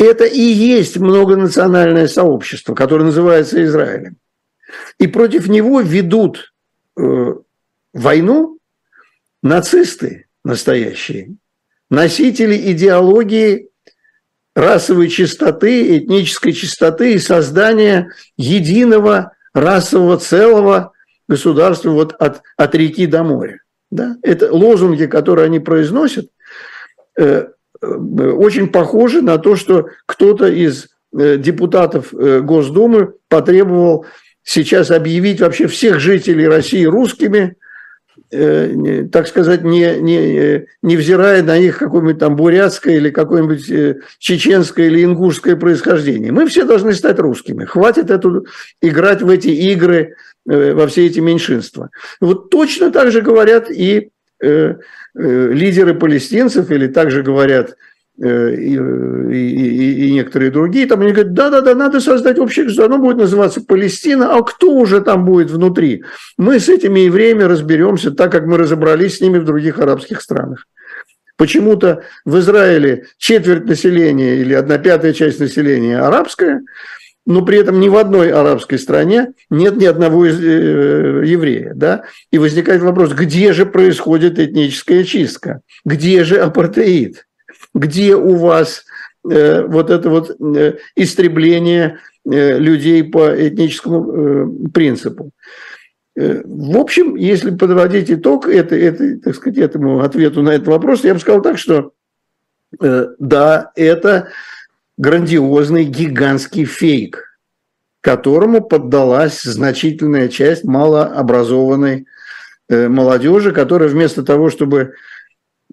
Это 0.00 0.24
и 0.24 0.40
есть 0.40 0.96
многонациональное 0.96 2.08
сообщество, 2.08 2.74
которое 2.74 3.04
называется 3.04 3.62
Израилем. 3.62 4.16
И 4.98 5.06
против 5.06 5.46
него 5.46 5.82
ведут 5.82 6.54
э, 6.98 7.34
войну 7.92 8.58
нацисты 9.42 10.26
настоящие, 10.42 11.36
носители 11.90 12.72
идеологии 12.72 13.68
расовой 14.54 15.10
чистоты, 15.10 15.98
этнической 15.98 16.54
чистоты 16.54 17.12
и 17.12 17.18
создания 17.18 18.08
единого 18.38 19.32
расового 19.52 20.16
целого 20.16 20.92
государства 21.28 21.90
вот 21.90 22.14
от, 22.14 22.40
от 22.56 22.74
реки 22.74 23.06
до 23.06 23.22
моря. 23.22 23.60
Да? 23.90 24.16
Это 24.22 24.50
лозунги, 24.50 25.04
которые 25.04 25.44
они 25.44 25.60
произносят, 25.60 26.30
Э, 27.20 27.48
очень 27.82 28.68
похоже 28.68 29.22
на 29.22 29.38
то, 29.38 29.56
что 29.56 29.88
кто-то 30.06 30.46
из 30.46 30.88
э, 31.16 31.36
депутатов 31.36 32.12
Госдумы 32.12 33.14
потребовал 33.28 34.06
сейчас 34.42 34.90
объявить 34.90 35.40
вообще 35.40 35.66
всех 35.66 36.00
жителей 36.00 36.48
России 36.48 36.84
русскими, 36.84 37.56
так 38.30 39.26
сказать, 39.26 39.64
не, 39.64 39.96
не, 40.00 40.66
невзирая 40.82 41.42
на 41.42 41.56
их 41.56 41.78
какое-нибудь 41.78 42.18
там 42.18 42.36
бурятское 42.36 42.96
или 42.96 43.10
какое-нибудь 43.10 43.98
чеченское 44.18 44.86
или 44.86 45.02
ингушское 45.04 45.56
происхождение. 45.56 46.30
Мы 46.30 46.46
все 46.46 46.64
должны 46.64 46.92
стать 46.94 47.18
русскими. 47.18 47.64
Хватит 47.64 48.08
эту, 48.08 48.46
играть 48.80 49.20
в 49.22 49.28
эти 49.28 49.48
игры, 49.48 50.14
во 50.44 50.86
все 50.86 51.06
эти 51.06 51.18
меньшинства. 51.18 51.90
Вот 52.20 52.50
точно 52.50 52.92
так 52.92 53.10
же 53.10 53.20
говорят 53.20 53.68
и 53.68 54.10
Э, 54.42 54.76
лидеры 55.14 55.94
палестинцев, 55.94 56.70
или 56.70 56.86
также 56.86 57.22
говорят 57.22 57.76
э, 58.22 58.54
и, 58.54 58.74
и, 58.76 60.08
и 60.08 60.12
некоторые 60.12 60.50
другие, 60.50 60.86
там 60.86 61.00
они 61.00 61.12
говорят, 61.12 61.32
да-да-да, 61.32 61.74
надо 61.74 62.00
создать 62.00 62.38
общее 62.38 62.66
государство, 62.66 62.94
оно 62.94 63.04
будет 63.04 63.18
называться 63.18 63.60
Палестина, 63.60 64.36
а 64.36 64.42
кто 64.42 64.72
уже 64.72 65.00
там 65.00 65.24
будет 65.24 65.50
внутри? 65.50 66.04
Мы 66.36 66.60
с 66.60 66.68
этими 66.68 67.00
евреями 67.00 67.42
разберемся, 67.42 68.10
так 68.10 68.30
как 68.30 68.46
мы 68.46 68.56
разобрались 68.56 69.18
с 69.18 69.20
ними 69.20 69.38
в 69.38 69.44
других 69.44 69.78
арабских 69.78 70.20
странах. 70.20 70.66
Почему-то 71.36 72.02
в 72.26 72.38
Израиле 72.38 73.06
четверть 73.16 73.64
населения 73.64 74.36
или 74.36 74.52
одна 74.52 74.76
пятая 74.76 75.14
часть 75.14 75.40
населения 75.40 75.98
арабская, 75.98 76.60
но 77.26 77.44
при 77.44 77.58
этом 77.58 77.80
ни 77.80 77.88
в 77.88 77.96
одной 77.96 78.32
арабской 78.32 78.78
стране 78.78 79.34
нет 79.50 79.76
ни 79.76 79.84
одного 79.84 80.26
э, 80.26 80.30
еврея. 80.30 81.72
Да? 81.74 82.04
И 82.30 82.38
возникает 82.38 82.82
вопрос, 82.82 83.12
где 83.12 83.52
же 83.52 83.66
происходит 83.66 84.38
этническая 84.38 85.04
чистка? 85.04 85.60
Где 85.84 86.24
же 86.24 86.38
апартеид? 86.38 87.26
Где 87.74 88.16
у 88.16 88.36
вас 88.36 88.84
э, 89.28 89.62
вот 89.62 89.90
это 89.90 90.08
вот 90.08 90.30
э, 90.40 90.78
истребление 90.96 91.98
э, 92.24 92.58
людей 92.58 93.04
по 93.04 93.28
этническому 93.28 94.12
э, 94.12 94.68
принципу? 94.72 95.30
Э, 96.16 96.42
в 96.44 96.76
общем, 96.78 97.16
если 97.16 97.50
подводить 97.50 98.10
итог 98.10 98.48
это, 98.48 98.74
это, 98.74 99.18
так 99.18 99.34
сказать, 99.34 99.58
этому 99.58 100.00
ответу 100.00 100.42
на 100.42 100.50
этот 100.50 100.68
вопрос, 100.68 101.04
я 101.04 101.14
бы 101.14 101.20
сказал 101.20 101.42
так, 101.42 101.58
что 101.58 101.92
э, 102.80 103.08
да, 103.18 103.72
это 103.74 104.28
грандиозный, 105.00 105.84
гигантский 105.84 106.66
фейк, 106.66 107.38
которому 108.02 108.60
поддалась 108.60 109.42
значительная 109.42 110.28
часть 110.28 110.64
малообразованной 110.64 112.06
э, 112.68 112.88
молодежи, 112.88 113.52
которая 113.52 113.88
вместо 113.88 114.22
того, 114.22 114.50
чтобы 114.50 114.92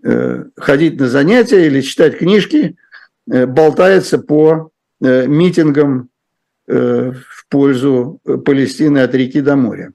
э, 0.02 0.44
ходить 0.56 0.98
на 0.98 1.10
занятия 1.10 1.68
или 1.68 1.82
читать 1.82 2.18
книжки, 2.18 2.78
э, 3.30 3.46
болтается 3.46 4.18
по 4.18 4.72
митингам 5.00 6.10
в 6.66 7.46
пользу 7.50 8.20
Палестины 8.24 8.98
от 8.98 9.14
реки 9.14 9.42
до 9.42 9.56
моря. 9.56 9.94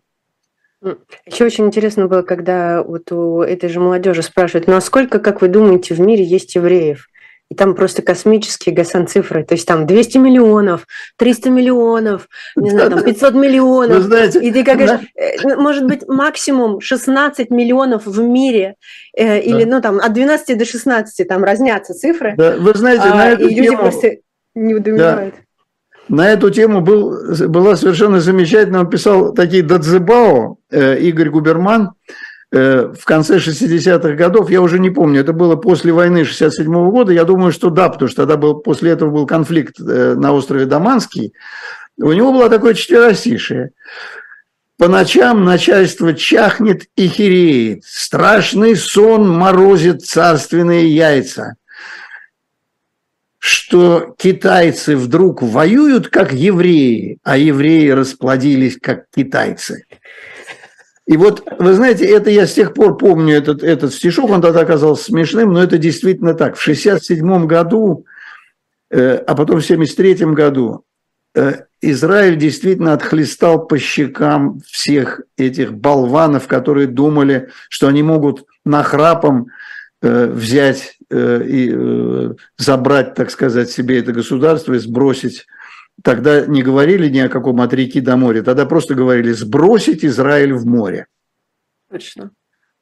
Еще 1.26 1.44
очень 1.44 1.66
интересно 1.66 2.06
было, 2.06 2.22
когда 2.22 2.84
вот 2.84 3.10
у 3.10 3.40
этой 3.40 3.68
же 3.68 3.80
молодежи 3.80 4.22
спрашивают, 4.22 4.68
ну 4.68 4.76
а 4.76 4.80
сколько, 4.80 5.18
как 5.18 5.42
вы 5.42 5.48
думаете, 5.48 5.94
в 5.94 6.00
мире 6.00 6.22
есть 6.22 6.54
евреев? 6.54 7.08
И 7.53 7.55
там 7.55 7.74
просто 7.74 8.00
космические 8.00 8.74
Гасан 8.74 9.07
цифры. 9.07 9.44
То 9.44 9.53
есть 9.53 9.68
там 9.68 9.86
200 9.86 10.16
миллионов, 10.16 10.86
300 11.18 11.50
миллионов, 11.50 12.26
не 12.57 12.70
знаю, 12.70 12.88
там 12.88 13.05
500 13.05 13.34
миллионов. 13.34 13.98
Вы 13.98 14.03
знаете, 14.05 14.40
и 14.40 14.50
ты 14.50 14.64
как 14.64 14.78
да. 14.78 15.00
может 15.59 15.84
быть, 15.86 16.09
максимум 16.09 16.80
16 16.80 17.50
миллионов 17.50 18.07
в 18.07 18.22
мире, 18.22 18.76
э, 19.14 19.40
или, 19.40 19.64
да. 19.64 19.70
ну, 19.70 19.82
там, 19.82 19.98
от 19.98 20.14
12 20.14 20.57
до 20.57 20.64
16 20.64 21.28
там 21.28 21.44
разнятся 21.44 21.92
цифры. 21.92 22.34
Да, 22.38 22.57
вы 22.57 22.72
знаете, 22.72 23.05
а, 23.05 23.14
на 23.14 23.28
эту 23.32 23.48
и 23.48 23.55
тему... 23.55 23.64
люди 23.64 23.76
просто 23.76 24.16
не 24.55 24.74
удовлетворяют. 24.74 25.34
Да. 25.34 26.16
На 26.16 26.30
эту 26.30 26.48
тему 26.48 26.80
был, 26.80 27.14
была 27.48 27.76
совершенно 27.76 28.20
замечательно, 28.20 28.80
он 28.80 28.88
писал 28.88 29.34
такие 29.34 29.62
Дадзебао, 29.62 30.57
э, 30.70 30.98
Игорь 31.00 31.28
Губерман, 31.28 31.90
Э, 31.90 32.31
в 32.53 33.05
конце 33.05 33.38
60-х 33.38 34.12
годов, 34.12 34.50
я 34.50 34.61
уже 34.61 34.78
не 34.78 34.90
помню, 34.90 35.20
это 35.20 35.32
было 35.32 35.57
после 35.57 35.92
войны 35.92 36.24
67 36.24 36.66
-го 36.66 36.90
года, 36.90 37.12
я 37.12 37.24
думаю, 37.24 37.50
что 37.50 37.70
да, 37.70 37.88
потому 37.88 38.11
что 38.11 38.22
тогда 38.22 38.36
был, 38.36 38.57
после 38.57 38.90
этого 38.90 39.11
был 39.11 39.26
конфликт 39.26 39.80
э, 39.80 40.14
на 40.14 40.32
острове 40.32 40.66
Даманский, 40.66 41.32
у 41.98 42.12
него 42.12 42.32
было 42.32 42.50
такое 42.50 42.74
четверостишее. 42.74 43.70
По 44.76 44.88
ночам 44.88 45.44
начальство 45.44 46.12
чахнет 46.12 46.86
и 46.96 47.07
хереет, 47.07 47.84
страшный 47.84 48.76
сон 48.76 49.28
морозит 49.28 50.05
царственные 50.05 50.94
яйца. 50.94 51.55
Что 53.38 54.14
китайцы 54.18 54.96
вдруг 54.96 55.42
воюют, 55.42 56.09
как 56.09 56.32
евреи, 56.32 57.18
а 57.22 57.36
евреи 57.36 57.90
расплодились, 57.90 58.78
как 58.80 59.05
китайцы. 59.14 59.84
И 61.07 61.16
вот, 61.16 61.42
вы 61.59 61.72
знаете, 61.74 62.07
это 62.07 62.30
я 62.30 62.46
с 62.46 62.55
тех 62.55 62.74
пор 62.74 62.96
помню 62.96 63.34
этот, 63.34 63.62
этот 63.64 63.92
стишок, 63.92 64.30
он 64.30 64.40
тогда 64.40 64.61
оказался 64.61 65.05
смешным, 65.05 65.53
но 65.53 65.62
это 65.62 65.76
действительно 65.78 66.34
так. 66.34 66.57
В 66.57 66.62
1967 66.62 67.46
году, 67.46 68.07
э, 68.90 69.16
а 69.16 69.34
потом 69.34 69.61
в 69.61 69.64
1973 69.64 70.32
году 70.32 70.84
э, 71.34 71.64
Израиль 71.80 72.36
действительно 72.36 72.92
отхлестал 72.92 73.66
по 73.66 73.78
щекам 73.78 74.61
всех 74.64 75.22
этих 75.36 75.74
болванов, 75.74 76.46
которые 76.46 76.86
думали, 76.86 77.48
что 77.68 77.88
они 77.88 78.05
могут 78.05 78.44
нахрапом 78.64 79.48
э, 80.03 80.26
взять 80.26 80.98
э, 81.11 81.42
и 81.44 82.32
забрать, 82.59 83.14
так 83.14 83.32
сказать, 83.32 83.70
себе 83.70 83.98
это 83.98 84.12
государство 84.12 84.74
и 84.74 84.78
сбросить 84.78 85.46
тогда 86.03 86.47
не 86.47 86.62
говорили 86.62 87.09
ни 87.09 87.18
о 87.18 87.28
каком 87.28 87.61
от 87.61 87.72
реки 87.72 88.01
до 88.01 88.16
моря, 88.16 88.43
тогда 88.43 88.66
просто 88.66 88.95
говорили 88.95 89.32
сбросить 89.32 90.05
Израиль 90.05 90.55
в 90.55 90.66
море. 90.66 91.07
Точно. 91.90 92.30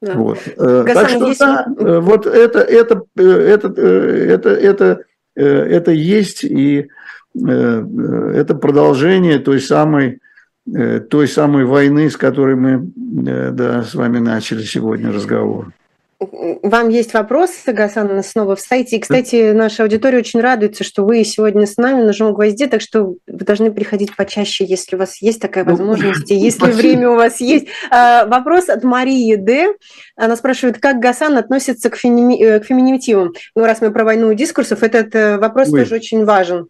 Да. 0.01 0.15
Вот. 0.15 0.39
Гасан, 0.57 0.87
э, 0.87 0.95
так 0.95 1.09
что 1.11 1.27
есть... 1.27 1.41
да, 1.41 1.67
э, 1.79 2.01
вот 2.01 2.27
это, 2.27 2.61
это, 2.61 3.03
э, 3.17 3.23
это, 3.23 3.69
это, 3.69 4.51
это, 4.51 5.05
это 5.35 5.91
есть 5.91 6.45
и 6.45 6.89
это 7.35 8.55
продолжение 8.61 9.39
той 9.39 9.61
самой, 9.61 10.21
той 10.65 11.29
самой 11.29 11.65
войны, 11.65 12.11
с 12.11 12.17
которой 12.17 12.57
мы 12.57 12.91
да, 12.97 13.85
с 13.85 13.95
вами 13.95 14.19
начали 14.19 14.63
сегодня 14.63 15.13
разговор. 15.13 15.73
Вам 16.21 16.91
есть 16.91 17.14
вопросы, 17.14 17.73
Гасан, 17.73 18.23
снова 18.23 18.55
в 18.55 18.61
сайте. 18.61 18.97
И, 18.97 19.01
кстати, 19.01 19.53
наша 19.53 19.85
аудитория 19.85 20.18
очень 20.18 20.41
радуется, 20.41 20.85
что 20.85 21.05
вы 21.05 21.25
сегодня 21.25 21.66
с 21.66 21.79
нами 21.79 22.03
на 22.03 22.12
«Живом 22.12 22.35
гвозде», 22.35 22.66
так 22.66 22.83
что 22.83 23.14
вы 23.27 23.45
должны 23.45 23.73
приходить 23.73 24.14
почаще, 24.14 24.66
если 24.66 24.97
у 24.97 24.99
вас 24.99 25.23
есть 25.23 25.41
такая 25.41 25.64
ну, 25.64 25.71
возможность, 25.71 26.31
и 26.31 26.35
если 26.35 26.71
время 26.73 27.09
у 27.09 27.14
вас 27.14 27.41
есть. 27.41 27.68
А, 27.91 28.27
вопрос 28.27 28.68
от 28.68 28.85
Марии 28.85 29.35
Д. 29.37 29.75
Она 30.14 30.37
спрашивает, 30.37 30.79
как 30.79 30.99
Гасан 30.99 31.39
относится 31.39 31.89
к, 31.89 31.97
фемини... 31.97 32.43
Э, 32.45 32.61
к 32.61 32.66
феминитивам? 32.66 33.33
Ну, 33.55 33.64
раз 33.64 33.81
мы 33.81 33.91
про 33.91 34.05
войну 34.05 34.35
дискурсов, 34.35 34.83
этот 34.83 35.14
э, 35.14 35.39
вопрос 35.39 35.73
Ой. 35.73 35.81
тоже 35.81 35.95
очень 35.95 36.27
важен. 36.27 36.68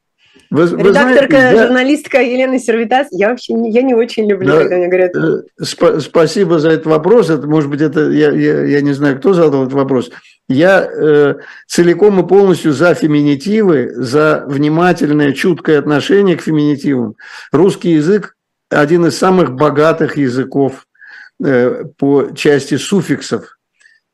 Вы, 0.51 0.65
Редакторка, 0.65 1.37
знаете, 1.37 1.63
журналистка 1.63 2.23
Елена 2.23 2.59
Сервитас, 2.59 3.07
я 3.13 3.29
вообще 3.29 3.53
не, 3.53 3.71
я 3.71 3.83
не 3.83 3.95
очень 3.95 4.29
люблю, 4.29 4.49
да, 4.49 4.59
когда 4.59 4.77
мне 4.77 4.89
говорят. 4.89 5.15
Э, 5.15 5.43
сп- 5.63 6.01
спасибо 6.01 6.59
за 6.59 6.71
этот 6.71 6.87
вопрос. 6.87 7.31
Это, 7.31 7.47
может 7.47 7.71
быть, 7.71 7.81
это 7.81 8.11
я, 8.11 8.33
я, 8.33 8.65
я 8.65 8.81
не 8.81 8.93
знаю, 8.93 9.19
кто 9.19 9.33
задал 9.33 9.63
этот 9.63 9.75
вопрос. 9.75 10.11
Я 10.49 10.85
э, 10.85 11.37
целиком 11.69 12.19
и 12.19 12.27
полностью 12.27 12.73
за 12.73 12.95
феминитивы, 12.95 13.93
за 13.95 14.45
внимательное, 14.49 15.33
чуткое 15.33 15.79
отношение 15.79 16.37
к 16.37 16.43
феминитивам. 16.43 17.15
Русский 17.53 17.93
язык 17.93 18.35
один 18.71 19.07
из 19.07 19.17
самых 19.17 19.53
богатых 19.53 20.17
языков 20.17 20.87
э, 21.45 21.85
по 21.97 22.31
части 22.35 22.77
суффиксов 22.77 23.57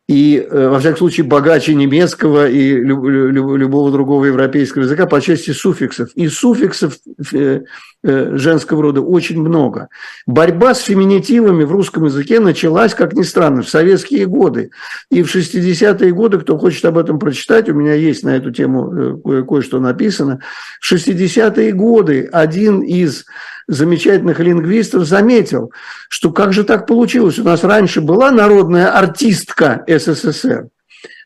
и, 0.09 0.36
э, 0.38 0.68
во 0.68 0.78
всяком 0.78 0.98
случае, 0.98 1.26
богаче 1.26 1.74
немецкого 1.74 2.48
и 2.48 2.74
любого 2.74 3.90
другого 3.90 4.26
европейского 4.26 4.82
языка 4.82 5.07
по 5.07 5.20
части 5.20 5.50
суффиксов. 5.50 6.11
И 6.14 6.28
суффиксов 6.28 6.96
э, 7.32 7.62
э, 8.04 8.36
женского 8.36 8.82
рода 8.82 9.00
очень 9.00 9.40
много. 9.40 9.88
Борьба 10.24 10.74
с 10.74 10.82
феминитивами 10.82 11.64
в 11.64 11.72
русском 11.72 12.04
языке 12.04 12.38
началась, 12.38 12.94
как 12.94 13.14
ни 13.14 13.22
странно, 13.22 13.62
в 13.62 13.68
советские 13.68 14.26
годы. 14.26 14.70
И 15.11 15.24
в 15.24 15.34
60-е 15.34 16.12
годы, 16.12 16.38
кто 16.38 16.57
хочет 16.57 16.84
об 16.84 16.98
этом 16.98 17.18
прочитать, 17.18 17.68
у 17.68 17.74
меня 17.74 17.94
есть 17.94 18.22
на 18.22 18.36
эту 18.36 18.52
тему 18.52 19.20
кое-что 19.44 19.80
написано. 19.80 20.38
В 20.80 20.92
60-е 20.92 21.72
годы 21.72 22.28
один 22.30 22.80
из 22.80 23.24
замечательных 23.68 24.40
лингвистов 24.40 25.04
заметил, 25.04 25.72
что 26.08 26.32
как 26.32 26.52
же 26.52 26.64
так 26.64 26.86
получилось? 26.86 27.38
У 27.38 27.44
нас 27.44 27.64
раньше 27.64 28.00
была 28.00 28.30
народная 28.30 28.96
артистка 28.96 29.84
СССР, 29.86 30.68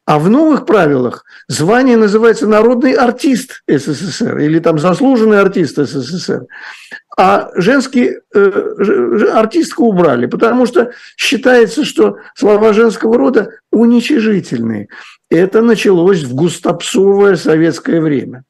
а 0.06 0.18
в 0.18 0.28
новых 0.28 0.66
правилах 0.66 1.24
звание 1.48 1.96
называется 1.96 2.46
народный 2.46 2.94
артист 2.94 3.62
СССР 3.68 4.38
или 4.38 4.58
там 4.58 4.78
заслуженный 4.78 5.40
артист 5.40 5.76
СССР. 5.76 6.46
А 7.16 7.50
женский 7.54 8.16
э, 8.34 9.26
артистку 9.32 9.84
убрали, 9.84 10.26
потому 10.26 10.64
что 10.66 10.92
считается, 11.16 11.84
что 11.84 12.16
слова 12.34 12.72
женского 12.72 13.18
рода 13.18 13.50
уничижительные. 13.70 14.88
Это 15.30 15.60
началось 15.60 16.24
в 16.24 16.34
густопсовое 16.34 17.36
советское 17.36 18.00
время. 18.00 18.44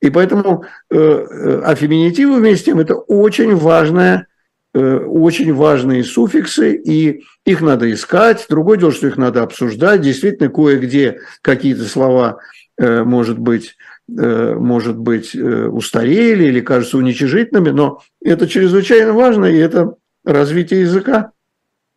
И 0.00 0.10
поэтому 0.10 0.64
э, 0.90 0.96
э, 0.96 1.62
а 1.64 1.74
феминитивы 1.74 2.36
вместе 2.36 2.62
с 2.62 2.64
тем 2.64 2.78
это 2.78 2.94
очень 2.94 3.54
важная 3.56 4.26
э, 4.74 4.96
очень 4.96 5.52
важные 5.54 6.04
суффиксы, 6.04 6.74
и 6.74 7.22
их 7.44 7.60
надо 7.60 7.92
искать. 7.92 8.46
Другое 8.48 8.78
дело, 8.78 8.92
что 8.92 9.06
их 9.06 9.16
надо 9.16 9.42
обсуждать. 9.42 10.00
Действительно, 10.00 10.50
кое-где 10.50 11.20
какие-то 11.42 11.84
слова, 11.84 12.38
может 12.76 13.38
быть, 13.38 13.76
может 14.08 14.96
быть, 14.96 15.34
устарели 15.34 16.44
или 16.44 16.60
кажутся 16.60 16.98
уничижительными, 16.98 17.70
но 17.70 18.02
это 18.20 18.48
чрезвычайно 18.48 19.12
важно, 19.12 19.44
и 19.44 19.56
это 19.56 19.94
развитие 20.24 20.80
языка. 20.80 21.30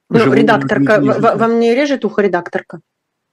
Ну, 0.10 0.34
редакторка, 0.34 1.02
вам 1.02 1.60
не 1.60 1.74
режет 1.74 2.06
ухо 2.06 2.22
редакторка? 2.22 2.80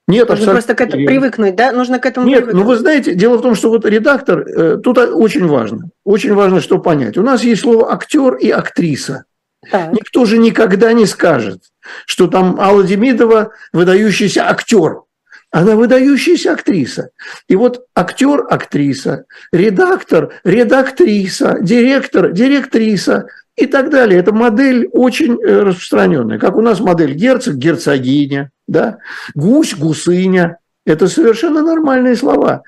Нет, 0.06 0.28
Нужно 0.28 0.52
просто 0.52 0.74
к 0.74 0.80
этому 0.82 1.06
привыкнуть, 1.06 1.56
да? 1.56 1.72
Нужно 1.72 1.98
к 1.98 2.04
этому 2.04 2.26
Нет, 2.26 2.40
привыкнуть. 2.44 2.62
ну 2.62 2.68
вы 2.68 2.76
знаете, 2.76 3.14
дело 3.14 3.38
в 3.38 3.42
том, 3.42 3.54
что 3.54 3.70
вот 3.70 3.86
редактор, 3.86 4.40
э, 4.40 4.76
тут 4.76 4.98
очень 4.98 5.46
важно, 5.46 5.88
очень 6.04 6.34
важно, 6.34 6.60
что 6.60 6.78
понять. 6.78 7.16
У 7.16 7.22
нас 7.22 7.42
есть 7.42 7.62
слово 7.62 7.90
актер 7.90 8.34
и 8.34 8.50
актриса. 8.50 9.24
Так. 9.70 9.92
Никто 9.92 10.26
же 10.26 10.36
никогда 10.36 10.92
не 10.92 11.06
скажет, 11.06 11.62
что 12.04 12.26
там 12.26 12.60
Алла 12.60 12.84
Демидова 12.84 13.52
выдающийся 13.72 14.48
актер. 14.48 15.00
Она 15.50 15.76
выдающаяся 15.76 16.52
актриса. 16.52 17.10
И 17.48 17.56
вот 17.56 17.86
актер, 17.94 18.44
актриса, 18.50 19.24
редактор, 19.52 20.34
редактриса, 20.44 21.58
директор, 21.60 22.32
директриса 22.32 23.28
и 23.56 23.66
так 23.66 23.88
далее. 23.88 24.18
Это 24.18 24.32
модель 24.32 24.88
очень 24.92 25.40
э, 25.40 25.60
распространенная. 25.60 26.38
Как 26.38 26.56
у 26.56 26.60
нас 26.60 26.80
модель 26.80 27.14
герцог, 27.14 27.54
герцогиня, 27.54 28.50
да? 28.66 28.98
гусь, 29.34 29.74
гусыня. 29.74 30.58
Это 30.86 31.08
совершенно 31.08 31.62
нормальные 31.62 32.16
слова, 32.16 32.62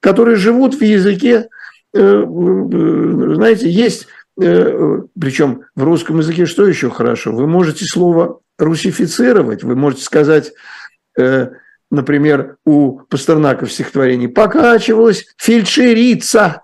которые 0.00 0.36
живут 0.36 0.74
в 0.74 0.82
языке, 0.82 1.48
э, 1.92 2.00
э, 2.00 3.34
знаете, 3.34 3.68
есть, 3.68 4.06
причем 4.36 5.62
в 5.74 5.82
русском 5.82 6.18
языке 6.18 6.46
что 6.46 6.64
еще 6.64 6.90
хорошо? 6.90 7.32
Вы 7.32 7.48
можете 7.48 7.84
слово 7.84 8.38
русифицировать, 8.56 9.64
вы 9.64 9.74
можете 9.74 10.04
сказать, 10.04 10.52
например, 11.90 12.56
у 12.64 13.00
Пастернака 13.00 13.66
в 13.66 13.72
стихотворении 13.72 14.28
«покачивалась 14.28 15.26
фельдшерица 15.38 16.62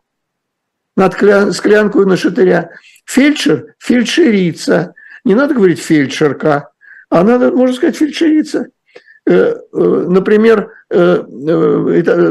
над 0.96 1.14
склянкой 1.52 2.06
на 2.06 2.16
шатыря». 2.16 2.70
Фельдшер– 3.04 3.74
фельдшерица. 3.78 4.94
Не 5.24 5.34
надо 5.34 5.54
говорить 5.54 5.78
фельдшерка, 5.78 6.70
а 7.14 7.22
надо, 7.22 7.52
можно 7.52 7.76
сказать, 7.76 7.94
фельдшерица. 7.94 8.70
Э, 9.24 9.54
э, 9.72 9.78
например, 10.08 10.72
э, 10.90 11.22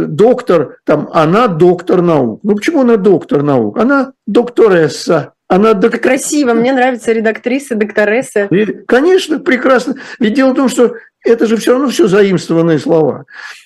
доктор, 0.07 0.79
там, 0.84 1.09
она 1.13 1.47
доктор 1.47 2.01
наук. 2.01 2.41
Ну, 2.43 2.55
почему 2.55 2.81
она 2.81 2.97
доктор 2.97 3.43
наук? 3.43 3.77
Она 3.77 4.11
докторесса. 4.27 5.36
Она 5.47 5.73
док... 5.73 6.01
Красиво, 6.01 6.53
мне 6.53 6.73
нравится 6.73 7.13
редактриса, 7.13 7.75
докторесса. 7.75 8.49
Конечно, 8.86 9.39
прекрасно. 9.39 9.95
Ведь 10.19 10.34
дело 10.34 10.51
в 10.51 10.55
том, 10.55 10.67
что 10.67 10.95
это 11.24 11.45
же 11.45 11.57
все 11.57 11.71
равно 11.74 11.89
все 11.89 12.07
заимствованные 12.07 12.80
слова. 12.80 13.26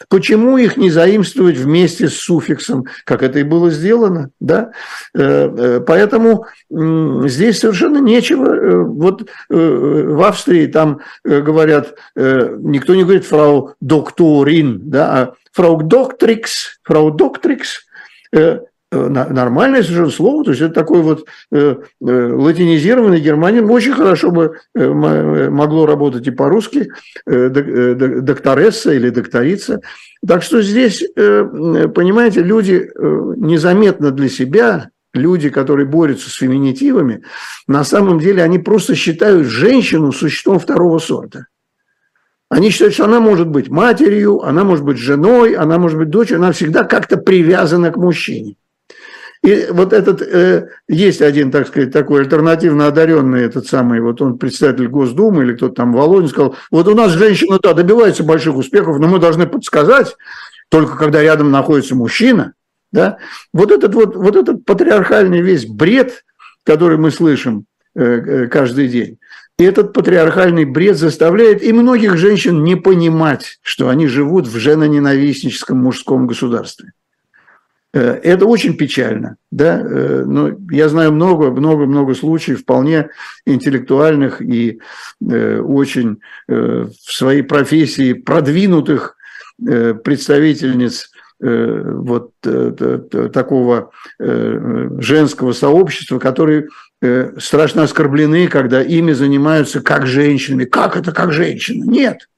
Почему 0.10 0.58
их 0.58 0.78
не 0.78 0.89
заимствовать 0.89 1.58
вместе 1.58 2.08
с 2.08 2.16
суффиксом, 2.16 2.86
как 3.03 3.24
это 3.24 3.39
и 3.39 3.43
было 3.43 3.72
сделано? 3.72 4.30
Да? 4.39 4.72
Э, 5.16 5.49
э, 5.58 5.80
поэтому 5.86 6.45
здесь 6.70 7.60
совершенно 7.60 7.97
нечего. 7.97 8.45
Э, 8.45 8.84
вот 8.84 9.30
в 9.49 10.28
Австрии 10.28 10.68
там 10.68 11.01
говорят, 11.24 11.95
никто 12.16 12.95
не 12.95 13.03
говорит 13.03 13.26
фрау 13.26 13.74
докторин, 13.82 14.89
да, 14.89 15.14
а 15.14 15.34
фрау 15.51 15.82
доктрикс, 15.82 16.80
фрау 16.84 17.12
доктрикс 17.12 17.86
нормальное 18.92 19.84
совершенно 19.84 20.10
слово, 20.10 20.46
то 20.46 20.52
есть 20.52 20.62
это 20.62 20.74
такой 20.74 21.02
вот 21.02 21.26
э, 21.52 21.76
э, 21.76 22.34
латинизированный 22.34 23.20
германин, 23.20 23.70
очень 23.70 23.92
хорошо 23.92 24.32
бы 24.32 24.60
э, 24.76 24.90
могло 25.50 25.86
работать 25.86 26.26
и 26.28 26.32
по-русски, 26.32 26.90
э, 27.26 27.50
докторесса 27.50 28.94
или 28.94 29.10
докторица. 29.10 29.82
Так 30.26 30.42
что 30.42 30.62
здесь, 30.62 31.04
э, 31.04 31.88
понимаете, 31.94 32.42
люди 32.42 32.90
э, 32.90 33.34
незаметно 33.36 34.12
для 34.12 34.30
себя, 34.30 34.90
люди, 35.14 35.50
которые 35.50 35.86
борются 35.86 36.30
с 36.30 36.36
феминитивами, 36.36 37.24
на 37.68 37.84
самом 37.84 38.20
деле 38.20 38.42
они 38.42 38.58
просто 38.58 38.96
считают 38.96 39.48
женщину 39.48 40.14
существом 40.14 40.60
второго 40.60 41.00
сорта. 41.00 41.48
Они 42.50 42.70
считают, 42.70 42.94
что 42.94 43.04
она 43.04 43.20
может 43.20 43.50
быть 43.50 43.68
матерью, 43.68 44.42
она 44.44 44.64
может 44.64 44.86
быть 44.86 44.98
женой, 44.98 45.56
она 45.56 45.78
может 45.78 45.98
быть 45.98 46.10
дочерью, 46.10 46.38
она 46.38 46.54
всегда 46.54 46.86
как-то 46.86 47.18
привязана 47.18 47.92
к 47.92 47.98
мужчине. 47.98 48.56
И 49.44 49.68
вот 49.72 49.94
этот, 49.94 50.22
э, 50.22 50.70
есть 50.88 51.22
один, 51.22 51.52
так 51.52 51.68
сказать, 51.68 51.92
такой 51.92 52.22
альтернативно 52.22 52.88
одаренный, 52.88 53.44
этот 53.44 53.68
самый, 53.68 54.02
вот 54.02 54.22
он 54.22 54.38
представитель 54.38 54.88
Госдумы 54.88 55.44
или 55.44 55.54
кто-то 55.54 55.76
там, 55.76 55.94
Володин, 55.94 56.30
сказал, 56.30 56.56
вот 56.72 56.88
у 56.88 56.96
нас 56.96 57.12
женщина, 57.12 57.60
да, 57.62 57.74
добивается 57.74 58.24
больших 58.24 58.56
успехов, 58.56 59.00
но 59.00 59.08
мы 59.08 59.20
должны 59.20 59.46
подсказать, 59.46 60.18
только 60.70 60.98
когда 60.98 61.22
рядом 61.22 61.52
находится 61.52 61.96
мужчина, 61.96 62.54
да, 62.92 63.18
вот 63.54 63.72
этот 63.72 63.94
вот, 63.94 64.16
вот 64.16 64.36
этот 64.36 64.66
патриархальный 64.66 65.42
весь 65.42 65.66
бред, 65.68 66.24
который 66.64 66.98
мы 66.98 67.12
слышим 67.12 67.66
э, 67.96 68.04
э, 68.04 68.48
каждый 68.48 68.88
день, 68.88 69.20
и 69.60 69.64
этот 69.64 69.94
патриархальный 69.94 70.66
бред 70.66 70.98
заставляет 70.98 71.64
и 71.64 71.74
многих 71.74 72.18
женщин 72.18 72.64
не 72.64 72.76
понимать, 72.76 73.60
что 73.62 73.90
они 73.90 74.08
живут 74.08 74.48
в 74.48 74.58
женоненавистническом 74.58 75.78
мужском 75.78 76.28
государстве. 76.28 76.92
Э, 77.98 78.20
это 78.22 78.45
очень 78.45 78.78
печально, 78.78 79.38
да, 79.50 79.80
э, 79.80 80.24
но 80.24 80.52
я 80.70 80.88
знаю 80.88 81.12
много, 81.14 81.50
много, 81.50 81.88
много 81.88 82.14
случаев 82.14 82.62
вполне 82.62 83.10
интеллектуальных 83.45 84.39
и 84.39 84.80
э, 85.28 85.60
очень 85.60 86.20
в 86.48 86.91
своей 87.02 87.41
профессии 87.41 88.14
продвинутых 88.14 89.18
представительниц 89.58 91.12
вот 91.39 92.32
такого 93.34 93.91
женского 94.20 95.52
сообщества, 95.52 96.20
которые 96.20 96.68
страшно 97.38 97.84
оскорблены, 97.84 98.48
когда 98.48 98.82
ими 98.82 99.14
занимаются 99.14 99.82
как 99.82 100.08
женщинами. 100.08 100.66
Как 100.66 100.95
это 100.95 101.12
как 101.12 101.34
женщина? 101.34 101.84
Нет, 101.84 102.30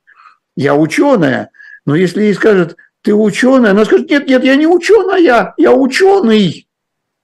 я 0.55 0.76
ученая, 0.76 1.49
но 1.86 1.95
если 1.95 2.24
ей 2.24 2.34
скажут, 2.34 2.78
ты 3.02 3.14
ученый? 3.14 3.72
Она 3.72 3.86
скажет, 3.86 4.10
нет, 4.10 4.28
нет, 4.28 4.43
я 4.43 4.56
не 4.56 4.68
ученая, 4.68 5.54
я 5.58 5.74
ученый. 5.74 6.68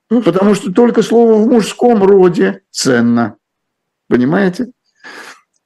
Потому 0.08 0.54
что 0.56 0.72
только 0.72 1.02
слово 1.02 1.34
в 1.36 1.48
мужском 1.48 2.04
роде 2.04 2.62
ценно. 2.70 3.38
Понимаете? 4.08 4.72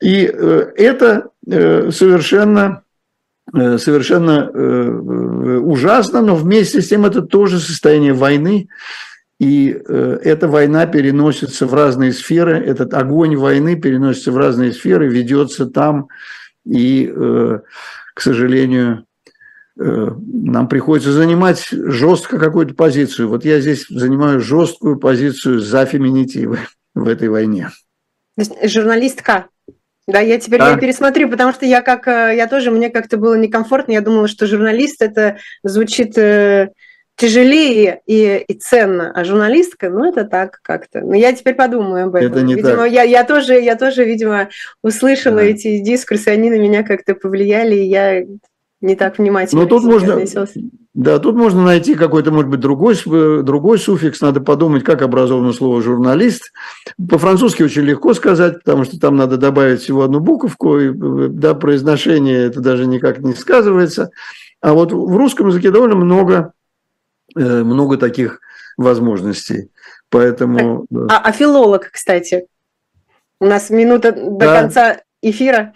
И 0.02 0.32
э, 0.32 0.72
это 0.78 1.30
э, 1.46 1.92
совершенно, 1.92 2.84
э, 3.54 3.78
совершенно 3.78 4.50
ужасно, 5.62 6.22
но 6.22 6.36
вместе 6.36 6.82
с 6.82 6.88
тем 6.88 7.06
это 7.06 7.22
тоже 7.22 7.60
состояние 7.60 8.14
войны. 8.14 8.70
И 9.40 9.70
эта 9.70 10.50
война 10.50 10.86
переносится 10.86 11.66
в 11.66 11.74
разные 11.74 12.12
сферы, 12.12 12.58
этот 12.58 12.94
огонь 12.94 13.38
войны 13.38 13.80
переносится 13.80 14.34
в 14.34 14.38
разные 14.38 14.74
сферы, 14.74 15.08
ведется 15.08 15.66
там. 15.66 16.10
И, 16.66 17.08
к 17.08 18.22
сожалению, 18.22 19.06
нам 19.80 20.68
приходится 20.68 21.12
занимать 21.12 21.68
жестко 21.70 22.38
какую-то 22.38 22.74
позицию. 22.74 23.30
Вот 23.30 23.46
я 23.46 23.62
здесь 23.62 23.86
занимаю 23.90 24.42
жесткую 24.42 25.00
позицию 25.00 25.60
за 25.60 25.86
феминитивы 25.86 26.60
в 26.94 27.08
этой 27.08 27.30
войне. 27.30 27.70
Журналистка. 28.64 29.48
Да, 30.08 30.20
я 30.20 30.40
теперь 30.40 30.60
да. 30.60 30.72
я 30.72 30.78
пересмотрю, 30.78 31.30
потому 31.30 31.54
что 31.54 31.66
я 31.66 31.82
как 31.82 32.08
э, 32.08 32.34
я 32.36 32.48
тоже 32.48 32.72
мне 32.72 32.90
как-то 32.90 33.18
было 33.18 33.36
некомфортно. 33.36 33.92
Я 33.92 34.02
думала, 34.02 34.28
что 34.28 34.48
журналист 34.48 35.04
это 35.04 35.38
звучит 35.64 36.18
э, 36.18 36.72
тяжелее 37.16 38.02
и, 38.08 38.44
и 38.48 38.54
ценно, 38.56 39.12
а 39.14 39.24
журналистка, 39.24 39.90
ну 39.90 40.10
это 40.10 40.24
так 40.24 40.60
как-то. 40.64 41.02
Но 41.02 41.14
я 41.16 41.34
теперь 41.34 41.54
подумаю 41.54 42.08
об 42.08 42.16
этом. 42.16 42.32
Это 42.32 42.42
не 42.42 42.56
видимо, 42.56 42.78
так. 42.78 42.92
Я, 42.92 43.04
я 43.04 43.24
тоже, 43.24 43.60
я 43.60 43.76
тоже, 43.76 44.04
видимо, 44.04 44.50
услышала 44.82 45.38
да. 45.38 45.44
эти 45.44 45.80
дискурсы, 45.80 46.30
они 46.30 46.50
на 46.50 46.58
меня 46.58 46.82
как-то 46.82 47.14
повлияли, 47.14 47.76
и 47.76 47.88
я 47.88 48.24
не 48.82 48.96
так 48.96 49.18
внимательно. 49.18 49.64
Но 49.64 49.68
тут 49.68 49.84
можно, 49.84 50.24
да, 50.94 51.20
тут 51.20 51.36
можно 51.36 51.64
найти 51.64 51.96
какой-то, 51.96 52.32
может 52.32 52.50
быть, 52.50 52.60
другой, 52.60 52.96
другой 53.44 53.78
суффикс. 53.78 54.22
Надо 54.22 54.42
подумать, 54.42 54.84
как 54.84 55.02
образовано 55.02 55.54
слово 55.54 55.82
журналист. 55.82 56.52
По-французски 57.10 57.64
очень 57.64 57.84
легко 57.84 58.14
сказать, 58.14 58.60
потому 58.64 58.86
что 58.86 59.00
там 59.00 59.16
надо 59.16 59.38
добавить 59.38 59.82
всего 59.82 60.04
одну 60.04 60.20
буковку, 60.20 60.80
и 60.80 60.92
да, 60.94 61.56
произношение 61.56 62.46
это 62.46 62.62
даже 62.62 62.86
никак 62.88 63.20
не 63.20 63.34
сказывается. 63.34 64.12
А 64.62 64.74
вот 64.74 64.92
в 64.92 65.16
русском 65.16 65.48
языке 65.48 65.72
довольно 65.72 65.96
много, 65.96 66.54
э, 67.36 67.64
много 67.64 67.98
таких 67.98 68.40
возможностей. 68.78 69.72
Поэтому. 70.10 70.86
А, 71.10 71.20
а 71.20 71.32
филолог, 71.32 71.92
кстати, 71.92 72.48
у 73.40 73.46
нас 73.46 73.70
минута 73.70 74.12
до 74.12 74.40
да. 74.40 74.62
конца 74.62 75.02
эфира. 75.22 75.74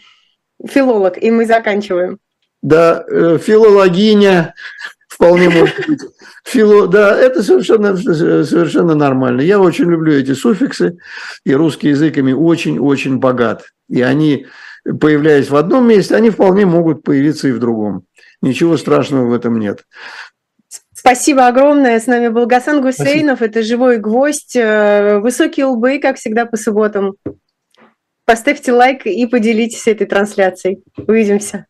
Филолог, 0.66 1.22
и 1.22 1.30
мы 1.30 1.46
заканчиваем 1.46 2.20
да, 2.64 3.06
э, 3.08 3.38
филологиня, 3.38 4.56
вполне 5.08 5.50
может 5.50 5.88
быть. 5.88 6.00
Фило, 6.46 6.88
да, 6.88 7.16
это 7.18 7.44
совершенно, 7.44 7.96
совершенно 7.96 8.96
нормально. 8.96 9.42
Я 9.42 9.60
очень 9.60 9.86
люблю 9.86 10.14
эти 10.14 10.34
суффиксы, 10.34 10.98
и 11.46 11.54
русский 11.54 11.90
язык 11.90 12.18
ими 12.18 12.34
очень-очень 12.34 13.18
богат. 13.18 13.66
И 13.90 14.02
они, 14.02 14.48
появляясь 14.84 15.50
в 15.50 15.56
одном 15.56 15.88
месте, 15.88 16.16
они 16.16 16.32
вполне 16.32 16.66
могут 16.66 17.04
появиться 17.04 17.48
и 17.48 17.52
в 17.52 17.60
другом. 17.60 18.06
Ничего 18.42 18.76
страшного 18.78 19.28
в 19.28 19.34
этом 19.34 19.60
нет. 19.60 19.86
Спасибо 20.94 21.48
огромное. 21.48 22.00
С 22.00 22.08
нами 22.08 22.30
был 22.30 22.46
Гасан 22.46 22.82
Гусейнов. 22.82 23.38
Спасибо. 23.38 23.60
Это 23.60 23.64
«Живой 23.64 23.98
гвоздь». 23.98 24.56
Э, 24.56 25.20
высокие 25.20 25.66
лбы, 25.66 26.00
как 26.00 26.18
всегда, 26.18 26.46
по 26.46 26.56
субботам. 26.56 27.16
Поставьте 28.26 28.72
лайк 28.72 29.06
и 29.06 29.26
поделитесь 29.28 29.88
этой 29.88 30.08
трансляцией. 30.08 30.82
Увидимся. 30.96 31.68